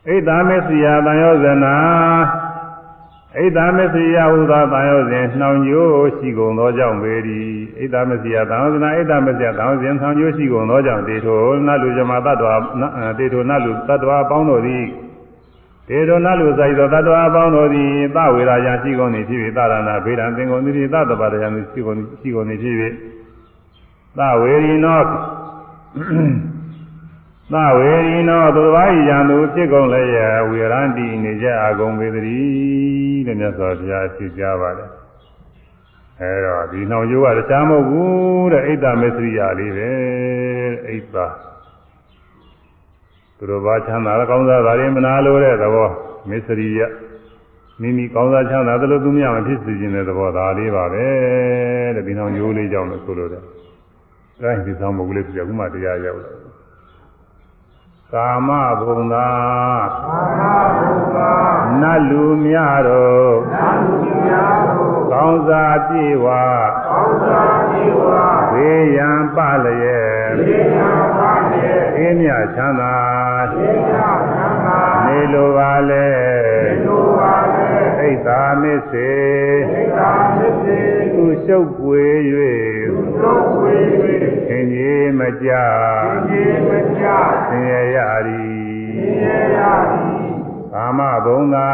[0.09, 1.75] ဣဒ္ဓမစ္စရိယတန်ယောဇနာ
[3.37, 7.49] ဣဒ္ဓမစ္စရိယဟူသောတန်ယောဇဉ်နှောင်ကျိုးရှိကုန်သောကြောင့်ပေသည်
[7.93, 12.55] ဣဒ္ဓမစ္စရိယတန်ယောဇနာဣဒ္ဓမစ္စရိယတန်ယောဇဉ်နှောင်ကျိုးရှိကုန်သောကြောင့်တေထိုနတ်လူဇမတ္တဝါ
[13.19, 14.85] တေထိုနတ်လူတ္တဝါပေါင်းတို့သည်
[15.89, 22.75] တေထိုနတ်လူဆိုင်သောတ္တဝါပေါင်းတို့သည်သဝေရာယရှိကုန်သည်ဖြစ်၍သရဏဗေဒံသင်္ကုန်သည်သတ္တပါဒယံရှိကုန်ရှိကုန်သည်ဖြစ်၍
[24.19, 25.01] သဝေရိနော
[27.53, 30.19] သဝေရိနောသူတစ်ပါးယံသူဖြစ်ကုန်လည်းရ
[30.49, 34.91] ဝေရန္တိနေကြအကုန်ပေတည်းတဲ့မြတ်စွာဘုရားဖြေကြားပါတယ်
[36.21, 39.91] အဲတော့ဒီနှောင်ရိုးကတခြားမဟုတ်ဘူးတဲ့အိတ်တမစ္စရိယလေးပဲ
[40.89, 41.27] အိတ်တာ
[43.37, 45.89] သူတို့ဘာချမ်းသာကောင်းစားတာတွေမနာလို့တဲ့သဘော
[46.31, 46.81] မစ္စရိယ
[47.81, 51.07] မိမိကောင်းစားချမ်းသာသလိုသူများမဖြစ်စေခြင်းတဲ့သဘောဒါလေးပါပဲ
[51.95, 53.43] တဲ့ဒီနှောင်ရိုးလေးကြောင့်လို့ဆိုလို့တဲ့
[54.43, 56.38] အဲဒီဆောင်မဟုတ်လေးပြခုမှတရားရောက်လာ
[58.15, 59.31] ကာမဘုံသာ
[59.95, 60.43] ကာမ
[60.77, 61.33] ဘုံသာ
[61.81, 66.27] နတ်လူများတို့နတ်လူများတို့ကောင်းစားပြေဝ
[66.87, 68.03] ကောင်းစားပြေဝ
[68.53, 71.21] ဘေးရန်ပလျက်ဘေးရန်ပ
[71.53, 72.97] လျက်အင်းမြချမ်းသာ
[73.55, 76.09] အင်းမြချမ်းသာနေလိုပါလေ
[76.65, 78.29] နေလိုပါလေဣဒ္ဓ
[78.63, 79.11] မစ္စေ
[79.71, 80.01] ဣဒ္ဓ
[80.37, 80.81] မစ္စေ
[81.15, 81.71] သူရှုပ်
[83.21, 83.77] ပွေ၍သူရှုပ်ပွေ၍
[84.49, 85.51] သင်ကြီးမကြ
[86.05, 87.05] သင်ကြီးမကြ
[87.49, 89.59] သင်ရရသည်သင်ရရ
[89.91, 90.29] သည်
[90.73, 91.71] ကာမဘုံသာ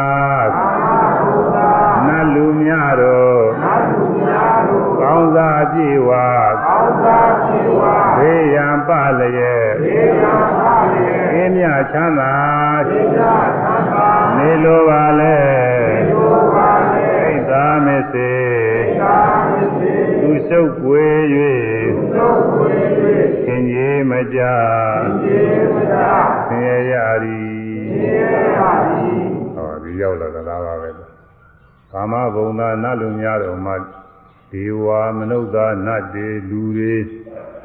[0.55, 1.69] ကာမဘုံသာ
[2.07, 6.09] နတ်လူများတို့နတ်လူများတို့ကောင်းစားပြေဝ
[6.65, 7.81] ကောင်းစားပြေဝ
[8.17, 8.89] ဘေးရန်ပ
[9.19, 10.61] လျက်ဘေးရန်ပ
[10.93, 12.35] လျက်အင်းမြချမ်းသာ
[12.89, 13.21] အင်းမြ
[13.61, 15.37] ချမ်းသာနေလိုပါလေ
[15.91, 17.53] နေလိုပါလေဣဒ္ဓ
[17.85, 19.44] မစ္စေဣဒ္ဓမစ္စေသူရှု
[20.61, 21.03] ပ်ပွေ၍
[21.35, 22.71] သူရှုပ်ပွေ၍
[23.45, 24.39] ခင်ကြီးမကြ
[24.99, 25.95] ခင်ကြီးမကြ
[26.47, 26.93] ဆင်းရဲရ
[27.23, 27.47] သည်
[27.91, 29.23] ဆင်းရဲရသည်
[29.55, 30.89] ဟောဒီရောက်လာတာပါပဲ
[31.91, 33.75] ကာမဘုံသာနတ်လူများတော်မှာ
[34.51, 34.85] ဒေဝ
[35.17, 36.95] မနုဿာနတ်တွေလူတွေ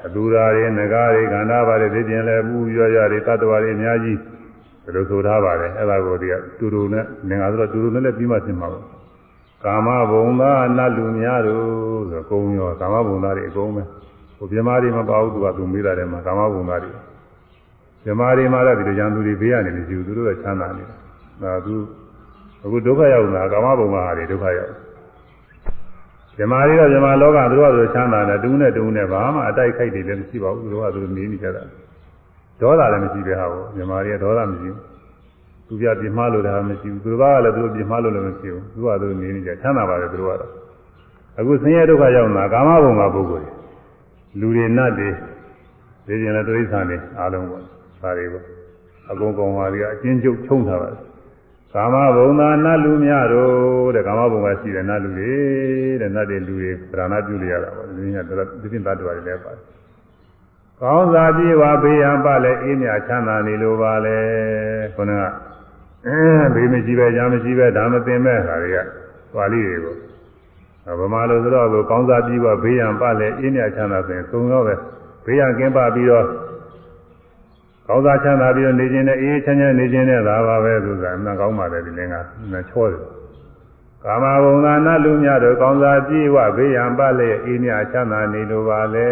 [0.06, 4.18] အတူရာတွေငကားတွေခန္ဓာပါတွေသိကျင်လဲပူရွရတွေတတ္တဝါတွေအများကြီး
[4.84, 8.99] ဒါလိုဆိုထားပါတယ်အဲ့ဒါကိုဒီကတူတူနဲ့ငင်္ဂါဆိုတော့တူတူနဲ့လည်းပြီးမှရှင်းပါဘူး
[9.64, 13.82] ကာမဘုံသာနတ်လူများတို့ဆိုကုံရောကာမဘုံသားတွေအကုန်ပဲ
[14.36, 16.92] ဟိုပြမတွေမပါဘူးသူကသူမေးတာတယ်မှာကာမဘုံသားတွေ
[18.04, 20.98] ပြမတွေမှာလည်းဒီလိုကြံသူတွေဘေးကနေမရှိဘူးသူတို့ကချမ်းသာနေတယ်
[21.42, 21.74] ဒါသူ
[22.64, 24.72] အခုဒုက္ခရောက်တာကာမဘုံမှာဟာတွေဒုက္ခရောက်
[26.38, 31.62] ဇမားတွေတော့ဇမားလောကသူတို့ကသူချမ်းသာတယ်တူးနဲ့တူးနဲ့ဘာမှအတိုက်ခိုက်တွေလည်းမရှိပါဘူးသူတို့ကသူနေနေကြတာ
[32.60, 34.89] ဒေါသလည်းမရှိပဲဟာဘောဇမားတွေကဒေါသမရှိဘူး
[35.70, 40.52] သူပြပြမှားလို့လည်းမရှိဘူးသူကလည်းသူတို့ပြမှားလို့လည်းမရှိဘူးသူကသူနေနေကြချမ်းသာပါတယ်သူတို့ကတော့
[41.38, 43.48] အခုဆင်းရဲဒုက္ခရောက်တာကာမဘုံမှာပုဂ္ဂိုလ်
[44.40, 45.08] လူတွေနတ်တွေ
[46.06, 48.44] ဒီကျင်လည်းတိရစ္ဆာန်တွေအားလုံးပေါ့ဒါတွေပေါ့
[49.10, 51.00] အကုန်ကုန်ပါတွေကအချင်းကျုပ်ချုံထားပါတယ်
[51.74, 55.34] ကာမဘုံသာနတ်လူများတို့တဲ့ကာမဘုံကရှိတယ်နတ်လူတွေ
[56.00, 59.62] တဲ့နတ်တွေလူတွေဗราဏပြုရတာပေါ့ဒီနေ့ကတော့ဒီပြင်တတ်တော်တွေလည်းပါတယ်
[60.80, 64.18] ကောင်းစားပြေဝဘေးရန်ပလည်းအေးမြချမ်းသာနေလိုပါလေ
[64.94, 65.22] ခုနက
[66.06, 66.18] အဲ
[66.54, 68.78] ဘေးမရှိပဲညာမရှိပဲဒါမသိမဲ့ခါတွေက
[69.32, 74.74] သွားလိတွေကိုဗမာလိုဆိုတော့ကောင်းစားပြေဝဘေးရန်ပလည်းအေးမြချမ်းသာဆိုရင်သုံးရောပဲ
[75.24, 76.26] ဘေးရန်ကင်းပါပြီးတော့
[77.86, 82.16] ကောင်းစားချမ်းသာပြီးတော့နေခြင်းနဲ့အေးချမ်းချမ်းနေခြင်းနဲ့သာပါပဲဆိုတာအမှန်ကောင်းပါတယ်ဒီလင်းက
[82.52, 83.02] နှချောတယ်
[84.04, 89.06] ကာမဂုဏ်သာနလူများတို့ကောင်းစားပြေဝဘေးရန်ပါလေအေးမြချမ်းသာနေလိုပါလေ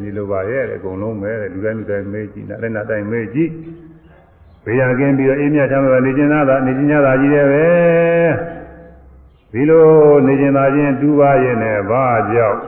[0.00, 3.50] နေလိုပါရဲ့အကုန်လုံးပဲလူတိုင်းလူတိုင်းမေးကြည့်နားလည်းနားတိုင်းမေးကြည့်
[4.64, 7.66] ဘေးရန်ကင်းပြီးတော့အေးမြချမ်းသာနေခြင်းသာနေခြင်းသာကြီးတယ်ပဲ
[9.52, 9.86] ဒီလို
[10.26, 12.60] နေခြင်းသာချင်းတူပါရဲ့နဲ့ဘာကြောင့်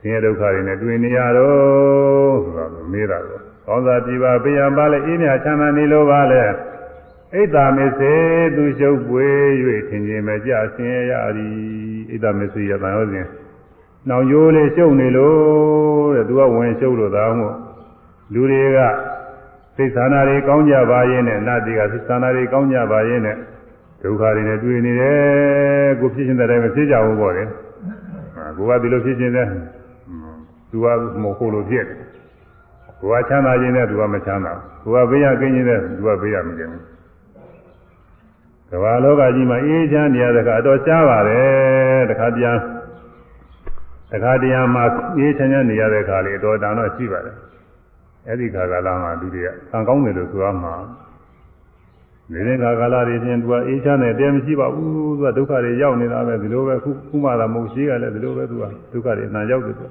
[0.00, 8.14] ဆင်းရဲဒုက္ခတွေနဲ့တွေ့နေရတော့ဆိုတော့မေးတာတော့ကောင်းစားကြည်ပါဘေးရန်ပါလေအေးမြချမ်းသာနေလိုပါလေဣဒ္ဓမေစေ
[8.56, 9.26] သူရှုပ်ပွေ၍
[9.88, 11.54] ထင်ခြင်းမကြဆင်းရဲရသည်
[12.24, 13.26] ဣဒ္ဓမေစေရတန်ဟုတ်စဉ်
[14.08, 17.54] နောင်ရိုးလေးရှုပ်နေလို့တဲ့သူကဝင်ရှုပ်လို့သာမို့
[18.32, 18.78] လူတွေက
[19.76, 23.36] စိတ်ဆန္ဒတွေကောင်းကြပါရဲ့နဲ့နတ်တွေကစိတ်ဆန္ဒတွေကောင်းကြပါရဲ့နဲ့
[24.02, 27.44] ဒုက္ခတွေနဲ့တွေ့နေတယ်ကိုဖြစ်ခြင်းတဲ့တိုင်းမဖြစ်ကြဘူးပေါ့လေ
[28.56, 29.46] ကိုကဒီလိုဖြစ်ခြင်းတဲ့
[30.70, 30.86] သူက
[31.22, 31.98] မဟုတ်လို့ဖြစ်တယ်
[33.00, 34.52] ကိုကချမ်းသာခြင်းနဲ့သူကမချမ်းသာ
[34.82, 36.84] ဘူးကိုကဘေးရကင်းခြင်းနဲ့သူကဘေးရမကင်းဘူး
[38.70, 42.56] ကမ္ဘာလောကကြီးမှာအေးချမ်းနေရတဲ့ကအတော်ရှားပါတယ်တခါပြန်
[44.12, 44.84] တခါတရံမှာ
[45.16, 47.36] အေးချမ်းချမ်းနေရတဲ့ခါလေးအတော်တန်တော့ရှိပါတယ်
[48.26, 50.74] အဲ့ဒီခါကာလမှာလူတွေကဆံကောင်းတယ်လို့ဆိုရမှာ
[52.32, 59.86] နေတဲ့ခါကာလတွေချင်းသူကအေးချမ်းတယ်တဲမရှိပါဘူးသူကဒုက္ခတွေရောက်နေတာပဲဒီလိုပဲခုခုမှသာမဟုတ်ရှိကလည်းဒီလိုပဲသူကဒုက္ခတွေအနာရောက်တယ်သူ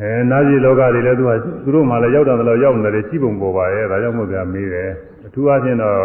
[0.00, 4.90] အဲနာကြီးလောကတွေလည်းသူကသူတို့မှလည်းရောက်တယ်လို့ရောက်နေတယ်ရှိပုံပေါ်ပါရဲ့ဒါကြောင့်မို့ကမေးတယ်
[5.26, 5.96] အထူးအားဖြင့်တော့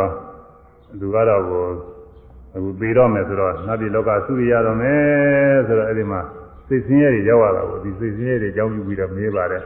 [1.00, 1.66] သူကတော့ကို
[2.56, 6.22] အခုပြီးတော့မယ်ဆိုတော့နတ်ပြည်လောကသုရိယတော်မယ်ဆိုတော့အဲ့ဒီမှာ
[6.68, 9.64] စိတ်ဆင်းရဲတွေရောက်လာတာကိုဒီစိတ်ဆင်းရဲတွေကြောင်းယူပြီးတော့မေးပါတယ်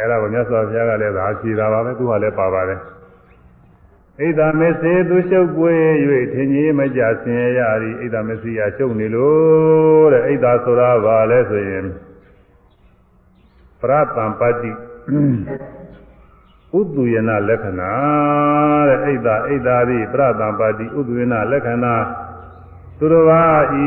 [0.00, 2.80] အဲ့ဒါကိုမြတ်စွာဘုရားကလည်းသာဖြေတာပါပဲသူကလည်းပါပါတယ်
[4.18, 5.74] ဣဒ္ဓမေစေသူရှုပ်ပွေ၍
[6.32, 11.86] ထင်ကြီးမကြဆင်းရဲရသည်ဣဒ္ဓမေစီယာရှုပ်နေလို့တဲ့ဣဒ္ဓဆိုတာဘာလဲဆိုရင်
[13.80, 14.70] ပရတံပတ္တိ
[16.78, 17.92] ဥတုယနာလက္ခဏာ
[18.88, 21.94] တဲ့ဣဒ္ဓဣဒ္ဓသည်ပရတံပါတိဥတုယနာလက္ခဏာ
[22.98, 23.44] သူတော်ဘာ
[23.82, 23.86] ဤ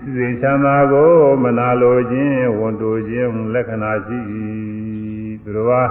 [0.00, 1.12] စီစဉ်ချမ်းသာကို
[1.42, 4.18] မနာလိုခြင်းဝန်တိုခြင်းလက္ခဏာရှိ၏
[5.44, 5.82] သူတော်ဘာ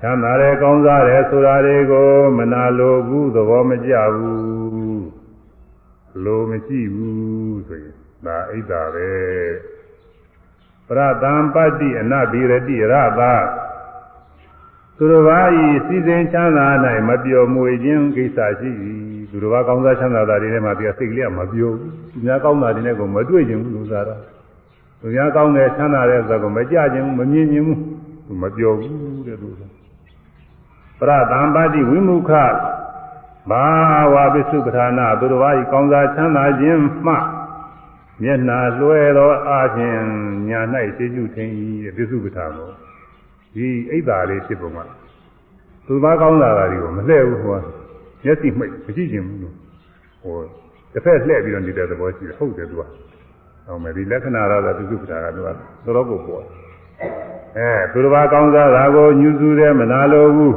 [0.00, 5.04] ချမ်းသာတယ်ကောင်းစားတယ်ဆိုတာတွေကိုမနာလိုဘူးသဘောမကျဘူး
[6.24, 7.94] လိုမရှိဘူးဆိုရင်
[8.26, 9.12] ဒါဣဒ္ဓပဲ
[10.88, 13.02] ပရတံပတ္တိအနဘိရတိရတာ
[14.96, 16.66] သူတော်ဘာဤစီစဉ်ချမ်းသာ၌
[17.08, 18.70] မပျော်မွေခြင်းကိစ္စရှိ၏
[19.30, 24.20] သူတော်ဘာကောင်းစားချမ်းသာတာတွေနဲ့မှပြစိတ်ကလေးကမပျော်ဘူးသူများကောင်းတာတွေနဲ့ကိုမတွေ့ခြင်းဘူးလူစားတော့
[25.00, 27.93] သူများကောင်းတယ်ချမ်းသာတယ်ဆိုတော့မကြခြင်းဘူးမမြင်ခြင်းဘူးသူ
[28.42, 29.48] မပျော်ဘူးတဲ့သူ
[30.98, 32.30] ပရသံပါတိဝိမုခ
[33.50, 33.64] ဘာ
[34.14, 37.14] ဝပစ္စုပ္ပထာနာသူတော်ဘာဤကောင်းစားချမ်းသာခြင်းမှ
[38.22, 39.98] မျက်နာလွှဲသောအားဖြင့်
[40.48, 40.60] ညာ၌
[40.98, 41.48] သိကျုထင်၏
[41.84, 42.70] တဲ့ပစ္စုပ္ပထာကို
[43.54, 44.78] ဒီအိတ်သာလေးဖြစ်ပုံက
[45.86, 47.62] သူသားကောင်းလာတာတွေကိုမလှဲ့ဘူးဟိုက
[48.24, 49.54] မျက်စိမှိတ်မကြည့်ချင်ဘူးလို့
[50.22, 50.36] ဟို
[50.92, 52.82] တစ်ဖက်လှည့်ပြီးတော့နေတဲ့သဘောရှိတယ်ဟုတ်တယ်သူက
[53.66, 56.44] ဟောမယ်ဒီလက္ခဏာရတာသူစုပ္ပတာကသူကတော်တော်ကိုပေါ်
[57.56, 60.54] အဲသူတစ်ပါးကောင်းစားတာကိုညှူးဆူတယ်မနာလိုဘူး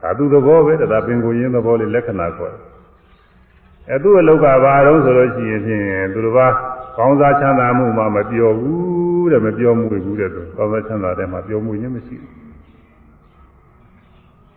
[0.00, 2.70] ဒါသူသဘောပဲဒါပင်ကိုရင်းသဘောလေးလက္ခဏာခေါ်တယ်
[3.88, 5.84] အဲသူ့အလောက်ကဘာတော့ဆိုလို့ရှိရင်ဖြင့်
[6.14, 6.52] သူတစ်ပါး
[6.96, 12.34] ကောင်းစားချမ်းသာမှုမှမပြောဘူးတဲ့မပြောမှုဘူးတဲ့သူကောင်းစားချမ်းသာတဲ့မှာပြောမှုရင်းမရှိဘူး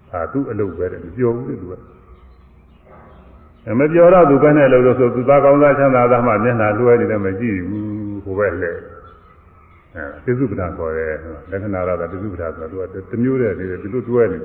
[0.09, 1.75] ဟာသူ့အလုပ်ပဲတဲ့မပြောဘူးတဲ့သူက
[3.80, 8.71] မပြောတော့သူကနဲ့လို့လို့ဆိုသူသားကောင်းစားချမ်းသာတာမှမျက်နှာလွှဲနေတယ်မကြည့်ဘူးဟိုပဲလေ
[9.95, 11.14] အဲပြစုပ္ပဒါခေါ်တယ်
[11.52, 14.40] လက္ခဏာရတာပြစုပ္ပဒါဆိုတော့သူကတမျိုးတည်းနေတယ်ဒီလိုတွဲနေ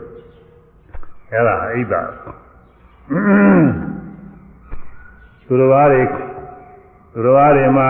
[1.32, 2.02] အဲ့ဒါအိဒါ
[5.46, 6.02] သူတော်ဘာတွေ
[7.12, 7.88] သူတော်ဘာတွေမှာ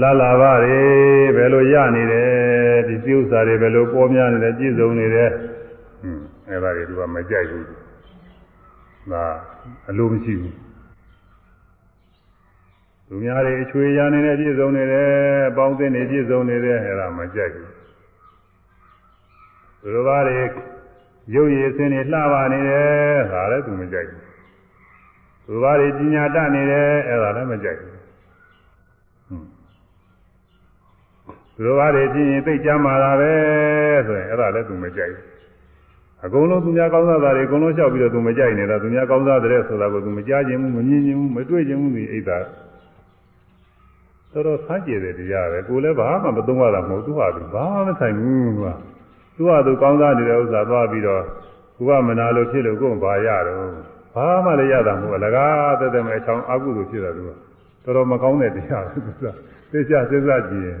[0.00, 0.80] လာလာပါတွေ
[1.36, 2.28] ဘယ်လိုရနေတယ်
[2.88, 5.30] ဒီစိဥ္စာတွေဘယ်လိုပေါ်များနေတယ်ပြည့်စုံနေတယ်
[6.02, 7.64] ဟွန်းအဲ့ဒါတွေသူကမကြိုက်ဘူး
[9.12, 9.24] ဒါ
[9.88, 10.69] အလိုမရှိဘူး
[13.12, 15.08] သူများတွေအချွေရနေတယ်ပြည့်စုံနေတယ်
[15.50, 17.68] အပေါင်းအသင်းတွေပြည့်စုံနေတယ်အဲ့ဒါမကြိုက်ဘူး
[19.80, 20.34] သူတော်ဘာတွေ
[21.34, 24.22] ရုပ်ရည်အစင်းတွေလှပါနေတယ်ဒါလည်းသူမကြိုက်ဘူး
[25.46, 27.94] သူဘာတွေပညာတတ်နေတယ်အဲ့ဒါလည်းမကြိုက်ဘူး
[31.56, 33.32] သူဘာတွေပြင်းရင်သိကြမှာလားပဲ
[34.06, 35.24] ဆိုရင်အဲ့ဒါလည်းသူမကြိုက်ဘူး
[36.24, 42.38] အကုန်လုံးသူများကောင်းစားတာတွေအကုန်လုံးလျှောက်ပြီးတော့သူမကြိုက်နေတာသူများကောင်းစားတဲ့ဆိုတာကိုသူမကြားခြင်းဘူးမမြင်ခြင်းဘူးမတွေ့ခြင်းဘူးဒီအိတ်သာ
[44.32, 48.72] တော်တော်ဆန်းကျင်တဲ့တရားပဲကိုလည်းဘာမှမသုံးရတာမဟုတ်သူ့ဟာသူဘာမှမဆိုင်ဘူးကွာ
[49.36, 51.22] သူ့ဟာသူကောင်းစားနေတဲ့ဥစ္စာသွားပြီးတော့
[51.76, 53.58] ကိုကမနာလို့ဖြစ်လို့ကိုယ်ဘာရတော့
[54.14, 57.30] ဘာမှလည်းရတာမဟုတ်အလကားတက်တက်မဲ့အချောင်းအကုသိုလ်ဖြစ်တာသူက
[57.84, 59.26] တော်တော်မကောင်းတဲ့တရားပဲသူက
[59.72, 60.80] သိချစဉ်းစားကြည့်ရင်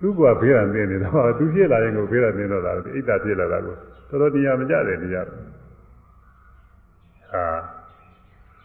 [0.00, 3.74] သူကဘေးရန်သိနေတော့သူဖြစ်လာရင်ကိုဘေးရန်သိတော့တာအိတ်တာဖြစ်လာတာကို
[4.10, 5.36] တော်တော်တရားမကြတယ်တရားဟာ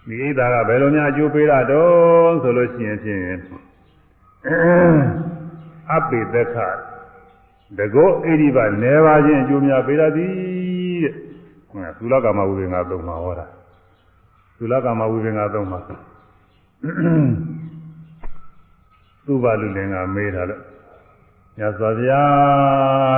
[0.08, 3.22] ဒီအိတ်တာကဘယ်လိုများအကျိုးပေးတာတော့ဆိုလို့ရှိရင်ဖြင့်
[5.91, 6.56] အပိသက်ခ
[7.78, 10.34] တကောအိဒီပါနေပါခြင်းအကျိုးများပေးတာသည်
[11.03, 11.14] တဲ့
[11.70, 13.45] ဟုတ်သုလကာမဝိပင်္ဂသုံးမှာဟောတာ
[14.57, 15.80] သုလကာမဝိပင်္ဂသုံးမှာ
[19.26, 20.61] သူ့ဘာလူလင်ကမေးတာလို့
[21.57, 22.24] ညစွာဗျာ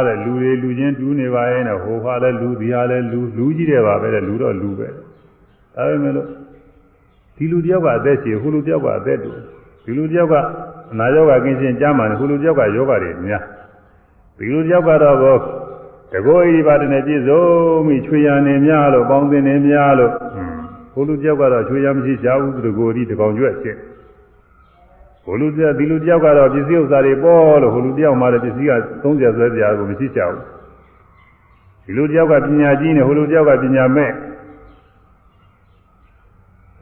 [0.05, 4.87] တဲ့လူတွေလူချင်းတူးနေပါရဲ့နဲ့ဟိုဟာလဲလူဒီဟာလဲလူလူကြီးတယ်ပါပဲတဲ့လူတော့လူပဲ
[5.75, 6.27] ဒါပေမဲ့လို့
[7.35, 9.31] ဒီလူတယောက်ကအသက်ရှင်ဟိုလူတယောက်ကအသက်တူ
[9.85, 10.35] ဒီလူတယောက်က
[10.91, 13.43] အနာရောဂါကင်းရှင်းကြမှာဟိုလူတယောက်ကယောဂတွေများ
[14.37, 15.37] ဒီလူတယောက်ကတော့ဘော
[16.11, 17.41] တကောဣပါဒနဲ့ပြည့်စုံ
[17.85, 20.11] ပြီချွေရနေများလို့ပေါင်းသင်နေများလို့
[20.93, 23.79] ဟိုလူတယောက်ကတော့ချွေရမရှိရှားဘူးတကောဒီတကောင်ကျွတ်ချင်း
[25.23, 30.41] ဟိုလူတယောက်ဒီလူတယောက်ကတော့ပစ္စည်းဥစ္စာတွေပေါ်လို့ဟိုလူတယောက်မှလည်းပစ္စည်းက30ဆွဲပြားကိုမရှိကြဘူး
[31.85, 34.11] ဒီလူတယောက်ကပညာကြီးနေဟိုလူတယောက်ကပညာမဲ့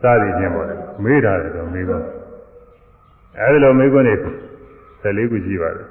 [0.01, 2.03] စသည်ချင်းပေါ့လေမေးတာတယ်တော့မေးတော့
[3.39, 4.13] အဲဒီလိုမေးခွန်းနေ
[5.03, 5.87] 14ခုရှိပါတယ်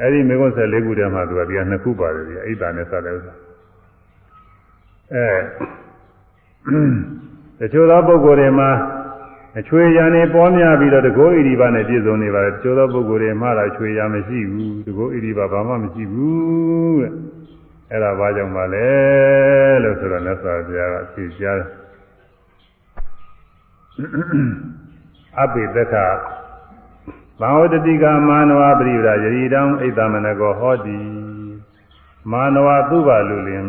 [0.00, 3.34] အဲဒီမေးခွန်း14ခုတည်းမှာသူကဒီက2ခုပါတယ်ဒီအိတ်တာနဲ့စတဲ့ဥစ္စာ
[5.14, 5.28] အဲ
[7.58, 8.70] တချို့သောပုဂ္ဂိုလ်တွေမှာ
[9.58, 17.12] အချွေရံနေပေါ်များပြီးတော့တကောဣရိပါနဲ့ပြည့်စုံနေပါတယ်တချို့သောပုဂ္ဂိုလ်တွေမှားတာချွေရံမရှိဘူးတကောဣရိပါဘာမှမရှိဘူးတဲ့
[17.90, 18.88] အဲ့ဒါဘာကြောင့်ပါလဲ
[19.82, 21.68] လို့ဆိုတော့မြတ်စွာဘုရားကဖြေကြားတယ်
[25.40, 30.98] အပိသက္ခဘာဝတတိကမာနဝပရိပဒယရိတံဣဒမနကောဟောတိ
[32.30, 33.66] မာနဝသုဘလူလင်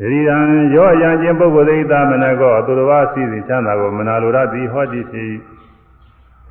[0.00, 0.36] ယရိတံ
[0.74, 5.32] ရောအရန်ချင်းပုဂ္ဂိုလ်ဣဒမနကောသူတော်ဘာစီစဉ်ချမ်းသာကိုမနာလိုရသည်ဟောတိဖြစ်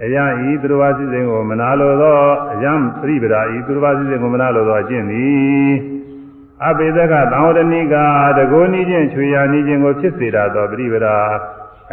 [0.03, 2.19] အယံဤသူတော်ဘာစီစဉ်ကိုမနာလိုသော
[2.53, 5.71] အယံပရိပဒဤသူတော်ဘာစီစဉ်ကိုမနာလိုသောအကျင့်သည်
[6.65, 7.95] အပိသကသံဝရဏိက
[8.37, 11.07] တကိုးနီးချင်းချွေရနီးချင်းကိုဖြစ်စေတာသောပရိပဒ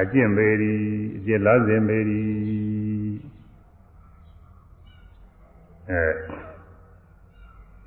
[0.00, 0.72] အကျင့်ပေရီ
[1.16, 2.22] အကျင့်လားစဉ်ပေရီ
[5.90, 6.02] အဲ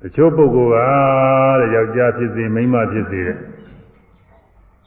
[0.00, 0.76] တချို့ပုဂ္ဂိုလ်က
[1.60, 3.38] တဲ့ယောက်ျားဖြစ်စေမိန်းမဖြစ်စေတဲ့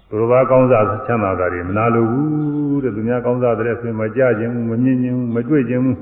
[0.10, 5.97] သူတော်ဘာကောင်းစားချမ်းသာတာတွေမနာလိုဘူးတဲ့သူများကောင်းစားတဲ့ဆိုရင်မကြခြင်းမမြင်ခြင်းမတွေ့ခြင်းဘူး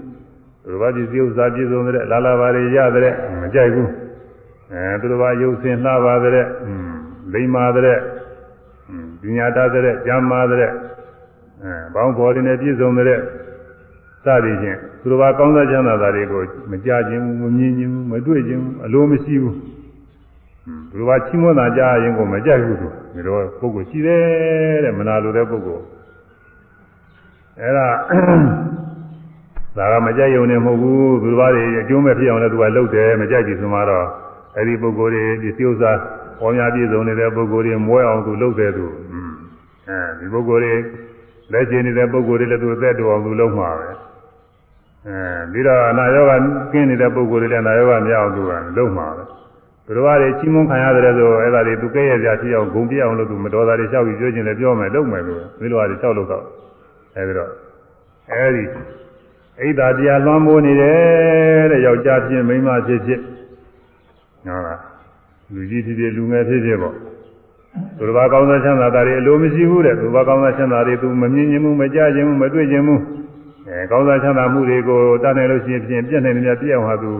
[0.64, 3.90] သူတော်ဘာပစ္စည်းဥစ္စာပြည့်စုံတဲ့လာလာပါတွေရတဲ့မကြိုက်ဘူး
[4.74, 6.46] အဲသူတော်ဘာရုပ်ဆင်းလှပါတဲ့
[7.34, 8.00] လိမ္မာတဲ့
[9.22, 10.72] ပညာတတ်တဲ့ကျမ်းမာတဲ့
[11.64, 13.20] အဲဘောင်းဘော်တွေနဲ့ပြည့်စုံတဲ့
[14.26, 16.42] စသည်ဖြင့်သူတော်ဘာကောင်းစားချမ်းသာတာတွေကို
[16.72, 19.56] မကြခြင်းမမြင်ခြင်းမတွေ့ခြင်းအလိုမရှိဘူး
[20.92, 25.84] သူတော်ဘာချီးမွမ်းတာကြားရင်ကိုမကြိုက်ဘူးသူဒီတော့ပုဂ္ဂိုလ်ရှိတယ်တဲ့မနာလိုတဲ့ပုဂ္ဂိုလ်
[27.60, 27.88] အဲဒါ
[29.78, 34.08] ဒါကမကြိုက်ရုံနဲ့မဟုတ်ဘူးသူတော်ဘာတွေအကျိုးမဲ့ဖြစ်အောင်လည်းသူကလုပ်တယ်မကြိုက်ပြီဆိုမှတော့
[34.58, 35.92] အဲဒီပုဂ္ဂိုလ်တွေဒီစိဥ္စာ
[36.40, 38.86] ပေါ်များပြည့်စုံနေတဲ့ပုဂ္ဂိုလ်တွေမွဲအောင်သူလုပ်တယ်သူ
[39.88, 40.74] အဲဒီပုဂ္ဂိုလ်တွေ
[41.52, 43.90] လက်ကျင်နေတဲ့ပုဂ္ဂိုလ်တွေလည်းသူအသက်တော်အောင်သူလုပ်မှာပဲ
[45.08, 45.18] အဲ
[45.52, 46.36] ပြီးတော့အနာရောဂါ
[46.72, 49.24] ကင်းနေတဲ့ပုဂ္ဂိုလ်တွေလည်းအနာရောဂါမရအောင်သူကလုပ်မှာပဲ
[49.86, 56.44] သူတို့ကတွေချီးမွမ်းခံရတယ်ဆိုအဲ့ဒါတွေသူကဲ့ရဲ့ပြဖြစ်အောင်ဂုံပြအောင်လို့သူမတော်တာတွေလျှောက်ပြီးပြောခြင်းလည်းပြောမယ်လုပ်မယ်လို့ဒီလိုဟာတွေလျှောက်လို့တော့
[57.16, 57.52] အဲဒီတော့
[58.32, 58.64] အဲဒီ
[59.62, 63.20] အိဒါတရားလွှမ်းမိုးနေတယ်တဲ့ယောက်ျားဖြစ်မိန်းမဖြစ်ဖြစ်
[64.46, 64.82] ဟုတ်လား
[65.54, 66.96] လူကြီးဖြစ်ဖြစ်လူငယ်ဖြစ်ဖြစ်ပေါ့
[67.98, 72.96] သူတော်ဘာကောင်းသောချမ်းသာတာတွေအလိုမရှိဘူးတဲ့သူဘာကောင်းသောချမ်းသာတွေသူမမြင်ခြင်းမှုမကြားခြင်းမှုမတွေ့ခြင်းမှု
[73.68, 77.12] အဲကောင်းသောချမ်းသာမှုတွေကိုတတ်နိုင်လို့ရှိရင်ပြည့်နိုင်တယ်များပြည့်အောင်ဟာသူ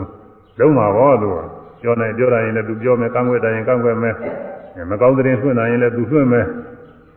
[0.60, 1.30] လုံးမှာပေါ့သူ
[1.82, 4.16] ပြောနိုင်ပြောတိုင်းလည်းသူပြောမယ်ကန့်ွက်တိုင်းကန့်ွက်မယ်
[4.92, 6.46] မကောင်းတဲ့ဆွင့်နိုင်ရင်လည်းသူဆွင့်မယ်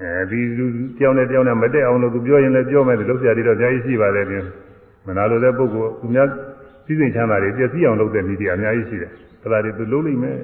[0.02, 0.64] အဲဒီလူ
[0.96, 4.44] တယောက်နဲ့တယောက်နဲ့မတက်အောင်လို့သူပြောရင်လည်းပြောမယ်လို့ဆရာကြီးတော့အများကြီးရှိပါတယ်ပြင်
[5.06, 6.28] မနာလိုတဲ့ပုဂ္ဂိုလ်သူများ
[6.86, 9.10] စည်းစိမ်ချမ်းသာတွေပြည့်စည်အောင်လုပ်တဲ့နည်းတွေအများကြီးရှိတယ်
[9.52, 10.38] ဒါတွေသူလုံးလိမ့်မယ်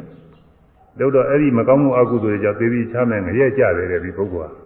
[0.98, 4.62] တို့တော့အဲ့ဒီမကောင်းမှုအကုသိုလ်တွေကြောင့်သေပြီးချမ်းမယ်ငရဲကြတယ်တဲ့ဒီပုဂ္ဂိုလ်ဟာ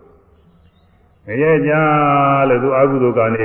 [1.28, 1.72] ငရဲကြ
[2.48, 3.44] လို့သူအကုသိုလ်ကနေ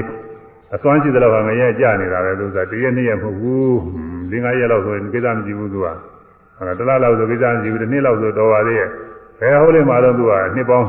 [0.74, 3.74] အစွမ်းရှိတဲ့လောက်ဟာငရဲကြနေတာပဲသူကတရက်နှစ်ရက်မဟုတ်ဘူး
[4.32, 5.88] ၄၅ရက်လောက်ဆိုရင်ကိစ္စမရှိဘူးသူက
[6.56, 8.90] ဟုတ်လားတစ်လလောက်ဆိုကိစ္စမရှိဘူးတစ်နှစ်လောက်ဆိုတော်ပါသေးရဲ့
[9.40, 10.88] ဘယ်ဟုတ်လိမ့်မှာတော့သူကနှစ်ပေါင်း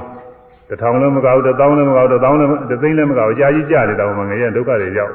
[0.68, 5.12] တစ်ထောင်လည်းမကောက်တစ်သောင်းလည်းမကောက်တစ်သောင်းလည်းတစ်သိန်းလည်းမကောက်အကြာကြီးကြတယ်တောင်မှငရဲဒုက္ခတွေရောက်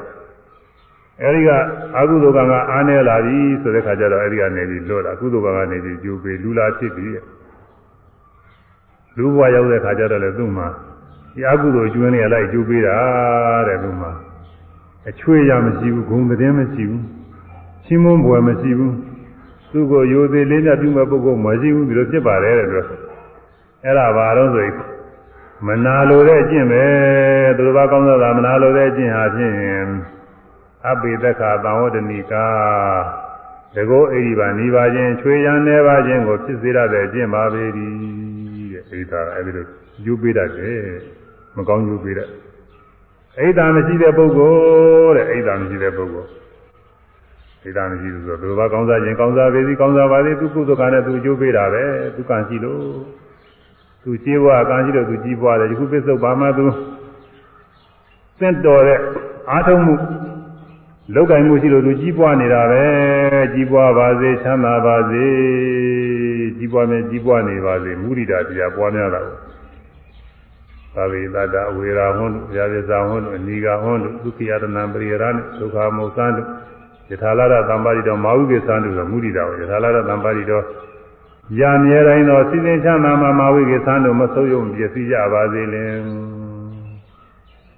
[1.22, 1.50] အဲဒီက
[1.98, 7.06] အကုသိုလ်ကံကအားနေလာပြီဆိုတဲ့ခါကျတော့အဲဒီကနေပြီးလွတ်လာကုသိုလ်ကံကနေပြီးကျိုးပေလူလာဖြစ်ပြီ
[9.16, 10.68] လူဘဝရောက်တဲ့ခါကျတော့လေသူ့မှာ
[11.34, 12.96] ဒီအကုသိုလ်ကျွင်းနေလိုက်ကျိုးပေးတာ
[13.68, 14.10] တဲ့သူ့မှာ
[15.08, 17.04] အချွေရမရှိဘူးဂုံတဲ့မရှိဘူး
[17.84, 18.94] ချင်းမွန်းဘွယ်မရှိဘူး
[19.70, 22.80] သူ့ကိုယိုသေးလေးမြတ်ပြုမဲ့ပုဂ္ဂိုလ်မရှိဘူးဒီလိုဖြစ်ပါတယ်တဲ့သူ
[23.84, 24.74] အဲ့ဒါဘာလို့ဆိုရင်
[25.66, 26.84] မနာလိုတဲ့အကျင့်ပဲ
[27.56, 29.54] သူတစ်ပါးကောင်းသောတာမနာလိုတဲ့အကျင့်ဟာဖြင့်
[30.88, 32.46] အပိသက္ခသံဝတ္တနိကာ
[33.74, 37.92] တကောအိဒီပါနေပါခြင်းချွေရန်နေပါခြင်းကိုဖြစ်စေရတဲ့အကျင့်ပါပေသည်
[38.72, 39.66] တဲ့အိဒါအဲဒီလို
[40.04, 40.80] ယူပေးတတ်တယ်
[41.56, 42.28] မကောင်းယူပေးတတ်
[43.38, 44.52] အိဒါမရှိတဲ့ပုဂ္ဂို
[45.06, 46.28] လ်တဲ့အိဒါမရှိတဲ့ပုဂ္ဂိုလ်
[47.64, 51.84] အိဒါမရှိဘူးဆိုတော့သူဘာကောင်းစားခြင်းကောင်းစားပေသည်ကောင်းစားပါသည်သူကုသကနဲ့သူအကျိုးပေးတာပဲ
[52.16, 52.82] သူကံရှိလို့
[54.02, 56.66] သူကြေးဘွားကံရှိလို့သူကြီးပွားတယ်ဒီခုပစ္စုပ္ပါမှာသူ
[58.38, 58.98] စင့်တော်တဲ့
[59.50, 59.94] အာထုံမှု
[61.14, 62.84] လောက်ကင်မှုရှိလို့သူကြီးပွားနေတာပဲ
[63.52, 65.26] ကြီးပွားပါစေချမ်းသာပါစေ
[66.58, 69.36] ကြီးပွားမယ်ကြီးပွားနေပါစေမုရိဒာတရားပွားများတာကို
[70.94, 76.48] သာဝေတတအဝေရာဟွန်းရာဇဇာဟွန်းအနိဂါဟွန်းဒုက္ခယတနာပရိယရနဲ့ဒုက္ခမုသံတို့
[77.10, 80.64] ယထာလာရသံပါတိတော်မာဟုကေသံတို့ကမုရိဒာကိုယထာလာရသံပါတိတော်
[81.60, 85.92] ရမြဲတိုင်းသောစိစဉ်ချမ်းသာမှာမာဝိကေသံတို့မဆုပ်ယုံပြည့်စည်ကြပါစေလင်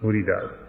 [0.02, 0.38] မုရိဒာ။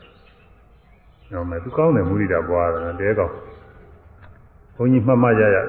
[1.32, 3.34] နောက်မဲ့သူကောင်းတယ်မုရိဒာပွားတယ်တဲကောင်း။
[4.76, 5.60] ဘုန်းကြီးမှတ်မှရရ။ရ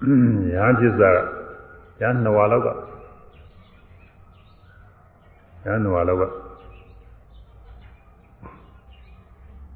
[0.00, 1.18] ဟန်းဖြစ်စားက
[2.00, 2.72] ရဟန်းနှစ်ဝါလောက်ကရ
[5.64, 6.24] ဟန်းနှစ်ဝါလောက်က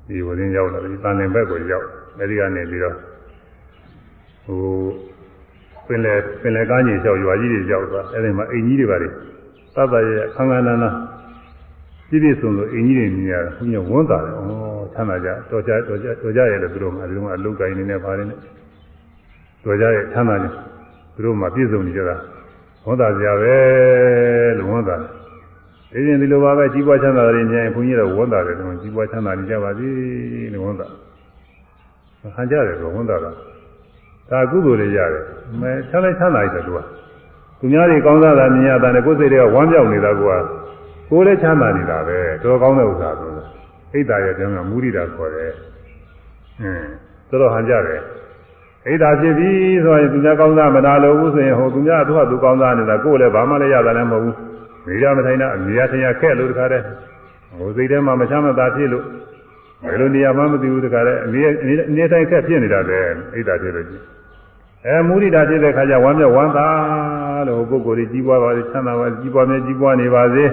[0.06, 1.86] ဒီဝရင်ရောက်လာပြီတန်လင်ဘက်ကိုရောက်
[2.18, 2.96] အဲဒီကနေပြီးတော့
[4.44, 4.60] ဟို
[5.86, 10.90] ပင်လေပင်လေကားကြီးရောက်ရွာကြီးတွေရောက်သွားအဲဒီမှာအိမ်ကြီးတွေပါလေသတ်တရဲ့ခန်းခန်းနာနာ
[12.12, 14.50] ပြည့်ပြည့်စုံစုံအင်းကြီးတွေမြင်ရတယ်ဘုရားဝန်တာတယ်ဩ
[14.94, 18.38] ချမ်းသာကြတော်ကြတော်ကြတော်ကြရဲ့လို့သူတို့မှဒီလိုမှအလုတ်ကိုင်းနေနေပါတယ်နဲ့
[19.64, 20.46] တော်ကြရဲ့ချမ်းသာကြ
[21.14, 22.16] သူတို့မှပြည့်စုံနေကြတာ
[22.86, 23.56] ဝန်တာကြပဲ
[24.58, 25.04] လို့ဝန်တာတ
[25.96, 29.88] ယ်ဒီရင်ဒီလိုပါပဲကြီးပွားချမ်းသာတယ်မြင်ရင်ဘုန်းကြီးတော့ဝန်တာတယ်တော့ကြီးပွားချမ်းသာနေကြပါစေ
[30.54, 30.86] လို့ဝန်တာ
[32.36, 33.30] ဟန်ကြတယ်ဆိုဝန်တာတာ
[34.30, 35.24] ဒါကုသိုလ်တွေရတယ်
[35.60, 36.78] မဲချမ်းသာချမ်းသာရတယ်သူက
[37.58, 40.22] သူများတွေကောင်းစားတာမြင်ရတာနဲ့ကိုယ်စိတ်တွေကဝမ်းမြောက်နေတာက
[41.12, 43.44] ကိုယ်လည်းချမ်းသာနေတာပဲတော်ကောင်းတဲ့ဥစ္စာဆိုတာ
[43.92, 45.52] အိတ်တာရဲ့ကျမ်းကမူရိတာခေါ်တယ်
[46.60, 46.88] အင်း
[47.28, 48.00] တော်တော်ဟန်ကြတယ်
[48.86, 49.50] အိတ်တာဖြစ်ပြီ
[49.84, 54.36] ဆိုရင်သူများကောင်းစားမနာလို့ဘူးဆိုရင်ဟိုသူများသူ့ဟာသူကောင်းစားနေတာကိုယ်လည်းဘာမှလည်းရတာလည်းမဟုတ်ဘူး
[54.86, 56.84] မိရမထိုင်တာအမြာထင်ရခက်လို့တခါတည်း
[57.58, 59.04] ဟိုစိတ်ထဲမှာမချမ်းမသာဖြစ်လို့
[59.86, 61.40] ဘယ်လိုနေရာမှမသိဘူးတခါတည်းအနေ
[61.88, 62.98] အနေတိုင်းခက်ဖြစ်နေတာပဲ
[63.34, 63.86] အိတ်တာဖြစ်လို့
[64.86, 66.66] အဲမူရိတာဖြစ်တဲ့ခါကျဝမ်းမြောက်ဝမ်းသာ
[67.48, 70.44] လို့ပုဂ္ဂိုလ်ကြီးကြီးပွားပါစေချမ်းသာပါစေကြီးပွားမြဲကြီးပွားနေပါစေ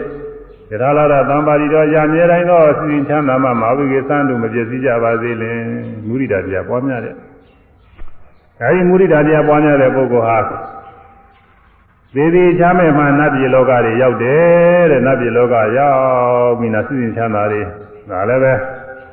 [0.71, 5.59] ယထာလာရသံပါတိတော်ရမြဲတိုင်းသောစီရင်ချမ်းသာမှမာဝိကေသံတို့မပြည့်စည်ကြပါစေလင်
[6.07, 7.15] မုရိဒာတရားပွားများတဲ့
[8.61, 10.39] အဲဒီမုရိဒာတရားပွားများတဲ့ပုဂ္ဂိုလ်ဟာ
[12.15, 17.61] သေသေးချမ်းမဲ့မှနတ်ပြည်လောကတွေရောက်တယ်တဲ့နတ်ပြည်လောကရောက်ပြီးနာစီရင်ချမ်းသာတွေ
[18.09, 18.53] ဒါလည်းပဲ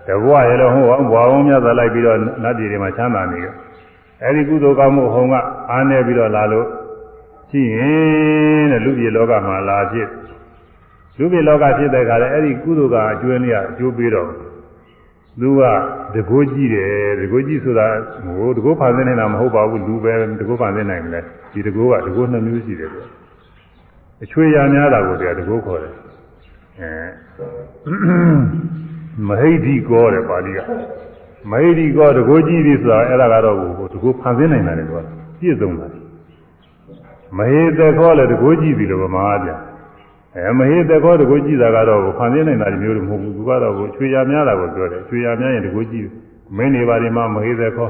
[0.07, 3.49] တဘွားရဲ့လို့ဟိုဘွားအောင်မြတ်သာလိုက်ပြီးတော့နတ်ပြည်တွေမှာချမ်းသာနေကြ
[4.23, 5.35] အဲဒီကုသိုလ်ကောင်းမှုဟုံက
[5.71, 6.67] အားနေပြီးတော့လာလို့
[7.51, 10.09] ရှိရင်တဲ့လူပြည်လောကမှာလာဖြစ်
[11.19, 14.29] လူပြည်လောကဖြစ်တဲ့ခါလဲအဲ့ဒီကုသိုလ်ကအကျွေးနေရအကျိုးပေးတော့
[15.41, 15.61] သူက
[16.15, 17.87] တကိုးကြည့်တယ်တကိုးကြည့်ဆိုတာ
[18.25, 23.01] ဟိုတကိုးဖန်ဆင်းနေတာမဟုတ်ပါဘူးလူပဲတကိုးဖန်ဆင်းနိုင်တယ်ဒီတကိုးကတကိုးနှစ်မျိုးရှိတယ်ကွ
[24.23, 25.95] အချွေရများတာကိုတရားတကိုးခေါ်တယ်
[26.81, 26.93] အဲ
[29.29, 30.59] မဟိတိကောတဲ့ပါဠိက
[31.51, 34.97] မဟိတိကောတကိုးကြည့်ပြီဆိုတာအဲ့ဒါကတော့ဟိုတကိုးဖန်ဆင်းနိုင်တာလေကွ
[35.39, 35.87] ပြည့်စုံတာ
[37.37, 39.59] မဟိတခောလည်းတကိုးကြည့်ပြီလို့ဗမာပြန်
[40.37, 46.07] အဲမဟိတကောတကိုကြည့်တာကတော့ဖန်ဆင်းနိုင်တာမျိုးလို့မဟုတ်ဘူးသူကတော့ချွေရများတာကိုပြောတယ်ချွေရများရင်တကိုကြည့်
[46.57, 47.89] မင်းနေပါဒီမှာမဟိတကော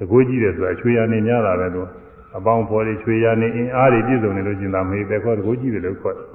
[0.00, 1.80] တကိုကြည့်တယ်ဆိုတာချွေရနေများတာပဲသူ
[2.36, 6.26] အပေါင်းဖော်တွေချွေရနေအင်အားတွေပြည့်စုံနေလို့ကျင်တာမဟိတကောတကိုကြည့်တယ်လို့ခေါ်တယ်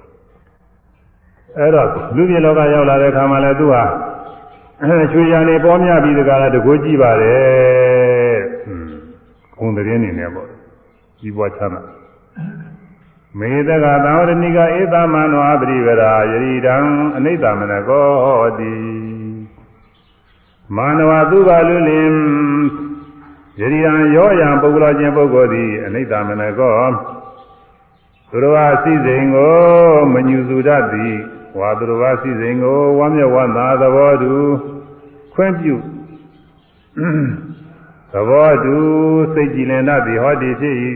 [1.58, 3.84] အဲ့တော့လူပြည်လောကရောက်လာတဲ့အခါမှာလည်းသူဟာ
[5.12, 8.38] ချွေရနေပေါ်များပြီးတကားလည်းတကိုကြည့်ပါတယ်
[9.58, 10.48] ဟွန်းဂုံတရင်နေနေပေါ့
[11.20, 11.82] ကြီးပွားချမ်းသာ
[13.40, 16.76] မေတကသာဝရဏိကဧသမနောအပရိဝရာယရိတံ
[17.16, 18.74] အနိတမနကောတိ
[20.76, 22.14] မာနဝသူကလူလင်
[23.62, 26.76] ယရိယံရောယံပုဂ္ဂလောချင်းပုဂ္ဂိုလ်သည်အနိတမနကော
[28.30, 29.56] သူတော်ဘာစိစိန်ကို
[30.14, 31.16] မညူစုတတ်သည်
[31.60, 34.34] ဝါသူတော်ဘာစိစိန်ကိုဝမ်းမြောက်ဝမ်းသာသဘောတူ
[35.34, 35.76] ခွင့်ပြု
[38.14, 38.76] သဘောတူ
[39.34, 40.76] စိတ်ကြည်လင်တတ်သည်ဟောဒီဖြစ်၏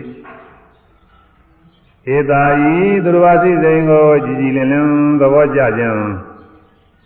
[2.13, 4.87] ဧတာဤသူတော်ဘာစိစိန်ကိုကြည်ကြည်လင်လင်
[5.19, 5.99] သဘောကြခြင်း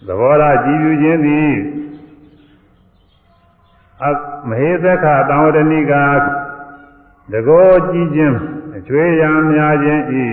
[0.07, 1.51] သဘောရကြည်ပြုခြင်းသည်
[4.03, 4.05] အ
[4.49, 5.93] မဟေသက္ခတံဝတဏိက
[7.31, 8.35] တကောကြည်ခြင်း
[8.77, 10.27] အချွေရများခြင်းဤ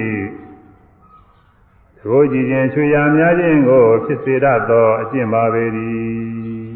[1.98, 6.70] တကောကြည်ခြင်းချွေရများခြင်းကို ဖြစ်စေရသောအကျင့်ပါပေသည်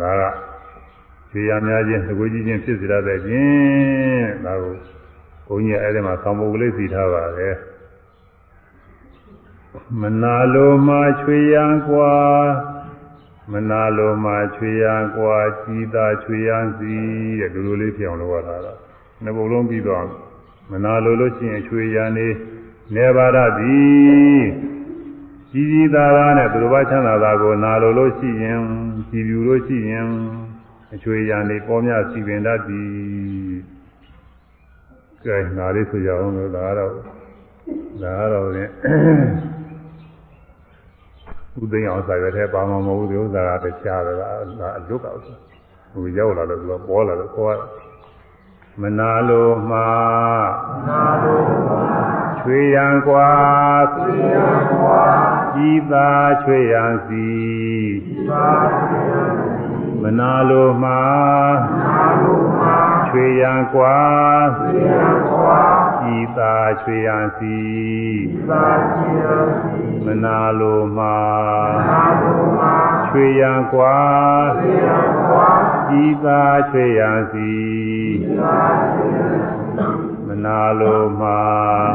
[0.00, 0.22] ဒါက
[1.30, 4.95] ချွေရများခြင်းတကောကြည်ခြင်းဖြစ်စေရတဲ့ခြင်းဒါကို
[5.46, 7.54] ဘုန်းကြီးအဲ့ဒီမှာသံဃာကလေးစီထားပါတယ်
[10.00, 12.12] မနာလိုမှချွေရန်ကွာ
[13.52, 16.94] မနာလိုမှချွေရန်ကွာကြီးသာချွေရန်စီ
[17.40, 18.78] တဲ့ဒီလိုလေးဖြစ်အောင်လုပ်ရတာတော့
[19.22, 20.04] နှစ်ပုတ်လုံးပြီးတော့
[20.70, 22.28] မနာလိုလို့ရှိရင်ချွေရန်နေ
[22.94, 24.42] နေပါရသည်
[25.50, 28.60] ကြီးကြီးသားသားနဲ့သူတို့ဘာချမ်းသာတာကိုနာလိုလို့ရှိရင်
[29.10, 30.06] ကြည်ပြူလို့ရှိရင်
[30.94, 33.35] အချွေရန်နေပေါ်များစီပင်တတ်သည်
[35.26, 36.92] ကဲနားလေးဆိုကြအောင်လို့ဒါကတော့
[38.02, 38.70] ဒါကတော့လည်း
[41.62, 45.20] ဥသိမ်းအောင်စာရွက်ထဲပါမှာမဟုတ်ဘူးဒီဥစ္စာကတခြားပဲဒါအလွတ်ကောက်
[45.92, 47.58] ဟိုရောက်လာလို့သူကပေါ်လာလို့ခေါ်
[48.82, 49.88] မနာလိုမှာ
[50.70, 51.82] မနာလိုမှာ
[52.38, 53.30] ချွေရန်ကွာ
[53.94, 55.02] ချွေရန်ကွာ
[55.68, 56.10] ဤသာ
[56.42, 57.28] ချွေရန်စီ
[58.14, 58.46] ဤသာ
[58.80, 59.56] ချွေရန်စီ
[60.02, 61.00] မနာလိုမှာ
[61.62, 63.05] မနာလိုမှာချွေ
[63.40, 63.98] ရန်ကွာ
[64.56, 65.60] ချွေရန်ကွာ
[66.16, 67.58] ဤသာချွေရန်စီ
[68.32, 71.16] ဤသာချွေရန်စီမနာလိုမှာ
[71.76, 72.74] မနာလိုမှာ
[73.06, 73.96] ချွေရန်ကွာ
[74.58, 75.48] ချွေရန်ကွာ
[76.02, 77.54] ဤသာချွေရန်စီ
[78.24, 78.58] ဤသာ
[78.92, 79.76] ချွေရန်စီ
[80.26, 81.40] မနာလိုမှာ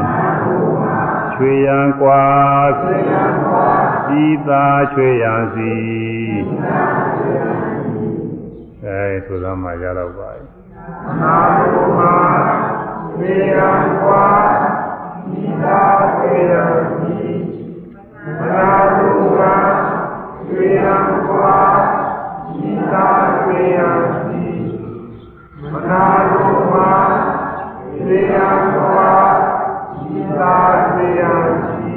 [0.02, 1.00] မနာလိုမှာ
[1.34, 2.22] ချွေရန်ကွာ
[2.80, 3.68] ချွေရန်ကွာ
[4.22, 5.74] ဤသာချွေရန်စီ
[6.40, 6.82] ဤသာ
[7.16, 8.12] ချွေရန်စီ
[8.84, 10.30] အဲဆိုတော့မှရတော့ပါ
[11.02, 12.14] ပြီမနာလိုမှာ
[13.10, 14.24] ချွေရန်ကွာ
[15.40, 15.80] ဤသာ
[16.16, 17.16] ချွေရန်စီ
[18.24, 19.54] မနာလိုမှာ
[20.46, 21.56] ချွေရန်ကွာ
[22.68, 23.06] ဤသာ
[23.36, 24.44] ချွေရန်စီ
[25.72, 26.92] မနာလိုမှာ
[27.92, 29.08] ချွေရန်ကွာ
[30.18, 30.54] ဤသာ
[30.86, 31.94] ချွေရန်စီ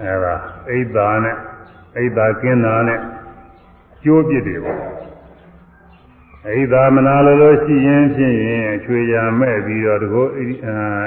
[0.00, 0.34] အဲဒါ
[0.68, 1.36] အိတ်သာနဲ့
[1.96, 3.00] အိတ်သာကင်းတာနဲ့
[4.02, 4.80] ကျိုးပြစ်တွေပေါ့
[6.48, 10.26] အိဒါမနာလိုလို့ရှိရင်ဖြင့်ရင်အချွေရမဲ့ပြီးတော့တကော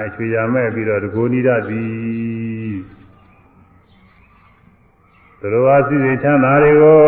[0.05, 2.75] အချွေရမဲ့ပြီးတော့တကောနိဒသည်
[5.39, 7.01] သူတော်အစီစဉ်ချမ်းသာတွေကို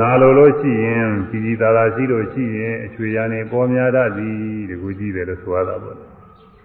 [0.00, 4.36] နာလိုလို့ရှိရင်ကြီးကြီးသာသာရှိလို့ရှိရင်အချွေရနေပေါ်များတတ်သည်
[4.70, 5.98] တကူကြည့်တယ်လို့ဆိုရတာပေါ့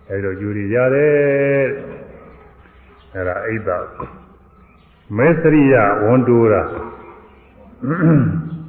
[0.10, 1.66] အဲဒီတော့ယူရရတယ်
[3.16, 3.78] အဲဒါအိဒါ
[5.18, 5.76] မေစရိယ
[6.06, 6.62] ဝန်တိုးတာ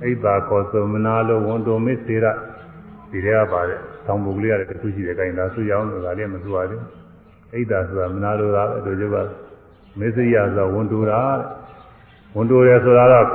[0.04, 2.26] အိဒါကောသမနာလိုဝန်တိုမစ္စေရ
[3.10, 6.82] ဒီထဲကပါတယ်တောင်ပုတ်ကလေးရတယ်တခုရှိတယ်ခိုင်းတာဆိုရအောင်လို့ဒါလေးမဆိုပါဘူး
[7.54, 9.22] အိဒါဆိုတာမနာလိုတာပဲတို့ကျပါ
[10.00, 11.46] မစ္စေရဆိုတာဝန်တိုတာတဲ့
[12.36, 13.26] ဝန်တိုတယ်ဆိုတာတော့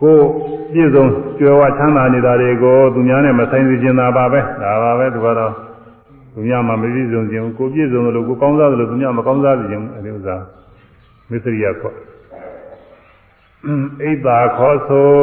[0.00, 0.16] ကို
[0.72, 1.04] ပြည့်စုံ
[1.38, 5.52] ကြွယ်ဝချမ်းသာနေတာတွေကိုသူများနဲ့မဆိုင်စေချင်တာပါပဲဒါပါပဲသူကတော့
[6.34, 10.36] သူများမှမပြည့်စုံခြင်းကိုပြည့်စုံလို့ကိုကောင်းစားတယ်လို့သူများမကောင်းစားစေခြင်းအဲဒီဥစ္စာ
[11.30, 11.96] မစ္စေရခေါ်
[13.64, 15.14] ဣဒ္ဓါခောဆို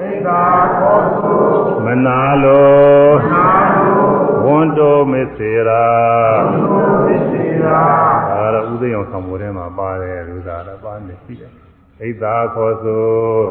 [0.00, 0.42] ဣဒ္ဓါ
[0.78, 1.40] ခောဆို
[1.84, 4.02] မနာလိုမနာလို
[4.44, 5.86] ဝန္တောမစ္စေရာ
[6.44, 7.82] ဝန္တောမစ္စေရာ
[8.30, 11.50] ဒါတော့ဥသိအောင်ဆောင်ပေါ်ထဲမှာပါတယ်လူသားတော့ပါနေရှိတယ်
[12.00, 13.06] ဣဒ္ဓါခောဆို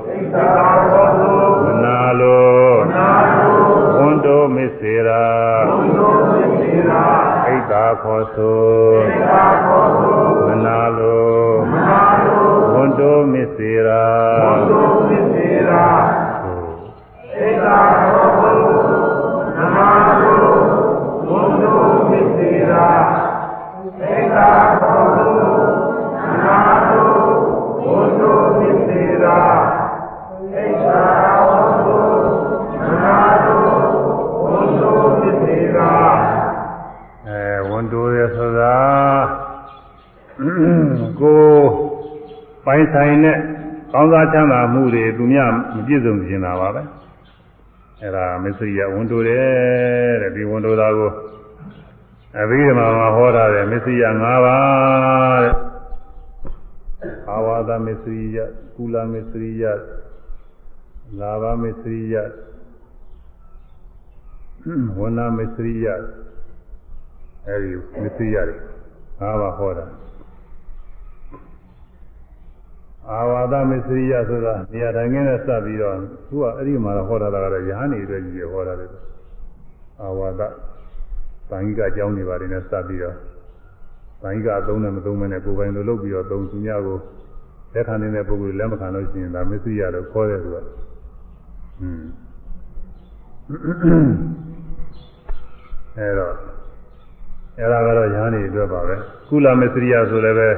[0.07, 0.49] ဣဒ္ဓါ
[0.91, 1.35] ခောဆို
[1.65, 3.55] မနာလိုမနာလို
[3.97, 5.25] ဝန္တောမစ္စေရာ
[5.69, 7.03] ဝန္တောမစ္စေရာ
[7.45, 8.61] ဣဒ္ဓါခောဆို
[9.05, 11.33] ဣဒ္ဓါခောဆိုမနာလို
[11.71, 14.03] မနာလိုဝန္တောမစ္စေရာ
[14.41, 15.85] ဝန္တောမစ္စေရာ
[17.33, 18.57] ဣဒ္ဓါခောဆို
[19.57, 19.87] မနာ
[20.19, 20.41] လို
[21.27, 21.77] ဝန္တော
[22.09, 22.87] မစ္စေရာ
[23.99, 24.47] ဣဒ္ဓါ
[24.79, 26.55] ခောဆိုမနာ
[26.87, 27.07] လို
[27.83, 29.39] ဝန္တောမစ္စေရာ
[30.51, 32.03] ဣဒ္ဓါခောဆို
[32.79, 33.63] မနာလို
[34.41, 35.91] ဝန္တောမစ္စေရာ
[37.27, 38.77] အဲဝန်တိုရဆိုတာ
[41.19, 41.82] ကို
[42.65, 43.37] ပိုင်းဆိုင်တဲ့
[43.93, 46.81] ကောင်းစားချမ်းသာမှုတွေသူများမပြည့်စုံကျင်တာပါပဲ
[48.01, 51.11] အဲဒါမစ္စရိယဝန်တိုတယ်တဲ့ဒီဝန်တိုတာကို
[52.39, 55.55] အဘိဓမ္မာမှာဟောတာတယ်မစ္စရိယ၅ပါးတဲ့
[57.29, 58.37] အာဝါဒမစ္စရိယ
[58.75, 59.63] ကုလမစ္စရိယ
[61.19, 62.15] လာဘမစ္စရိယ
[64.97, 65.87] ဝဏမစ္စရိယ
[67.47, 67.71] အဲဒီ
[68.01, 68.55] မစ္စရိယတွေ
[69.19, 69.85] ၅ပါးဟောတာ
[73.11, 75.95] အာဝါဒမစ္စရိယဆိုတာနေရာတိုင်းနဲ့စပ်ပြီးတော့
[76.29, 78.85] သူကအဲ့ဒီမှာဟောတာကတော့ယဟန်နေအတွက်ကြီးဟောတာလေ
[80.01, 80.41] အာဝါဒ
[81.49, 83.15] ဗာန်ကြီးကအကြောင်းတွေပါတယ်နဲ့စပ်ပြီးတော့
[84.21, 86.97] ဗာန်ကြီးကအသုံးနဲ့မသုံးမနဲ့ကိုယ်ပိုင်လိုလုပ်ပြီးတော့သုံးသူများကို
[87.73, 90.57] လက်ခံနေတဲ့ပုဂ္ဂိုလ်လက်မခံလို့ရှိရင်ဒါမစ္စရိယလို့ခေါ်တယ်သူက
[91.81, 92.03] อืม
[95.97, 96.33] အဲ့တော့
[97.59, 98.95] အဲ့ဒါကတော့ယဟန်နေအတွက်ပါပဲ
[99.27, 100.49] ကုလမစ္စရိယဆိုလည်းပဲ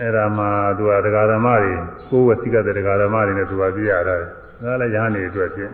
[0.00, 0.44] အဲ့ဒါမှ
[0.78, 1.72] သူကဒကာဓမ္မတွေ
[2.08, 4.28] ကိုယ်ဝစီကတဲ့ဒကာဓမ္မတွေနဲ့သူကပြရတာတယ်
[4.62, 5.72] ဒါလည်းရဟန်းတွေအတွက်ဖြင့်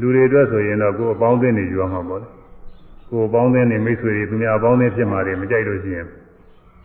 [0.00, 2.28] လူတွေအတွက်ဆိုရင်တော့ကိုယ်အပေါင်းအသင်းတွေယူရမှာပေါ့လေ
[3.10, 6.06] ကိုယ်အပေါင်းအသင်းတွေမိတ်ဆွေတွေသူများအပေါင်းအသင်းဖြစ်မှာတွေမကြိုက်လို့ရှိရင်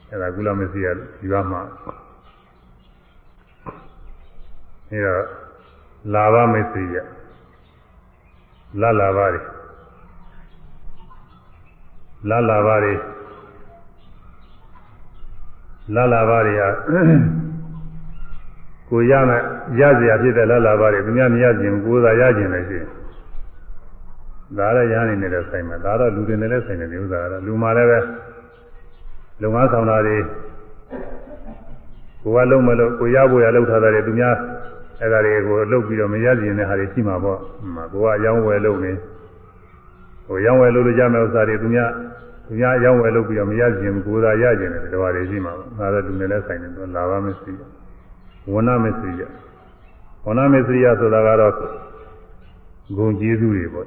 [0.10, 0.88] အဲ့ဒါကုလမစီရ
[1.19, 1.61] ဒီပါမှာ
[4.91, 5.24] အဲ့တော့
[6.14, 6.95] လာဘမစီရ
[8.82, 9.41] လလာပါတွေ
[12.30, 12.94] လလာပါတွေ
[15.95, 16.69] လလာပါတွေဟာ
[18.89, 19.43] ကိုရမယ်
[19.81, 22.89] ရเสียဖြစ်တဲ့လလာပါတွေသူများမရခြင်းကိုယ်သာရခြင်းလည်းရှိတယ်
[24.59, 27.99] ဒါလည်းရနေနေတဲ့ဆိုင်မှာဒါတော့လူတွေနဲ့လည်းဆိုင်တယ်ဒီဥစ္စာကတော့လူမှလည်းပဲ
[29.43, 30.19] လုံငါဆောင်တာတွေ
[32.23, 34.37] ကိုကလုံးမလို့ကိုရဖို့ရလောက်ထားတယ်သူများ
[35.01, 37.39] အဲ့ဒါတွေကိုလုတ်ပြီးတော့မရခြင်းတဲ့ဟာတွေရှိမှာပေါ့
[37.93, 38.93] ကိုကအယောင်းဝယ်လုပ်နေ
[40.27, 41.91] ဟိုရောင်းဝယ်လုပ်လို့ရမယ့်ဥစ္စာတွေသူများ
[42.48, 47.52] သူများရောင်းဝယ်လုပ်ပြီးတော့မရခြင်းကိုယ်သာရခြင်းတယ်ဒီဟာတွေရှိမှာပေါ့ဒါတော့လူနဲ့လည်းဆိုင်တယ်သူလာပါမရှိ
[48.53, 49.22] ဝဏမစ္စရိယ
[50.26, 51.53] ဝဏမစ္စရိယဆိုတာကတော့
[52.98, 53.86] ဂုံကျေးဇူးတွေပေါ့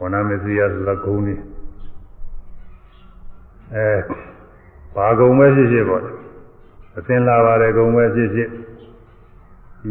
[0.00, 1.34] ဝဏမစ္စရိယဆိုတာဂုံတွေ
[3.74, 3.88] အဲ
[4.94, 6.02] ဘာဂုံပဲဖြစ်ဖြစ်ပေါ့
[6.98, 8.50] အသင်လာပါတယ်ဂုံပဲဖြစ်ဖြစ်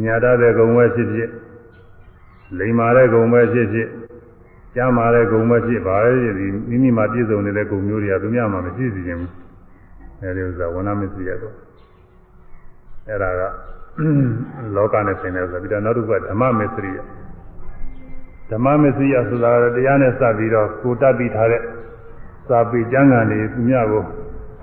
[0.04, 1.30] ညာတတဲ့ဂုံပဲဖြစ်ဖြစ်
[2.58, 3.90] လိမ္မာတဲ့ဂုံပဲဖြစ်ဖြစ်
[4.78, 9.32] ကြားမာတဲ့ဂုံပဲဖြစ်ပါရဲ့ဒီမိမိမှာပြည့်စုံနေတဲ့ဂုံမျိုးတွေကသူများမှမပြည့်စုံခြင်းဘူး
[10.22, 11.56] အဲဒီဥစ္စာဝဏမစ္စရိယတော့
[13.08, 13.42] အဲ့ဒါက
[14.76, 16.98] လောကနဲ့ဆိုင်တယ်ဆိုပြီးတော့နောက်တစ်ခုကဓမ္မမစ္စရိယ
[18.52, 21.62] ဓမ္မမစ္စရိယဆိုတာကတရားနဲ့စပ်ပြီးတော့ကိုတတ်ပြီးထားတဲ့
[22.48, 24.04] စာပေကျမ်းဂန်တွေသူများကို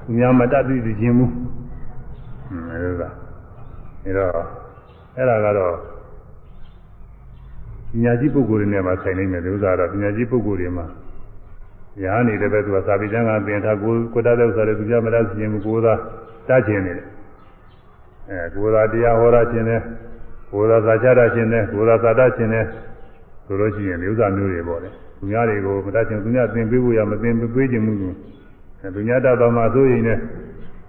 [0.04, 1.32] သူများမတတ်သိခြင်းဘူး
[2.70, 3.08] အဲဒါ
[4.04, 4.30] အဲ့တော့
[5.16, 5.93] အဲ့ဒါကတော့
[7.94, 10.86] ပညာရှိပုဂ္ဂိုလ်တွေနဲ့မှဆိုင်နေမယ်ဒီဥစ္စာတော့ပညာရှိပုဂ္ဂိုလ်တွေမှာ
[12.02, 15.94] ရားနေတဲ့ဘက်သူကစာပေကျမ်းဂန်သင်ထားကိုကိုတတ်တဲ့ဥစ္စာတွေသူများမတတ်သိခြင်းဘူးကိုသာ
[16.48, 17.06] တတ်ခြင်းနေတယ်
[18.28, 19.80] အဲကိုယ်သာတရားဟောတာခြင်းနဲ့
[20.50, 22.64] ကိုယ်သာသာချတာခြင်းနဲ့ကိုယ်သာသာတခြင်းနဲ့
[23.46, 28.12] ဆိုလို့ရှိရင်ဥစ္စာမျိုးတွေပေါ့လေသူများတွေကိုမတတ်ခြင်းသူများသင်ပေးဖို့ရမသင်ပေးခြင်းမှုကို
[28.80, 30.20] အဲသူများတတ်တော်မှာဆိုရင်လည်း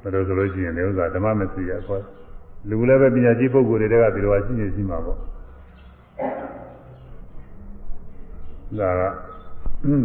[0.01, 2.03] ဘယ်လိုဆိုလို့ရှိရင်ဥစ္စာဓမ္မမသိရခေါ်
[2.69, 5.19] လူလည်းပဲပညာရှိပုဂ္ဂိုလ်တွေကဒီလိုရှိနေရှိမှာပေါ့
[8.79, 9.01] ဒါက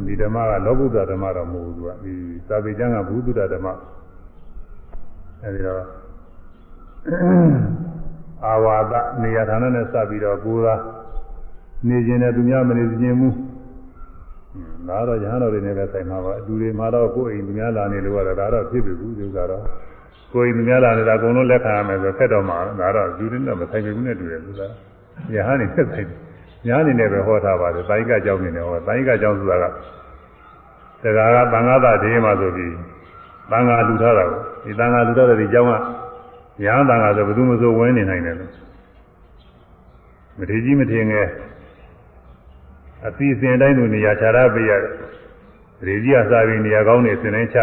[0.07, 2.13] ဒီဓမ္မကလောကုတ္တဓမ္မတော့မဟုတ်ဘူးသူကဒီ
[2.49, 3.67] သာဝေကျမ်းကဘုဒ္ဓဓမ္မ
[5.43, 5.83] အဲဒီတော့
[8.47, 10.75] အာဝါဒနေရာဌာနနဲ့စပ်ပြီးတော့ကိုယ်သာ
[11.89, 13.29] နေခြင်းနဲ့သူများမနေခြင်းမူ
[14.89, 19.63] ဒါတော့ရဟန်းတော်တွေနဲ့ပဲဆိုင်မှာပါအတူတွေမှာတော့ကိုယ်အိမ်သူများလာနေလို့ကတော့ဒါတော့ဖြစ်ပြီဘူးဒီဥစ္စာတော့
[20.33, 24.61] ကိုယ်အိမ်သူများလာနေတာအကုန်လုံးလက်ခံရမယ်ဆိုဖက်တော့မှာဒါတော့ယူရင်းတော့မဆိုင်ဘူးနဲ့တူတယ်သူက
[25.35, 26.09] ရဟန်းနေဆက်ဆိုင်
[26.67, 29.65] ညာအနေနဲ့ပဲဟောထားပါတယ်တိုင်းကကြောင်းနေတယ်ဟောတိုင်းကကြောင်းဆိုတာက
[31.03, 32.75] တရားကသံဃာသဒေးမှာဆိုပြီး
[33.51, 35.73] သံဃာလူထားတာကိုဒီသံဃာလူထားတဲ့ဒီကြောင်းက
[36.65, 38.53] ရဟန်းတန်ခါဆိုဘယ်သူမှဆိုဝင်နေနိုင်တယ်လို့
[40.39, 41.27] မထေကြီးမထေငယ်
[43.07, 44.93] အစီအစဉ်တိုင်းသူနေရာခြားရပေးရတယ်။
[45.87, 47.59] ရေကြီးကစားပြီးနေရာကောင်းနေစင်တိုင်းချ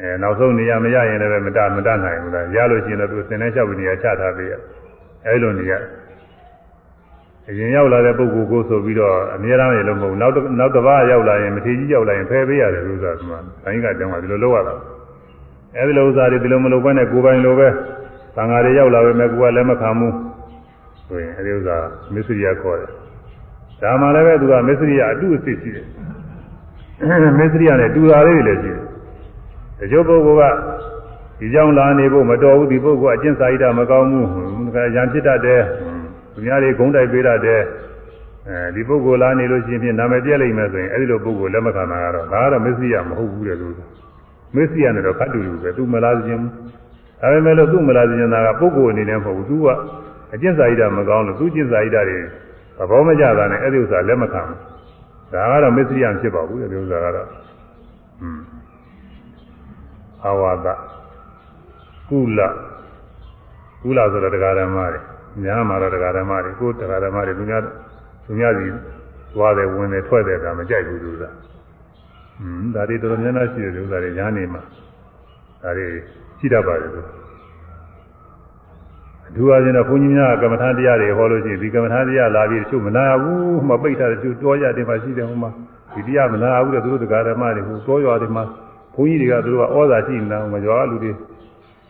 [0.00, 4.52] အဲနောက်ဆုံးနေရာမရရင်လည်းမတမတနိုင်ဘူးလားရလို့ရှိရင်တော့သူစင်တိုင်းချပြီးနေရာချထားပေးရ
[5.26, 5.72] အဲလိုနေရ
[7.48, 13.22] အရင်ရောက်လာတဲ့ပုဂ္ဂိုလ်ကိုဆိုပြီးတော့အများအားဖြင့်လုံးမဟုတ်နောက်နောက်တစ်ပါးရောက်လာရင်မထေကြီးရောက်လာရင်ဖယ်ပေးရတယ်လို့ဆိုတာက
[13.64, 14.74] ဘိုင်းကတောင်းတာဒီလိုလုပ်ရတာ
[15.76, 17.68] အဲဒီလိုဥစ္စာတွေဒီလိုမလုပ်ဘဲနဲ့ကိုယ်ပိုင်လိုပဲ
[18.36, 20.14] သံဃာတွေရောက်လာပဲမဲ့ကိုယ်ကလည်းမခံဘူး
[21.06, 21.76] ဆိုရင်အဲဒီဥစ္စာ
[22.14, 22.90] မစ္စရိယခေါ်တယ်
[23.82, 25.86] ဒါမှလည်းပဲသူကမစ္စရိယအတုအစစ်ရှိတယ်
[27.40, 28.80] မစ္စရိယနဲ့တူတာလေးတွေလည်းရှိတယ်
[29.80, 30.58] တချို့ပုဂ္ဂိုလ်က
[31.38, 35.62] ဒီကြောင့်လာနေဖို့မတော်ဘူးဒီပုဂ္ဂိုလ်အကျင့်စာရိတ္တမကောင်းဘူးခါရံဖြစ်တတ်တယ်
[36.36, 37.62] သူများတွေဂုံးတိုက်ပေးတတ်တယ်
[38.48, 43.74] အဲဒီပုဂ္ဂိုလ်လာနေလို့ရှိရင်နာမည်ပြက်လိမ့်မယ်ဆိုရင်အဲဒီလိုပုဂ္ဂိုလ်လက်မခံတာကတော့ဒါကတော့မစ္စရိယမဟုတ်ဘူးတဲ့လို့
[44.56, 46.42] မစ္စည်းရနဲ့တော့ခတ်တူတူပဲသူမလားခြင်း
[47.20, 49.68] ဒါပေမဲ့လို့သူ့မလားခြင်းတာကပုဂ္ဂိုလ်အနေနဲ့မဟုတ်ဘူးသူက
[50.34, 52.18] အကျင့်စာရိတ္တမကောင်းလို့သူကျင့်စာရိတ္တတွေ
[52.78, 54.58] သဘောမကျတာနဲ့အဲ့ဒီဥစ္စာလက်မခံဘူး
[55.32, 57.28] ဒါကတော့မစ္စည်းရဖြစ်ပါဘူးဒီဥစ္စာကတော့
[58.22, 58.40] อืม
[60.24, 60.66] အာဝါဒ
[62.10, 62.40] ကုလ
[63.82, 65.00] ကုလဆိုတော့တရားဓမ္မတွေ
[65.44, 67.62] ညာမှာတော့တရားဓမ္မတွေကိုတရားဓမ္မတွေသူများ
[68.26, 68.66] သူများစီ
[69.34, 71.24] သွားတယ်ဝင်တယ်ထွက်တယ်ဒါမကြိုက်ဘူးသူက
[72.40, 74.62] อืมဒါတွေတော်တော်များများရှိတယ်ဥစ္စာတွေညာနေမှာ
[75.62, 75.86] ဒါတွေ
[76.38, 77.00] ရှိတတ်ပါတယ်သူ
[79.28, 85.50] အထူးအားဖြင့်တော့ဘုန်းကြီးများကမ္မထာတရားတွေဟောလို့ရှိရင်ဒီကမ္မထာတရားလာပြီးတချို့မနာဘူးမပိတ်တာတချို့တောရတယ်မှာရှိတယ်ဟိုမှာ
[85.94, 88.44] ဒီတရားမနာဘူးတဲ့သူတို့တရားဓမ္မတွေဟိုတောရွာတွေမှာ
[88.94, 91.12] ဘုန်းကြီးတွေကသူတို့ကဩဇာရှိနေတာမကြွားလူတွေ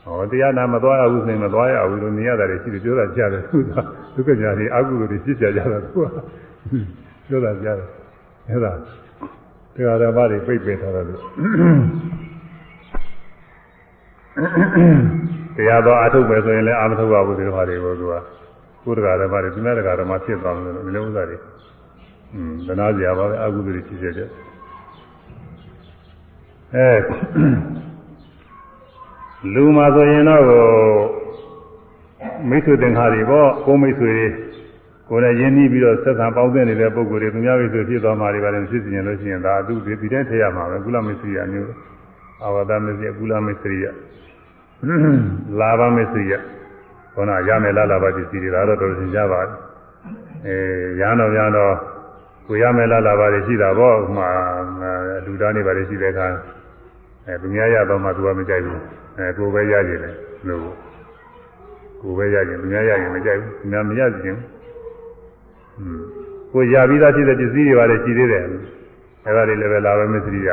[0.06, 3.70] ဟောတရားနာမသွားရဘူးဆိုရင်မသွားရဘူးလို့နေရတာတွေရှိတယ်ပြောတာကြားတယ်သူက
[4.14, 6.06] ဒုက္ခညာတွေအကုသိုလ်တွေဖြစ်ကြကြတာသူက
[7.28, 7.88] ပြောတာကြားတယ်
[8.48, 8.72] အဲ့ဒါ
[9.74, 11.20] တရားဓမ္မတွေပြိတ်ပင်ထားတယ်လို့
[15.56, 18.14] တရားတော်အထုတ်ပဲဆိုရင်လည်းအာမထုတ်ပါဘူးဒီလိုဟာတွေကိုသူက
[18.84, 21.36] ကိုယ်တရားဓမ္မတွေသူများတရားဓမ္မဖြစ်သွားတယ်လို့ဒီလိုဥစ္စာတွေ
[22.34, 24.28] อืมသနာစရာပါပဲအကုသိုလ်တွေဖြစ်ကြတယ်
[26.74, 26.88] အဲ
[29.54, 30.42] လူမှာဆိုရင်တော့
[32.48, 34.12] မိတ်ဆွေသင်္ခါတွေပေါ့ကိုမိတ်ဆွေ
[35.08, 41.70] ကိုယ်နဲ့ရင်းနှီးပြီးတော့ဆက်ဆံပေါင်းသင်းနေတဲ့ပုံကိုယ်တွေသူများမိတ်ဆွေဖြစ်သွားမှတွေပါလည်းဖြစ်စီရင်လို့ရှိရင်ဒါသူဒီဒီတိုင်းထည့်ရမှာပဲကုလမိတ်ဆွေရမျိုး
[42.42, 43.84] အာဝဒမိတ်ဆွေကုလမိတ်ဆွေရ
[45.60, 46.32] လာဘမိတ်ဆွေရ
[47.14, 49.40] ခေါနာရမယ်လားလာဘပစ္စည်းတွေဒါတော့တော်တော်ရှင်းကြပါ
[50.46, 50.56] အဲ
[51.00, 51.74] ရဟန်းတော်များတော့
[52.46, 54.28] ကိုရမယ်လားလာဘတွေရှိတာပေါ့ဥမာ
[55.24, 56.26] လူသားနေပါလေရှိတဲ့အခါ
[57.26, 58.80] အဲသူများရတော့မှသူကမကြိုက်ဘူး
[59.18, 60.14] အဲကိုယ်ပဲရကြတယ်
[60.48, 60.60] လို့
[62.00, 64.38] ကိုယ်ပဲရရင်သူများရရင်မကြိုက်ဘူးသူများမရကြဘူး
[65.78, 66.00] อืม
[66.52, 68.44] ကိုရပြီးသားဖြစ်တဲ့ပစ္စည်းတွေပါလေရှိသေးတယ်
[69.26, 70.50] အဲဒါတွေလည်းပဲလာပဲမစ္စရိယ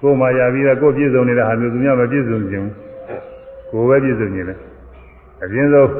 [0.00, 2.66] ကိုယ်မှရပြီးသားကိုယ်ပြည့်စုံနေတဲ့ဟာမျိုးသူများမပြည့်စုံခြင်း
[3.70, 4.54] ကိုယ်ပဲပြည့်စုံခြင်းလေ
[5.44, 5.90] အပြင်ဆုံး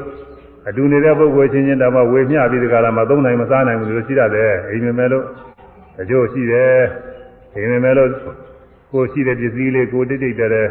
[0.68, 5.24] အတူနေတဲ့ပုဂ္ဂိုလ်ချင်းချင်းတောင်မှဝေမျှပြီးဒီကလာမှာသုံးနိုင်မစားနိုင်ဘူးလို့ရှိရတယ်အိမ်မမဲလို့
[6.00, 6.80] အကျိုးရှိတယ်
[7.54, 8.10] အိမ်မမဲလို့
[8.92, 10.62] ကိုရှိတဲ့ပစ္စည်းလေးကိုတိတ်တိတ်တဲ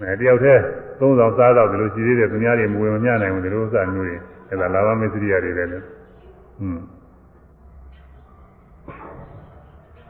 [0.00, 0.62] အဲတယောက်တည်း
[1.00, 4.16] သုံးဆောင်စားတော့ဒီလိုရှိသေးတယ်သူများတွေမဝင်မမြနိုင်ဘူးဒီလိုဥစ္စာမျိုးတွေ
[4.50, 6.82] အဲဒါလာဘမစ္စရိယတွေပဲလေဟွန်း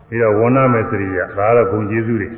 [0.09, 2.29] ပြီးတော့ဝဏမစ္စရိယဒါကတော့ဘုံကျေးဇူးတွေ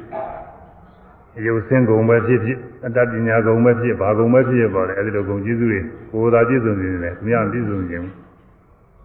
[1.39, 5.81] အယုတ်ဆင်းကုန်ပဲဖြစ်ဖြစ်အတ္တပညာကုန်ပဲဖြစ်ဘာကုန်ပဲဖြစ်ပါလေအဲဒီလိုကုန်ကျေးဇူးတွေ
[6.13, 8.07] ကိုယ်သာပြည့်စုံနေတယ်သူများမပြည့်စုံခြင်း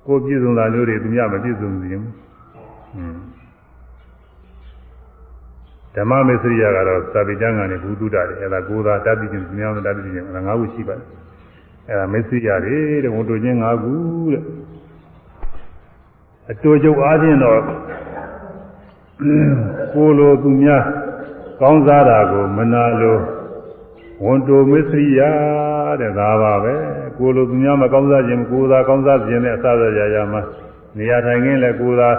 [0.05, 2.03] ကိုယ်ပြည့်စုံတာမျိုးတွေသူများမပြည့်စုံခြင်း
[2.93, 3.34] ဟွန်း
[5.95, 11.07] ဓမ္မမစ္စရိယကတော့သာပိကျမ်းကနေဘုသူတ္တတွေအဲဒါကိုယ်သာတတ်ပြီးခြင်းသူများမတတ်ပြီးခြင်းအဲဒါ၅ခုရှိပါတယ်
[11.89, 13.93] အဲဒါမစ္စရိယတွေတဲ့ဝန်တို့ချင်း၅ခု
[14.33, 14.43] တဲ့
[16.51, 17.59] အတူကျုပ်အားဖြင့်တော့
[19.93, 20.83] ကိုလိုသူများ
[21.61, 23.17] ကောင်းစားတာကိုမနာလို
[24.23, 25.21] ဝန်တိုမစ္စရိယ
[25.99, 26.73] တဲ့ဒါပါပဲ
[27.17, 30.41] ကိုလိုသူများမကောင်းစားခြင်းကိုသာကောင်းစားခြင်းနဲ့အစစရာရာမှာ
[30.97, 32.09] နေရာထိုင်ခင်းလည်းကိုသာ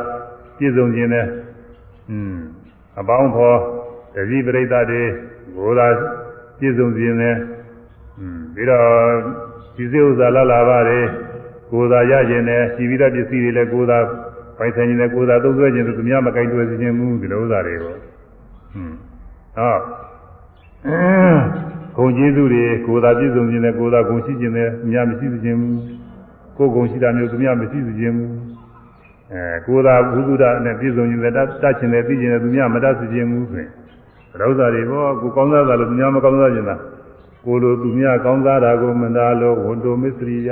[0.56, 1.26] ပြည့်စုံခြင်းနဲ့
[2.10, 2.36] อืม
[3.00, 3.58] အပေါင်းဖော်
[4.14, 5.02] တတိပရိသတ်တွေ
[5.56, 5.86] ကိုသာ
[6.58, 7.36] ပြည့်စုံခြင်းနဲ့
[8.20, 8.86] อืมပြီးတော့
[9.76, 11.00] ဒီစိဥစ္စာလာလာတွေ
[11.72, 13.98] ကိုသာရခြင်းနဲ့ရှိပြီးတဲ့ပစ္စည်းတွေလည်းကိုသာ
[14.58, 18.02] ပိုင်ဆိုင်ခြင်းနဲ့ကိုယ်သာသုံးဆွဲခြင်းသူများမကင်တွေ့စေခြင်းမူဒီလိုဥစ္စာတွေကိုဟွန်း
[19.56, 19.76] ဟော
[21.96, 25.68] ဂုံကျေးဇူးတွေကိုယ်သာပြည့်စုံခြင်းနဲ့ကိုယ်သာဂုံရှိခြင်းနဲ့များမရှိစေခြင်းမူ
[26.56, 28.24] ကိုယ်ဂုံရှိတာမျိုးသူများမရှိစေခြင်းမူ
[29.32, 31.46] အဲကိုယ်သာဘုသူဒ္ဓနဲ့ပြည့်စုံခြင်းနဲ့တတ်
[31.78, 33.70] ခြင်းနဲ့သိခြင်းနဲ့သူများမတတ်စေခြင်းမူဆိုရင်
[34.44, 36.80] ဥစ္စာတွေဘောကိုကောင်းစားတာလို့သူများမကောင်းစားခြင်းလား
[37.46, 40.50] ကိုလိုသူများကောင်းစားတာကိုမနာလို့ဝန်တိုမစ္စရိယ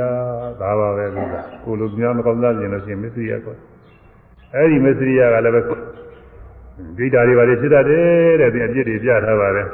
[0.61, 1.29] ဒါပါပဲလို့
[1.65, 3.55] ကိုလိုသူများမကောင်းစားခြင်းလို့ရှိရင်မစ္စရိယကော
[4.55, 9.69] အဲ့ဒီမစ္စရိယကလည်းပဲဒိဋ္ဌာတွေပါလေဖြစ်တတ်တယ်တဲ့ဒီအပြစ်တွေပြထားပါတယ်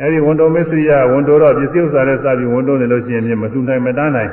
[0.00, 4.30] အဲ့ဒီဝန်တော်မစ္စရိယဝန်တော်တော့ပစ္စည်းဥစ္စာနဲ့စပြီးဝန်တော်နေလို့ရှိရင်မလှူနိုင်မတန်းနိုင်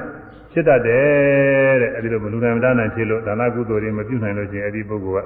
[0.54, 5.26] ဖြစ်တတ်တယ်တဲ့အဲ့ဒီလိုမလှူနိုင်မတန်းနိုင်ဖြစ်လို့ဒါနကုသိုလ်တွေမပြုနိုင်လို့ရှိရင်အဲ့ဒီပုဂ္ဂိုလ်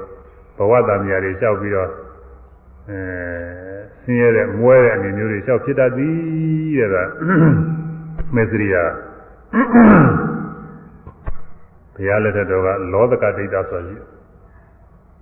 [0.57, 1.89] ကဘဝတန်မြာတွေလျှောက်ပြီးတော့
[2.89, 2.99] အဲ
[4.03, 7.09] ဆင်းရဲတဲ့မွဲတဲ့အနေမျိုးတွေလျှောက်ဖြစ်တတ်သည်တဲ့က
[8.35, 8.75] မစ္စရိယ
[11.95, 13.97] ဘုရားလက်ထက်တော်ကလောသကဒိဋ္ဌဆိုရှိ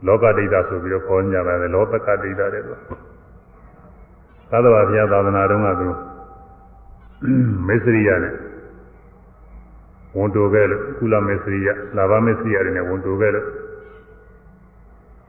[0.06, 2.80] လောကဒိဋ္ဌဆိုပြီးတော့ခေါ်ကြပါတယ်လောသကဒိဋ္ဌတဲ့တော့
[4.52, 5.88] သာသနာဘုရားသာသနာတော်ကသူ
[7.68, 8.36] မေစရိယနဲ့
[10.18, 11.68] ဝန်တိုခဲ့လို့ကုလမေစရိယ
[11.98, 13.46] လာဘမေစရိယတွေနဲ့ဝန်တိုခဲ့လို့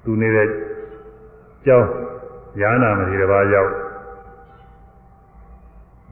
[0.04, 0.48] သူနေတဲ့
[1.66, 1.88] ကျောင်း
[2.60, 3.70] ယာနာမတိတစ်ပါးရောက်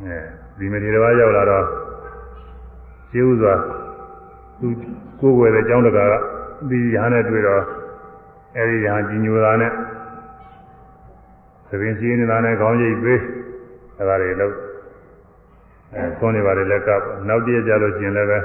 [0.03, 0.19] အဲ
[0.59, 1.65] ဒီမတိတစ်ပါးရောက်လာတော့
[3.11, 3.55] ရှင်းဥစွာ
[4.61, 4.69] သူ
[5.21, 6.15] ကိုယ်ွယ်တဲ့ကျောင်းတကာက
[6.71, 7.63] ဒီရဟန်းနဲ့တွေ့တော့
[8.57, 9.73] အဲဒီရဟန်းကြီးညိုတာနဲ့
[11.69, 13.21] သပင်စီးနေတာနဲ့ခေါင်းရိပ်ပေး
[13.99, 14.55] အဲဒါတွေလို့
[15.95, 18.39] အဲသွန်းနေပါတယ်လက်ကပ်နောက်တည့်ကြလို့ရှင်လည်းပဲ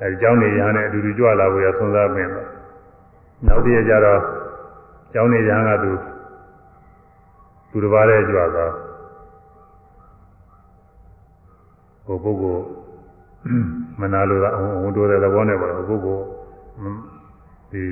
[0.00, 2.48] အဲဒီကျောင်းနေရဟန်းနဲ့အတူတူကြွလာဖို့ရဆွမ်းစားပင်တော့
[3.46, 4.20] နောက်တည့်ကြတော့
[5.12, 5.92] ကျောင်းနေရဟန်းကသူ
[7.70, 8.72] သူတစ်ပါးလေးကြွသွား
[12.06, 12.62] ဟိုပုဂ္ဂိုလ်
[14.00, 14.46] မနာလို့က
[14.82, 16.24] ဝန်တိုးတဲ့သဘောနဲ့ပေါ့ပုဂ္ဂိုလ်
[17.72, 17.82] ဒီ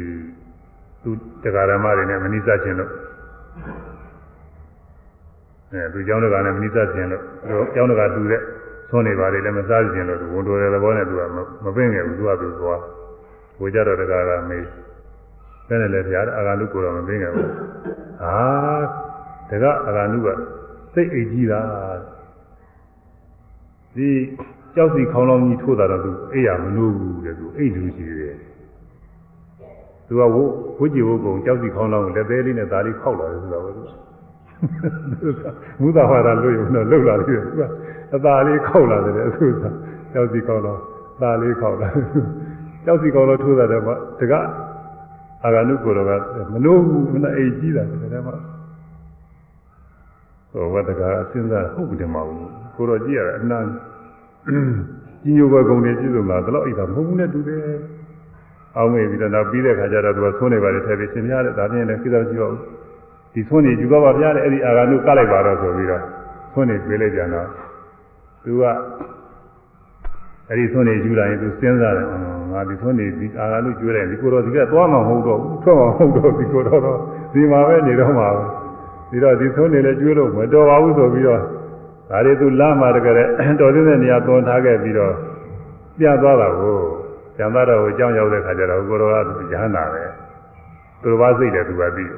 [1.03, 1.11] သူ
[1.43, 2.91] တရားဓမ္မတွေနဲ့မနိစ္စခြင်းလို့
[5.73, 8.43] အဲသူเจ้าတို့ကလည်းမနိစ္စခြင်းလို့သူเจ้าတို့ကတူတဲ့
[8.92, 11.22] သွန်းနေပါလေလည်းမစားခြင်းလို့သူဝန်တိုးတဲ့သဘောနဲ့သူက
[11.66, 12.82] မပင့်ငယ်ဘူးသူကသူသွား
[13.62, 14.66] ဝေကြတော့တရားကမေး
[15.68, 17.50] တဲ့နဲ့လည်းတရားအာဂလုကိုတော့မပင့်ငယ်ဘူး
[18.22, 18.38] ဟာ
[19.50, 20.28] တကအာဂလုက
[20.94, 21.62] စိတ်အိတ်ကြီးတာ
[23.96, 24.10] ဒီ
[24.76, 28.36] ကြောက်စီခေါင်းလောင်းကြီးထိုးတာတော့သူအိပ်ရမလို့ဘူးတဲ့သူအိတ်လူရှိတယ်
[30.08, 30.44] သူကဝု
[30.80, 33.84] ဝကြည်ဝုကုံကြောက်စီခေါင်းလောင်းကိုလက်သေးလေးနဲ့ဒါလေးခောက်လာတယ်ဆိုတာပဲသူ
[35.82, 37.62] မူသာဟာရလို့ရုံတော့လှုပ်လာတယ်သူက
[38.16, 39.64] အသာလေးခောက်လာတယ်အခုက
[40.14, 40.82] ကြောက်စီခေါင်းလောင်း
[41.22, 41.90] သာလေးခောက်လာ
[42.86, 43.84] ကြောက်စီခေါင်းလောင်းထိုးတာတော့
[44.20, 44.34] တက
[45.44, 46.12] အာဂနုကိုယ်တော်က
[46.54, 48.36] မလို့ဘူးမနဲ့အိတ်ကြီးတာတယ်တဲ့မှာ
[50.52, 57.64] ဟိုဝတ္တကအစဉ်းစားဟုတ်တယ်မဟုတ်ဘူးကိုတော့ကြည့်ရတာအနန္ကြီးညိုဘကုံတွေပြည့်စုံတာဒါတော့အိတ်တာမဟုတ်ဘူးနဲ့တူတယ်
[58.78, 62.62] အောင်းမေပြီးတော့နောက်ပြီးတဲ့ခါကျတော့သူကသုံးနေပါလေထည့်ပြီးရှင်များတဲ့ဒါပြင်လည်းကိစ္စမရှိပါဘူး
[63.34, 66.02] ဒီသုံးနေယူပါပါဗျာတဲ့အဲ့ဒီအာဂါနုကလိုက်ပါတော့ဆိုပြီးတော့
[66.54, 67.48] သုံးနေပြေးလိုက်ကြတော့
[68.44, 68.64] သူက
[70.50, 72.08] အဲ့ဒီသုံးနေယူလာရင်သူစဉ်းစားတယ်
[72.52, 76.82] ငါဒီသုံးနေဒီအာဂါနုကျွေးတယ်ဒီကိုတော့ဒီကသွားမှာမဟုတ်တော့ဘူးထွက်မှာမဟုတ်တော့ဒီကိုတော့
[77.34, 78.44] ဒီမှာပဲနေတော့မှာပဲ
[79.12, 81.42] ဒီတော့ဒီသုံးနေလဲကျွေးလို့မတော်ပါဘူးဆိုပြီးတော့
[82.10, 83.16] ဒါတွေသူလာမှတကယ်
[83.60, 85.14] တော်သေးတဲ့နေရာသွန်ထားခဲ့ပြီးတော့
[86.00, 86.78] ပြသွားတာကို
[87.38, 89.16] ကျန်သားတော်ကိုအကြောင်းရောက်တဲ့ခါကျတော့ကိုတော်က
[89.54, 90.04] ရဟန္တာပဲ
[91.02, 92.10] သူတော်ဘာစိတ်တယ်သူကပြီး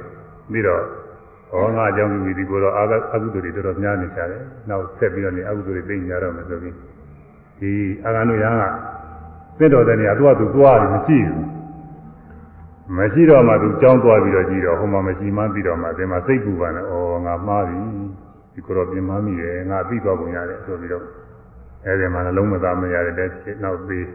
[0.52, 0.84] ပြီးတော့
[1.54, 6.76] ဟောငါအကြောင်းပြုပြီးဒီကိုတော်အာအကုသိုလ်တွေတော်တော်များနေကြတယ်နောက်ဆက်ပြီးတော့နေအကုသိုလ်တွေသိညာတော့မယ်ဆိုပြီး
[7.60, 7.72] ဒီ
[8.06, 11.48] အာဂန္တုရဟန်းကသင့်တော်တဲ့နေရာသူကသူသွားတယ်မရှိဘူး
[12.98, 16.94] မရှိတော့မှသူကြောင်းသွားပြီးတော့ကြည့်တော့ဟိုမှာမရှိမှပြီးတော့မှဒီမှာစိတ်ပူပါနဲ့ဩ
[17.26, 17.78] ငါမှားပြီ
[18.54, 21.06] ဒီကိုတော့ပြင်မမိတယ်ငါပြီးသွားပုံရတယ်ဆိုပြီးတော့
[21.86, 24.06] အဲဒီမှာလုံးမသားမရတဲ့တဲ့နောက်ပြီး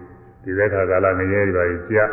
[0.45, 2.05] ဒီသက်ခါကာလငရဲတွေပါကြာ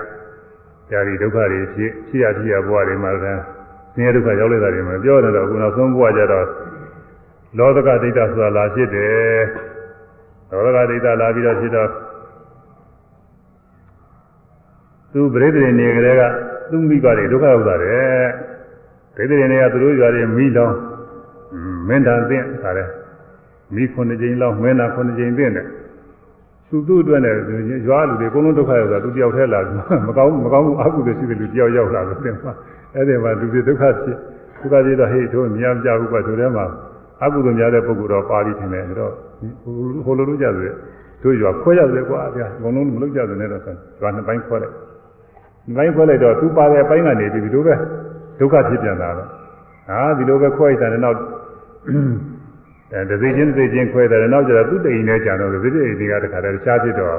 [0.90, 3.42] ကြာဒီဒုက္ခတွေဖြစ်ဖြစ်ရဖြစ်ရဘဝတွေမှာလည်း
[3.96, 6.46] ဆင်းရဲဒုက္ခရောက်လိုက်တာတွေမှာပြောနေတော့အခုနောက်ဆုံးဘဝကြတော့
[7.58, 9.42] လောကဒိဋ္ဌဆိုတာလာဖြစ်တယ်
[10.50, 11.90] လောကဒိဋ္ဌလာပြီးတော့ဖြစ်တော့
[15.12, 16.22] သူပရိသေနေကြတဲ့က
[16.70, 18.26] သူမိဘတွေဒုက္ခရောက်တာတဲ့
[19.16, 20.78] ပရိသေနေကသူတို့ရွာတွေမိလောင်း
[21.88, 22.90] မင်းတန်သင့်ခါတယ်
[23.76, 25.68] မိခုနှစ်ကြိမ်လောက်မင်းနာခုနှစ်ကြိမ်သင့်တယ်
[26.70, 27.36] သူသူ့အတွက်နဲ့
[27.88, 29.60] ရွာလူတွေအကုန်လုံးဒုက္ခရောက်တာသူတယောက်တည်းလာ
[30.08, 32.52] မကောင်းမကောင်းဘူးအကုသိုလ်ရှိတဲ့လူတယောက်ရောက်လာလို့တင်မှာ
[32.96, 34.18] အဲ့ဒီမှာလူတွေဒုက္ခဖြစ်
[34.60, 36.66] ဒုက္ခဖြစ်တော့ဟေ့တို့မြင်ကြဘူးကွာတို့ထဲမှာ
[37.24, 39.14] အကုသိုလ်များတဲ့ပုဂ္ဂိုလ်တော့ပါပြီးထင်တယ်အဲ့တော့
[40.06, 40.74] ဟိုလိုလိုကြတယ်
[41.24, 43.62] တို့ရွာခွဲရတယ်ကွာဗျာအကုန်လုံးမလုပ်ကြတယ်နဲ့တော့
[44.02, 44.74] ရွာနှစ်ပိုင်းခွဲလိုက်
[45.68, 47.76] နှစ်ပိုင်းခွဲလိုက်တော့သူပါတဲ့အပိုင်းကနေပြီးဒီလိုပဲ
[48.40, 49.28] ဒုက္ခဖြစ်ပြန်တာတော့
[49.90, 51.18] ဟာဒီလိုပဲခွဲလိုက်တယ်နောက်
[52.94, 57.18] အဲဒသိချင်းဒသိချင်းခွဲတယ်နောက်ကျတော့သူ့တိမ်နဲ့ကြံတော့ဒသိတိမ်တွေကတခါတည်းတခြားဖြစ်တော့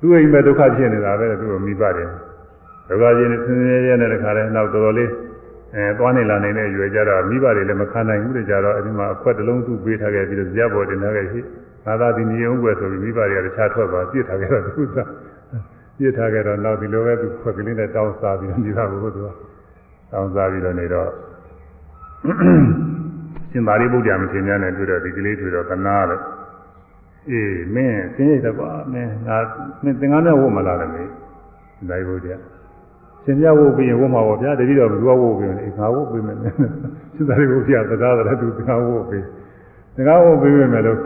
[0.00, 2.08] သူ့အိမ်ပဲဒုက္ခဖြစ်နေတာပဲသူ့ကိုမိပါတယ်
[2.88, 5.10] ဒုက္ခချင်းနဲ့ဆင်းရဲရဲနဲ့တခါတည်းနောက်တော်တော်လေး
[5.74, 11.40] အဲသွားနေလာနေတဲ့ရွယ်ကြတော့မိဘတွေလည်းမခံနိုင်ဘူးတကြတော့အဲဒီမှာအခွက်တစ်လုံးသူ့ပေးထားခဲ့ပြီးတော့ဇက်ပေါ်တင်ထားခဲ့ရှိ
[11.84, 14.96] သာသာဒီနေအောင်ွယ်ဆိုပြီးမိဘတွေကတခြားထွက်သွားပြစ်ထားခဲ့တော့သူက
[15.98, 19.28] ပြစ်ထားခဲ့တော့နောက်ဒီလိုပဲသူခွက်ကလေးနဲ့တောင်းစားပြီးတော့နေတာကိုသူက
[20.12, 21.10] တောင်းစားပြီးတော့နေတော့
[23.50, 26.22] ရှင်သာရိပုတ္တရာမထေရနဲ့တွေ့တော့ဒီကလေးတွေ့တော့ကနာလို့
[27.30, 29.38] အေးမင်းဆင်းရဲတယ်ကွာမင်းငါ
[29.82, 31.10] မင်းသင်္ကန်းနဲ့ဝတ်မလာလည်းမင်း
[31.88, 32.38] သာရိပုတ္တရာ
[33.24, 36.36] ရှင်ပြဝတ်ပြီးရင်ဝတ်မှာပေါ့ဗျာတတိတော့ဘယ်သူကဝတ်ပြီးလဲငါဝတ်ပြီးမယ်
[37.14, 39.24] ရှင်သာရိပုတ္တရာသဒ္ဒါတယ်သူသင်္ကန်းဝတ်ပြီး
[39.94, 40.98] သင်္ကန်းဝတ်ပြီးမယ်လို့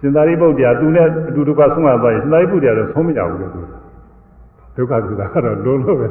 [0.00, 3.60] ရှင်သာရိပုတ္တရာသူနဲ့အတူတူကဆုံးမသွားရင်ရှင်သာရိပုတ္တရာတော့ဆုံးမရဘူးလို့သူ
[4.76, 6.06] ဒုက္ခဆိုတာကတော့လုံးလို့ပဲ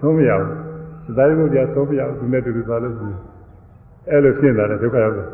[0.00, 0.50] ဆုံးမရဘူး
[1.04, 3.18] ရှင်သာရိပုတ္တရာဆုံးမရဘူးသူနဲ့တူတူသွားလို့ရှိရင်
[4.10, 5.28] အဲ့လိုဖြစ်လာတယ်ဒုက္ခရောက်တယ်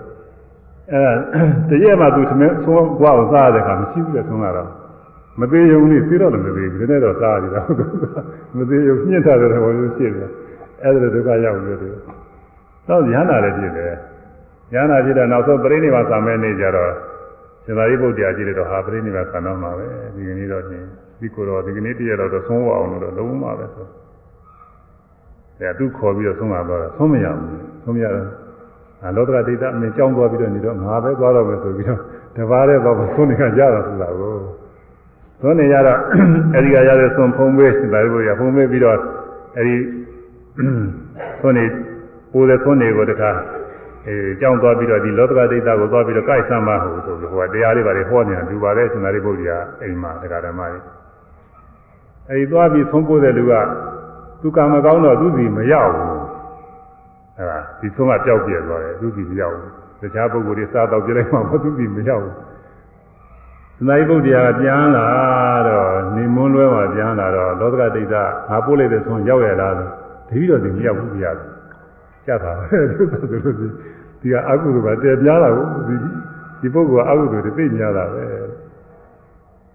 [0.93, 4.68] အဲတရက်မှသူသမင်းဆုံးဘွားကိုစားရတဲ့အခါမရှိဘူးလေဆုံးရတော့
[5.40, 7.62] မသေးရုံနဲ့သိတော့လည်းမသေးဘူးဒီနေ့တော့စားရတာ
[8.56, 10.30] မသေးရုံညှစ်ထားတဲ့ဘောမျိုးဖြစ်တယ်
[10.82, 11.92] အဲ့ဒါဒုက္ခရောက်လို့တယ်
[12.88, 13.92] တော့ရဟန္တာလည်းဖြစ်တယ်
[14.74, 16.90] ရဟန္တာဖြစ်တဲ့နောက်ဆုံးပြိဋိနိဗ္ဗာန်ဆံမဲ့နေကြတော့
[17.64, 19.86] ရှင်သာရိပုတ္တရာကြီးတော့ဟာပြိဋိနိဗ္ဗာန်ဆံတော့မှာပဲ
[20.16, 20.86] ဒီကနေ့တော့ချင်း
[21.20, 23.86] ဒီကိုယ်တော်ဒီကနေ့တရက်တော့ဆုံးဝအောင်လို့လုံးဝပဲဆို
[25.60, 28.26] အဲသူခေါ်ပြီးတော့ဆုံးလာတော့ဆုံးမရဘူးဆုံးမရတော့
[29.04, 32.00] အလောကဒိဋ္ဌအမြင်ကြောင်းသွားပြီးတော့နေတော့ငါပဲသွားတော့မယ်ဆိုပြီးတော့
[32.36, 34.34] တပါးတဲ့တော့သုံးနေကရတာဆိုတာကို
[35.40, 35.98] သုံးနေရတော့
[36.54, 38.98] အဲဒီကရတဲ့သုံးဖုံးပေးဒါလိုရဖုံးပေးပြီးတော့
[39.56, 39.76] အဲဒီ
[41.40, 41.64] သုံးနေ
[42.32, 43.30] ပိုးတဲ့သုံးနေကိုတခါ
[44.06, 50.82] အဲကြောင်းသွားပြီးတော့ဒီလောကဒိဋ္ဌကိုသွားပြီးတော့ကြိုက်ဆမ်းမဟုတ်ဆိုပြီးဟိုကတရားလေးပါလေဟောနေတာလူပါတဲ့စင်္သာရိပုတ္တရာအိမ်မှာတရားဓမ္မကြီး
[52.28, 53.54] အဲဒီသွားပြီးသုံးပိုးတဲ့လူက
[54.42, 56.20] သူကံမကောင်းတော့သူစီမရောက်ဘူး
[57.38, 62.34] အဲဒါဒီဆုံးကပျောက်ပြဲသွားတယ်သူစီမရောက်ဘူးတခြားပုဂ္ဂိုလ်တွေစားတော့ပြလိုက်မှဘာသူစီမရောက်ဘူး
[63.78, 65.06] သနာယပုဒ်တရားပြန်လာ
[65.68, 68.14] တော့နေမွန်းလွဲမှာပြန်လာတော့လောကဒိဋ္ဌ
[68.48, 69.80] ငါပို့လိုက်တဲ့ဆုံးရောက်ရလားတ
[70.28, 71.48] တိတော့ဒီမရောက်ဘူးပြရတယ်
[72.26, 73.66] ကြတာပဲသူကဆိုလို့ဒီ
[74.20, 75.94] ဒီကအကုသိုလ်ကတည်ပြားတာကိုဒီ
[76.60, 78.24] ဒီပုဂ္ဂိုလ်ကအကုသိုလ်တွေသိများတာပဲ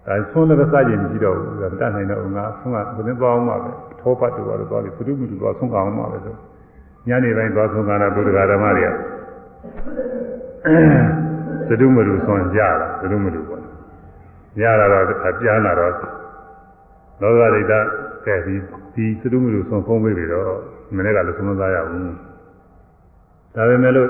[0.08, 3.72] ဒါဆုံးလည်းစကြင်မရှိတော့ဘူးတတ်နိုင်တော့ငါဆုံးကဘယ်နဲ့သွားအောင်မှာပဲ
[4.02, 6.36] ထောပတ်တူပါတော့သွားပြီးသုတုမှုတူသွားဆုံးအောင်မှာပဲဆို
[7.08, 8.92] ညနေပိုင်းသွားဆုံးကနာဘုရားဓမ္မတွေက
[11.68, 13.61] သတုမလူဆွန်ကြတာသတုမလူပေါ့
[14.60, 15.06] ရတာတော့
[15.40, 15.94] ပြန်လာတော့
[17.22, 17.74] လောကဒိဋ္ဌ
[18.26, 18.56] ကဲဒီ
[18.94, 20.46] ဒီသတုမလူဆွန်ဖုံးပေးပြီးတော့
[20.96, 22.14] မနေ့ကလည်းသုံးမသားရဘူး
[23.56, 24.10] ဒါပေမဲ့လို့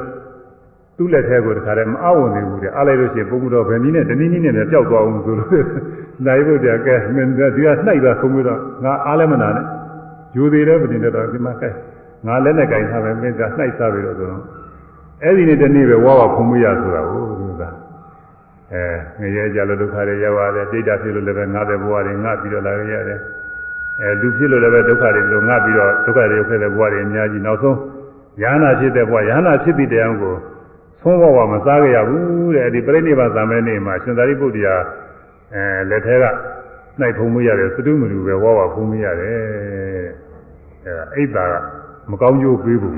[0.97, 5.51] သူ့လက်ထဲကိုတခါတည်းမအဝင်သေးဘူးတဲ့အားလိုက်လို့ရှိရင်ပုံမှုတော့ဗယ်နည်းနဲ့တနည်းနည်းနဲ့ပျောက်သွားအောင်ဆိုလို့
[6.26, 9.65] နိုင်ဖို့တည်းကဲမင်းဒီကနှိုက်သွားဆုံးပြီးတော့ငါအားလည်းမနာနဲ့
[10.35, 11.69] ယူသေးတယ်ဗတင်တော့ဒီမှာကဲ
[12.27, 14.43] ငါလက်နဲ့ကင်ထားမယ်မင်းကနှိုက်စားပြီးတော့ဆိုတော့
[15.23, 17.20] အဲ့ဒီနေ့တနေ့ပဲဝါဝဖုံးမရဆိုတာဟုတ်သူက
[18.73, 18.84] အဲ
[19.19, 23.19] ငရဲကြလို့ဒုက္ခတွေရောက်ရတယ်ဒိဋ္ဌာဖြစ်လို့လည်းပဲငါတဲ့ဘဝတွေငါပြီးတော့လာရတယ်
[24.02, 27.77] အဲလူဖြစ်လို့လည်းပဲဒုက္ခတွေလို့ငါပြီးတော့ဒုက္ခတွေရောက်ခဲ့တဲ့ဘဝတွေအများကြီးနောက်ဆုံး
[28.41, 30.35] ယန္နာဖြစ်တဲ့ဘဝယန္နာဖြစ်တဲ့တရားကို
[31.02, 34.76] သုံးဘဝမစားကြရဘူးတဲ့ဒီပြိဋိဘသံမဲနေ့မှာရှင်သာရိပုတ္တရာ
[35.53, 36.26] အဲလက်ထဲက
[36.99, 39.38] နိုင်ဖုံးမရတယ်သတုမလူပဲဝါဝဖုံးမရတယ်
[40.85, 41.53] အဲအိတ်တာက
[42.11, 42.95] မကောင်းကျိုးပေးဘူး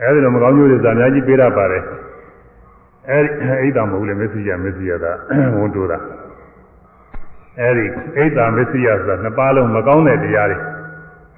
[0.00, 1.82] အဲဒီလိုမကောင်းကျိုးတွေသာအများကြီးပေးရပါတယ်
[3.10, 3.30] အဲဒီ
[3.60, 5.06] အိတ်တာမဟုတ်လေမစ္စည်းယမစ္စည်းယက
[5.58, 5.98] ဝန်တိုးတာ
[7.60, 10.58] အဲဒီအိတ်တာမစ္စည်းယဆိုတာနှစ်ပါးလုံးမကောင်းတဲ့တရားတွေ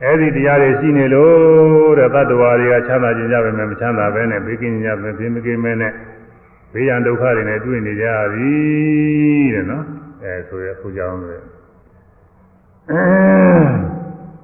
[0.04, 5.92] အဲဒီတရားတွေရှိနေလို့တဲ့တတ္တဝါတွေကချမ်းသာခြင်းကြပဲမချမ်းသာပဲနဲ့ဘေးကင်းခြင်းကြပဲဘေးမကင်းမဲနဲ့
[6.72, 8.52] ဘေးရန်ဒုက္ခတွေနဲ့တွေ့နေကြပြီ
[9.54, 9.84] တဲ့နော်
[10.22, 11.36] အဲဆိုရဆိုကြအောင်လေ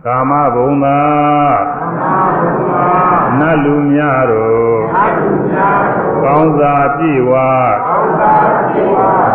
[0.06, 1.00] ကာမဘုံသာ
[3.38, 4.78] နတ်လူများတို့
[6.24, 7.32] ကောင်းစာပြည့်ဝ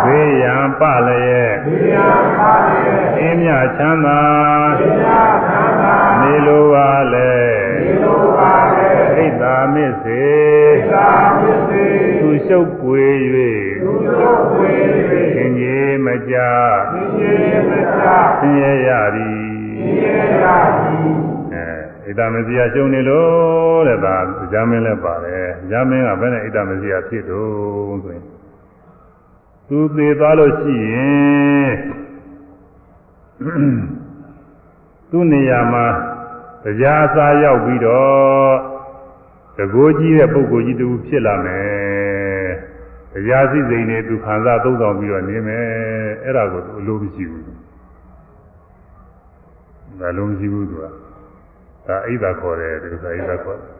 [0.04, 1.54] ဘေးရန်ပလျက်
[3.18, 4.22] အင်းမြချမ်းသာ
[6.20, 7.34] နေလိုပါလေ
[9.16, 10.24] ဣဒ္ဓာမစ္စေ
[12.20, 13.06] သူရှုပ်ပွေ၍
[15.36, 16.36] သင်ကြီးမကြ
[18.40, 19.39] သင်ရရသည်
[22.04, 24.16] အဲဣဒ္ဓမဇိယရှုံနေလို့တဲ့ဒါ
[24.52, 28.24] ဇာမင်းလည်းပါတယ်ဇာမင်းကဘယ်နဲ့ဣဒ္ဓမဇိယဖြစ်တော့ဆိုရင်
[29.68, 31.72] သူသေးသွားလို့ရှိရင်
[35.10, 35.86] သူ့နေရာမှာ
[36.64, 38.54] တရားအစားရောက်ပြီးတော့
[39.56, 42.48] တကိုးကြီးတဲ့ပုဂ္ဂိုလ်ကြီးတူဖြစ်လာမယ်
[43.12, 45.66] တရားစည်းစိမ်နဲ့သူခံစားသုံးဆောင်ပြီးတော့နေမယ်
[46.24, 47.49] အဲ့ဒါကိုသူအလိုမရှိဘူး
[50.00, 50.84] ဒါလုံးမရှိဘူးသူက
[51.86, 53.70] ဒါအိဒါခေါ်တယ်ဒီကအိဒါခေါ်တယ်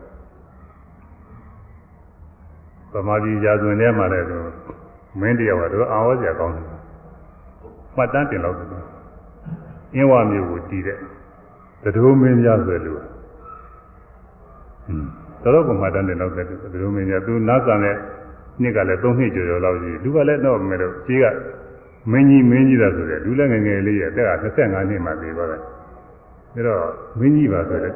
[2.92, 4.38] ပမာကြီးရာဇဝင်ထဲမှာလည်းသူ
[5.20, 6.64] မင်းတယောက်ကတော့အာဝဇ္ဇာကောင်းတယ်
[7.96, 8.68] မှတ်တမ်းတင်လို့တယ်
[9.94, 10.98] အင်းဝမျိုးကိုတီးတဲ့
[11.82, 13.10] တတိုးမင်းများဆိုလူဟွန်း
[15.42, 16.50] တော်တော်ကမှတ်တမ်းတင်လို့တဲ့တ
[16.82, 17.96] တိုးမင်းများသူနားဆန်တဲ့
[18.60, 21.24] နှစ်ကလည်း၃နှစ်ကျော်ကျော်လောက်ရှိလူကလည်းတော့မယ်လို့ကြီးက
[22.10, 25.62] မင်းကြီးမင်းကြီးတာဆိုတဲ့လူလည်းငယ်ငယ်လေးရဲ့အသက်က25နှစ်မှပြေသွားတယ်
[26.54, 26.84] ဒါတော့
[27.18, 27.94] မင်းကြီးပါဆိုတဲ့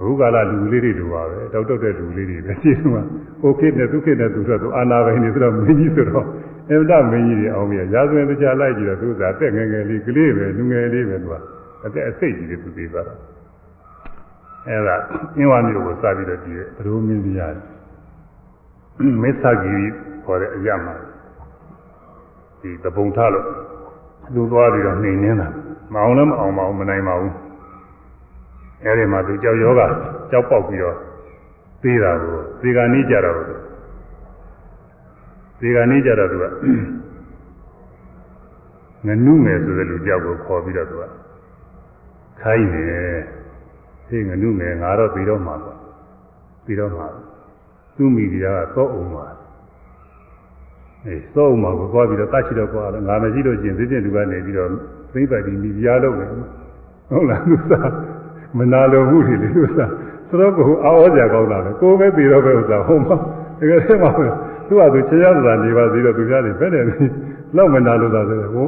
[0.00, 3.02] ဘုကာလလူလေးတွေလိုပါပဲတောက်တောက်တဲ့လူလေးတွေပဲရှင်းမှာ
[3.42, 6.26] ကိုခေတ်နဲ့သူခေတ်နဲ့သူတော့သူအာနာပိုင်နေဆိုတော့မင်းကြီးဆိုတော့
[6.70, 11.34] အမတမင်းကြီးတွေအောင်ပြရာဇဝင်တရားလိုက်ကြည့်တော့သူကတက်ငယ်ငယ်လေးကလေးပဲလူငယ်လေးပဲသူက
[11.84, 13.14] အသက်အစိတ်ကြီးတွေသူသေးသွားတာ
[14.68, 14.96] အဲဒါ
[15.36, 17.54] အင်းဝါမျိုးကိုစပြီးတော့ကြည့်တယ်ဘဒုမင်းတရား
[19.22, 19.74] မစ္ဆဂီ
[20.24, 20.94] ခေါ်တဲ့အရာမှာ
[22.60, 23.46] ဒီတပုံထလို့
[24.34, 25.48] သူသွားပြီးတော့နှိမ်နေတာ
[25.92, 27.34] မအောင်လည်းမအောင်ပါဘူးမနိုင်ပါဘူး
[28.84, 29.82] အဲဒီမှာသူကြောက်ယောဂ
[30.30, 30.96] ကြောက်ပေါက်ပြီးတော့
[31.82, 33.34] သေးတာကိုသေကနီးကြတော့
[35.60, 36.44] သေကနီးကြတော့သူက
[39.06, 41.04] ငနုငယ်ဆိုတဲ့လူကြောက်ကိုခေါ်ပြီးတော့သူက
[42.40, 42.84] ခိုင်းနေ
[44.08, 45.78] ဟေးငနုငယ်ငါတော့ပြီးတော့မှာပေါ့
[46.64, 47.06] ပြီးတော့မှာ
[47.96, 49.26] သူ့မိဒီကသောအောင်ပါ
[51.04, 54.68] အဲသောအောင်မှာကိုသွားပြီးတော့တတ်ချီတော့ကွာငါမရှိလို့ရှင်သိတဲ့လူကနေပြီးတော့
[55.12, 57.90] သိမ့်ပိုက်ပြီးမိဖုရားလုပ်မယ်ဟုတ်လားသူစား
[58.56, 59.86] မနာလိုမှုတွေလေဥစ္စာ
[60.28, 63.16] သတော့ကိုအာဝဇာကောင်းတာပဲကိုပဲပြီးတော့ပဲဥစ္စာဟုတ်မှာ
[63.58, 64.10] တကယ်တည်းမှာ
[64.68, 66.84] သူကသူချရသာနေပါသေးတော့သူများတွေဘယ်နဲ့
[67.56, 68.66] လောက်မနာလို့သာဆိုတော့ဟို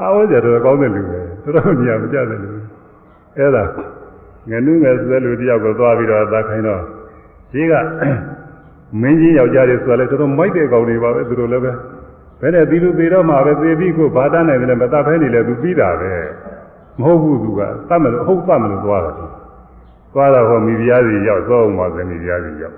[0.00, 2.50] အာဝဇာတော့ကောင်းတဲ့လူပဲသတော့နေရာမကြတဲ့လူ
[3.38, 3.64] အဲ့ဒါ
[4.50, 6.82] ငနုငယ်ဆိုတဲ့လူတယောက်ကိုသွားပြီးတော့သာခိုင်းတော့
[7.52, 7.72] ဈေးက
[9.00, 11.72] မင်းကြီးယောက်ျားတွေဆိုလည်းတော်တော်မိုက်တဲ့ကောင်တွေပါပဲသူတို့လည်းပဲ
[12.40, 16.12] ဘယ်နဲ့ဒီလိုသေးတော့မှပဲသေပြီးကိုဘာတန်းနိုင်တယ်လဲမတတ်ဖဲနေလဲသူပြီးတာပဲ
[17.00, 19.12] မဟုတ်ဘူးသူကတတ်မလို့ဟုတ်တတ်မလို့သွားတာ
[20.14, 22.76] သွားတော့ဟောမိဖုရားစီရောက်သောအောင်ပါပဲမိဖုရားစီရောက်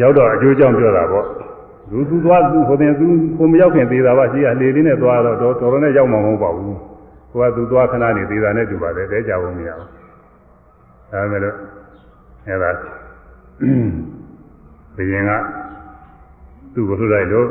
[0.00, 1.26] ရောက်တော့အကျိုးကြောင့်ပြောတာပေါ့
[1.90, 3.06] သူသူသွားသူဟိုတင်သူ
[3.36, 6.78] ဟိုမရောက်ခင်သေးတာပါရှိရလေလေးနဲ့သွားတော့တော်တော်နဲ့ရောက်မှာမဟုတ်ပါဘူး
[7.32, 9.88] ကိုကသူသွားခဏနေသေးတာနဲ့တူပါတယ်တဲကြဖို့မရဘူး
[11.12, 11.56] ဒါမဲ့လို့
[12.46, 12.70] အဲ့ဒါ
[14.96, 15.30] ဘုရင်က
[16.74, 17.48] သူ့ကိုလှုပ်လိုက်လို့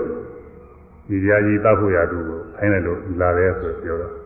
[1.07, 4.20] ဒီကြားကြီးတောက်ဖို့ရသူကိုခိုင်းလိုက်လို့လာတယ်ဆိုပြောတော့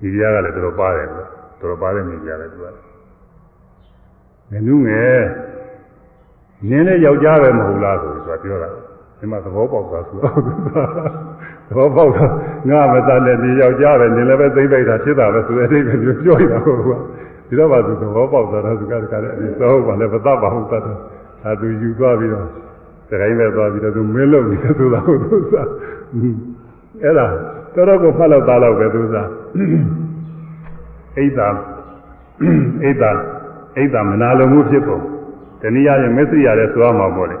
[0.00, 1.24] ဒီကြားကလည်းတော်တော်ပါတယ်ကွာ
[1.60, 2.66] တော်တော်ပါတယ်နေကြတယ်သူက
[4.52, 5.22] ငနုငယ်
[6.68, 8.68] နင်းနဲ့ယောက်ျားပဲမဟုတ်လားဆိုပြီးသူကပြောတာ
[9.18, 10.34] ဒီမှာသဘောပေါက်တာဆိုတော့
[11.68, 12.30] သဘောပေါက်တော့
[12.70, 16.98] ငါမတတ်တဲ့ဒီယောက်ျားပဲနင်းလည်းပဲသိမ့်ပိတ်တာဖြစ်တာပဲဆိုတဲ့အဓိပ္ပာယ်မျိုးပြောရတာဟုတ်ကွာ
[17.48, 20.96] ဒီတော့မှသူသဘောပေါက်တာတော့သူကတခါတည်းအစောပါလည်းမတတ်ပါဘူးတတ်တယ်
[21.44, 22.46] အဲသူယူသွားပြီးတော့
[23.10, 25.68] တခိုင်းပဲသွားပြီးတော့သူမင်းလုံးနေဆိုတာဟုတ်သူစား
[27.02, 27.26] အဲ့ဒါ
[27.74, 29.28] တော်တော်ကိုဖတ်လို့သားတော့ပဲသူစား
[31.18, 31.48] အိဒါ
[32.84, 33.10] အိဒါ
[33.76, 34.98] အိဒါမနာလိုမှုဖြစ်ပုံ
[35.60, 37.36] တနည်းအားဖြင့်မစ္စရိယလည်းဆိုရမှာပေါ့လေ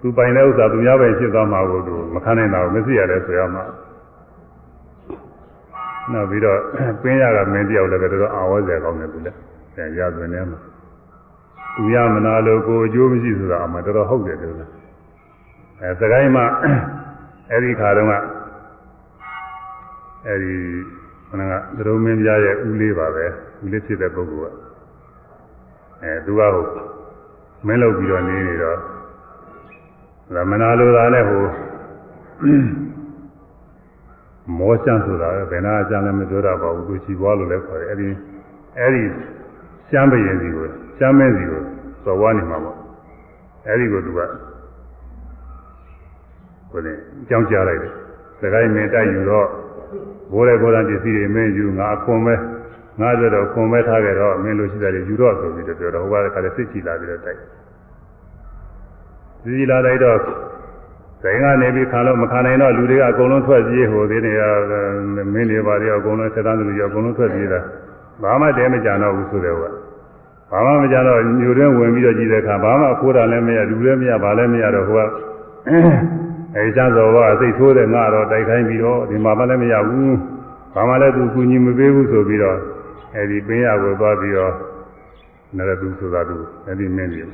[0.00, 3.64] သူပိုင်တဲ့ဥစ္စာသူများပိုင်ဖြစ်သွားမှာကိုသူမခံနိုင်တာကိုမစ္စရိယလည်းဆိုရမှာ
[6.12, 6.58] နောက်ပြီးတော့
[7.02, 9.38] ပင်းရကမင်းတယောက်လည်းပဲတော်တော်အာဝဇ္ဇာကောင်းတယ်သူလည်း
[9.74, 10.58] အဲရသွင်းနေမှာ
[11.76, 14.70] သူရမနာလို့ကိုအကျိုးမရှိဆိုတာအမှတော်တော်ဟုတ်တယ်သူလည်း
[15.80, 16.44] အဲစကိုင်းမှာ
[17.50, 18.14] အဲ့ဒီခါတုန်းက
[20.26, 20.54] အဲ့ဒီ
[21.30, 23.26] ခဏကသရုံမင်းပြရဲ့ဦးလေးပါပဲ
[23.64, 24.54] ဦးလေးဖြစ်တဲ့ပုဂ္ဂိုလ်က
[26.02, 26.70] အဲသူကဟုတ်
[27.66, 28.78] မင်းလုပ်ပြီးတော့နေနေတော့
[30.34, 31.44] သမနာလိုတာနဲ့ဟို
[34.58, 38.08] မောချမ်းဆိုတာဘယ်နာအကျမ်းလည်းမပြောတာပါဘူးသူချီပွားလို့လည်းခေါ်တယ်အဲ့ဒီ
[38.78, 39.02] အဲ့ဒီ
[39.88, 40.64] ရှမ်းပရင်စီကို
[40.98, 41.62] ရှမ်းမင်းစီကို
[42.04, 42.76] စော်ဝါးနေမှာပေါ့
[43.66, 44.20] အဲ့ဒီကိုသူက
[46.70, 46.92] ဟိုလေ
[47.22, 47.92] အကြောင်းကြားလိုက်တယ်
[48.40, 49.48] စကိုင်းမင်းတိုက်ယူတော့
[50.32, 52.34] ဘိုးတဲ့ဘုရားပစ္စည်းတွေမင်းယူငါအခွန်ပဲ
[53.00, 57.38] ငါဆိုတော့ခွန်ပဲထားခဲ့တော့မင်းလိုရှိတယ်ယူတော့ဆိုပြီးတော့ပြောတော့ဟိုကလည်းစစ်ချီလာပြီးတော့တိုက်
[59.42, 60.18] စစ်ချီလာတိုက်တော့
[61.22, 64.40] ဆိုင်ကနေပြီးခံလို့မခံနိုင်တော့လူတွေကအကုန်လုံးထွက်ပြေးဟိုသေးနေရ
[65.32, 67.60] မင်းတွေပါတွေအကုန်လုံးဆက်တန်းသူတွေအကုန်လုံးထွက်ပြေးတာ
[68.22, 69.72] ဘာမှတဲမကြတော့ဘူးဆိုတဲ့ဟိုက
[70.50, 75.08] ဘာမှမကြတော့ညိုတွင်းဝင်ပြီးတော့ကြည့်တဲ့အခါဘာမှခိုးတာလည်းမရလူလည်းမရဘာလည်းမရတော့ဟိုက
[76.56, 80.16] အဲချမ်းတော်ကအစိတ်ဆိုးတဲ့ငါတော့တိုက်ခိုင်းပြီးတော့ဒီမှာမလည်းမရဘူး
[80.74, 82.58] ဘာမှလည်းသူကူညီမပေးဘူးဆိုပြီးတော့
[83.14, 84.52] အဲဒီပင်ရကိုသွားပြီးတော့
[85.56, 87.24] နရသူဆိုတာသူအဲဒီမင်းကြီး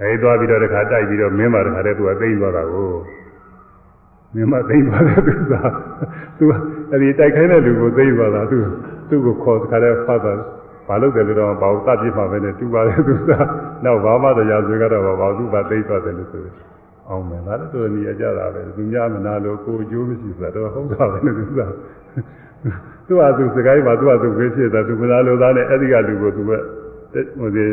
[0.00, 2.90] အဲဒီသွားပြီးတော့တခါတိုက်ပြီးတော့မင်းမတခါတည်းသူကသိမ့်သွားတာကို
[4.34, 5.54] မင်းမသိမ့်သွားတယ်သူက
[6.38, 6.52] သူက
[6.92, 8.58] အဲဒီတိုက်ခိုင်းတဲ့လူကိုသိမ့်သွားတာသူ
[9.08, 10.32] သူ့ကိုခေါ်တခါတည်းဖတ်တာ
[10.88, 13.30] ဘာလို့တယ်လို့တော့ဘာလို့တတ်ပြမှာပဲနဲ့တူပါလေသူက
[13.84, 16.69] နောက်ဘာမှတရားဆွေကတော့ဘာသူကသိမ့်သွားတယ်လို့ဆိုတယ်
[17.10, 21.60] အောင်မယ်လားတော်နေရကြတာပဲသူများမနာလို့ကိုအကျိုးမရှိဆိုတာတော့ဟုတ်တာပဲလို့သူက
[23.06, 26.50] သူ့ဟာသူစကိုင်းမှာသူ့ဟာသူဖေးဖြစ်တာသူမလားလို့သားနဲ့အဲ့ဒီကလူကိုသူက
[27.38, 27.66] ဟိုဒီ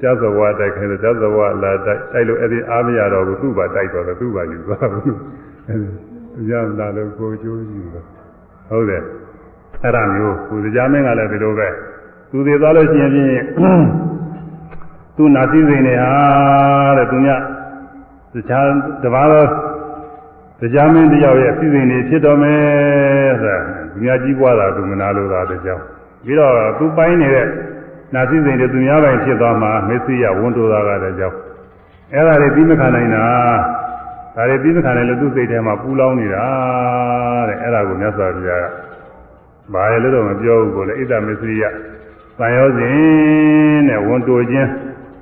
[0.00, 5.16] ကျသဝတိုက်ခိုင်းတယ်ကျသဝလာတိုက်တိုက်လို့အဲ့ဒီအားမရတော့ဘူးသူ့ဘာတိုက်တော့တယ်သူ့ဘာယူသွားဘူး
[5.68, 8.06] အဲ့ဒီရမလားလို့ကိုကျိုးယူတော့
[8.68, 9.02] ဟုတ်တယ်
[9.82, 11.68] အဲ့ဒါမျိုးကိုကြားမင်းကလည်းဒီလိုပဲ
[12.30, 13.82] သူသေးသွားလို့ရှိရင်ဖြင့်
[15.16, 16.12] သူနာသိစိန်နေဟာ
[16.96, 17.40] တဲ့သူများ
[18.34, 18.66] တခြား
[19.04, 19.44] တပါးသော
[20.60, 23.56] တရားမင်းတယောက်ရဲ့စီစဉ်နေဖြစ်တော်မယ်ဆိုတာ
[23.92, 25.82] သူများကြီးပွားတာသူမနာလို့သာတကြောင်
[26.24, 27.46] ပြီးတော့သူပိုင်းနေတဲ့
[28.14, 31.34] နာစီစဉ်တွေသူများပိုင်းဖြစ်သွားမှာမေသိယဝန်တိုးတာကတကြောင်
[32.12, 33.26] အဲ့ဒါတွေပြီးမခံနိုင်တာ
[34.36, 36.46] ဒါတွေပြီးမခံနိုင်လို့သူ့စိတ်ထဲမှာပူလောင်နေတာ
[37.48, 38.66] တဲ့အဲ့ဒါကိုမြတ်စွာဘုရားက
[39.72, 41.64] ဘာရလို့တော့မပြောဘူးကိုလေဣဒ္ဓမေသိယ
[42.38, 44.70] သံယောစဉ်တဲ့ဝန်တိုးခြင်း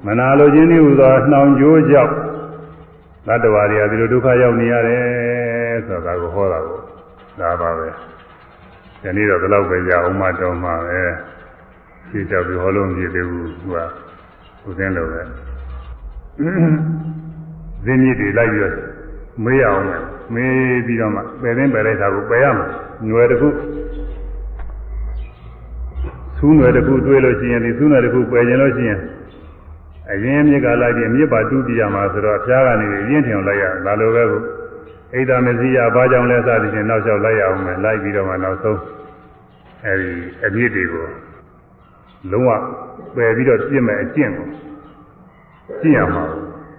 [0.07, 2.13] မနာလိုခြင်းဤဟူသောနှောင်ကြိုးကြောင့်
[3.27, 5.03] သတ္တဝါတွေကဒီလိုဒုက္ခရောက်နေရတယ်
[5.87, 6.79] ဆိုတာကိုဟောတာကို
[7.41, 7.89] ဒါပါပဲ
[9.03, 11.03] ဒီနေ့တော့ဒီလောက်ပဲရအောင်မတော်မှာပဲ
[12.09, 13.77] ဖြေချပြီးဟောလို့မဖြစ်သေးဘူးသူက
[14.63, 15.21] သူသင်းလို့ပဲ
[17.85, 18.75] ဇင်းမြစ်တွေလိုက်ပြီးတော့
[19.45, 20.03] မေးရအောင်မယ်
[20.35, 22.67] မေးပြီးတော့မှပယ်သိပယ်လိုက်တာကိုပယ်ရမှာ
[23.07, 23.49] ညွယ်တစ်ခု
[26.37, 29.01] ဆူးနွယ်တစ်ခုတွေးလို့ရှိရင်ဒီဆူးနွယ်တစ်ခုပယ်ခြင်းလို့ရှိရင်
[30.11, 34.41] အရင်မြစ်ကလိုက်ပြီးမြစ်ပါတူးပြရမှာဆိုတော့ဖျားကနေရင်းထင်အောင်လိုက်ရဒါလိုပဲကို
[35.13, 38.81] ဣဒ္ဓမစီယဘာကြောင့်လဲစသည်ဖြင့်နောက်လျှောက်လိုက်ရအောင်မယ်လိုက်ပြီးတော့မှနောက်ဆုံး
[39.87, 40.13] အဲဒီ
[40.45, 41.07] အမြစ်တွေကို
[42.31, 42.51] လုံးဝ
[43.17, 44.49] ပယ်ပြီးတော့ပြစ်မဲ့အကျင့်ကို
[45.81, 46.25] ကျင့်ရမှာ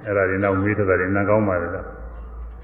[0.05, 1.93] အဲ့ဒါတွေနောက်မေးတဲ့တွေနားကောင်းပါလေလား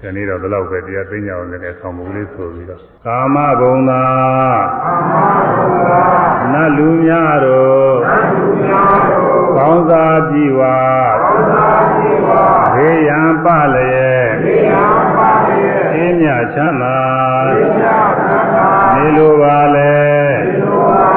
[0.02, 4.04] ဒီနေ့တော့ဘယ်လောက်ပဲတရားသိညာအောင်လည်းဆောင်းမှုလေးဆိုပြီးတော့ကာမဘုံသာ
[4.84, 5.12] ကာမ
[5.56, 6.02] ဘုံသာ
[6.52, 10.78] နတ်လူများတို့နတ်လူများတို့ကောင်းစားပြီဝါ
[11.22, 12.42] ကောင်းစားပြီဝါ
[12.74, 16.98] ဘေးရန်ပလျက်ဘေးရန်ပလျက်အင်းမြချမ်းသာ
[17.48, 17.86] အင်းမြ
[18.18, 19.94] ချမ်းသာနေလိုပါလေ
[20.46, 21.12] နေလိုပါ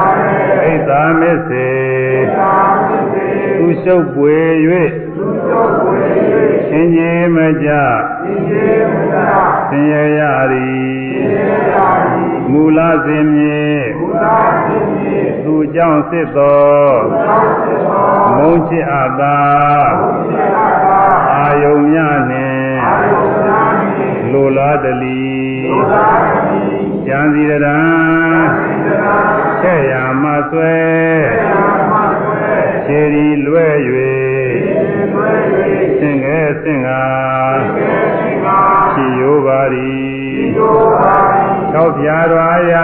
[0.60, 1.70] လေဣဒ္ဓမစ္စေ
[2.18, 2.42] ဣဒ္ဓ
[2.88, 3.28] မစ္စေ
[3.58, 4.36] သူရှုပ်ပွေ၍
[5.16, 6.00] သူရှုပ်ပွေ၍
[6.74, 9.16] ရှင်ကြီးမကြရှင်ကြီးမကြ
[9.70, 10.22] ဆင်းရဲရ
[10.52, 11.74] သည်ဆင်းရဲရ
[12.04, 13.66] သည်မူလစဉ်မြေ
[13.98, 14.24] မူလ
[14.66, 16.64] စဉ်မြေသူကြောင့်စစ်သော
[17.06, 18.06] သူကြောင့်စစ်သော
[18.36, 19.38] မုန်းချစ်အပ်သာ
[20.00, 21.00] မုန်းချစ်အပ်သာ
[21.32, 25.24] အာယုံများနှင့်အာယုံများနှင့်လိုလားတလီ
[25.64, 26.74] လိုလားတလီ
[27.06, 27.78] ကြံစီရတံ
[29.62, 30.76] ဆဲ့ရမဆွဲ
[32.86, 34.23] ခြေရီလွဲ၍ဆင်ငယ်
[36.62, 37.02] ဆင်ငါ
[38.92, 39.94] ဖြီယိုပါရီ
[41.74, 42.74] သောပြာတော်ရ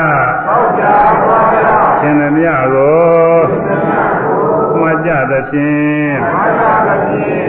[2.00, 3.00] ရှင်သမျှကို
[4.80, 6.16] မှတ်ကြသဖြင့်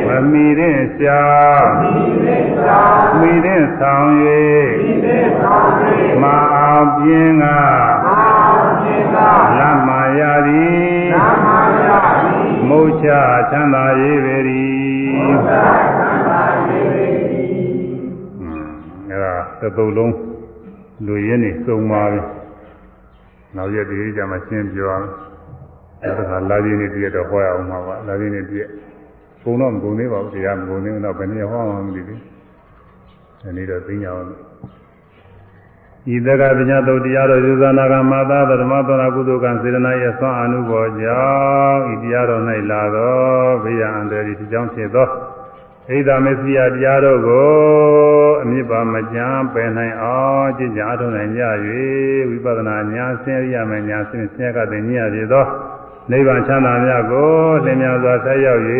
[0.07, 1.23] မမီရင်ရှာ
[3.19, 4.09] မိရင်ဆောင်၍
[6.21, 6.23] မ
[6.53, 7.45] အောင်ပြင်းက
[9.57, 11.07] လမ်းမာရသည်
[12.67, 13.09] မုတ်ချ
[13.51, 14.37] ချမ်းသာရေးပေ၏
[15.19, 16.10] အဲဒါ
[19.61, 20.13] သတုပ်လုံး
[21.05, 22.19] လူရင်းနေစုံပါပဲ
[23.55, 25.07] နောက်ရက်ဒီကြမှာရှင်းပြောအောင်
[26.03, 28.67] အဲဒါကလာရင်းနေပြည့်တော့ဟောရအောင်မှာပါလာရင်းနေပြည့်
[29.41, 32.19] ဘုံတော့မကုန်သေးပါဘူးတရားမကုန်သေးဘူးတော့ဘယ်နည်းဟောမှမသိဘူး
[33.43, 34.27] ဒီနေ့တော့သိညာအောင်
[36.13, 41.23] ဤတကပညာတုတ်တရားတော်ယူဇာနာကမာသာဓမ္မသောနာကုသိုလ်ကံစေတနာရဲ့ဆွမ်းအနုဘောကြော
[41.71, 43.13] င့်ဤတရားတော်၌လာသော
[43.63, 45.07] ဘေးရန်အန္တရာယ်ဒီကြောင့်ဖြစ်သော
[45.89, 47.49] ဣဒာမေစီယတရားတို့ကို
[48.43, 51.41] အမြစ်ပါမကြံပယ်နိုင်အောင်ကျင့်ကြံအထောက်နိုင်ကြ၍
[52.29, 55.45] ဝိပဿနာညာဆင်းရမယ်ညာဆင်းဆင်းကတည်းညရည်သော
[56.11, 57.29] နိဗ္ဗာန်ချမ်းသာများကို
[57.63, 58.61] သင်များစွာဆက်ရောက်၍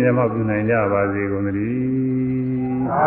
[0.00, 3.02] မျက်မှောက်ပြုနိုင်ကြပါစေကုန်သတည်းသာ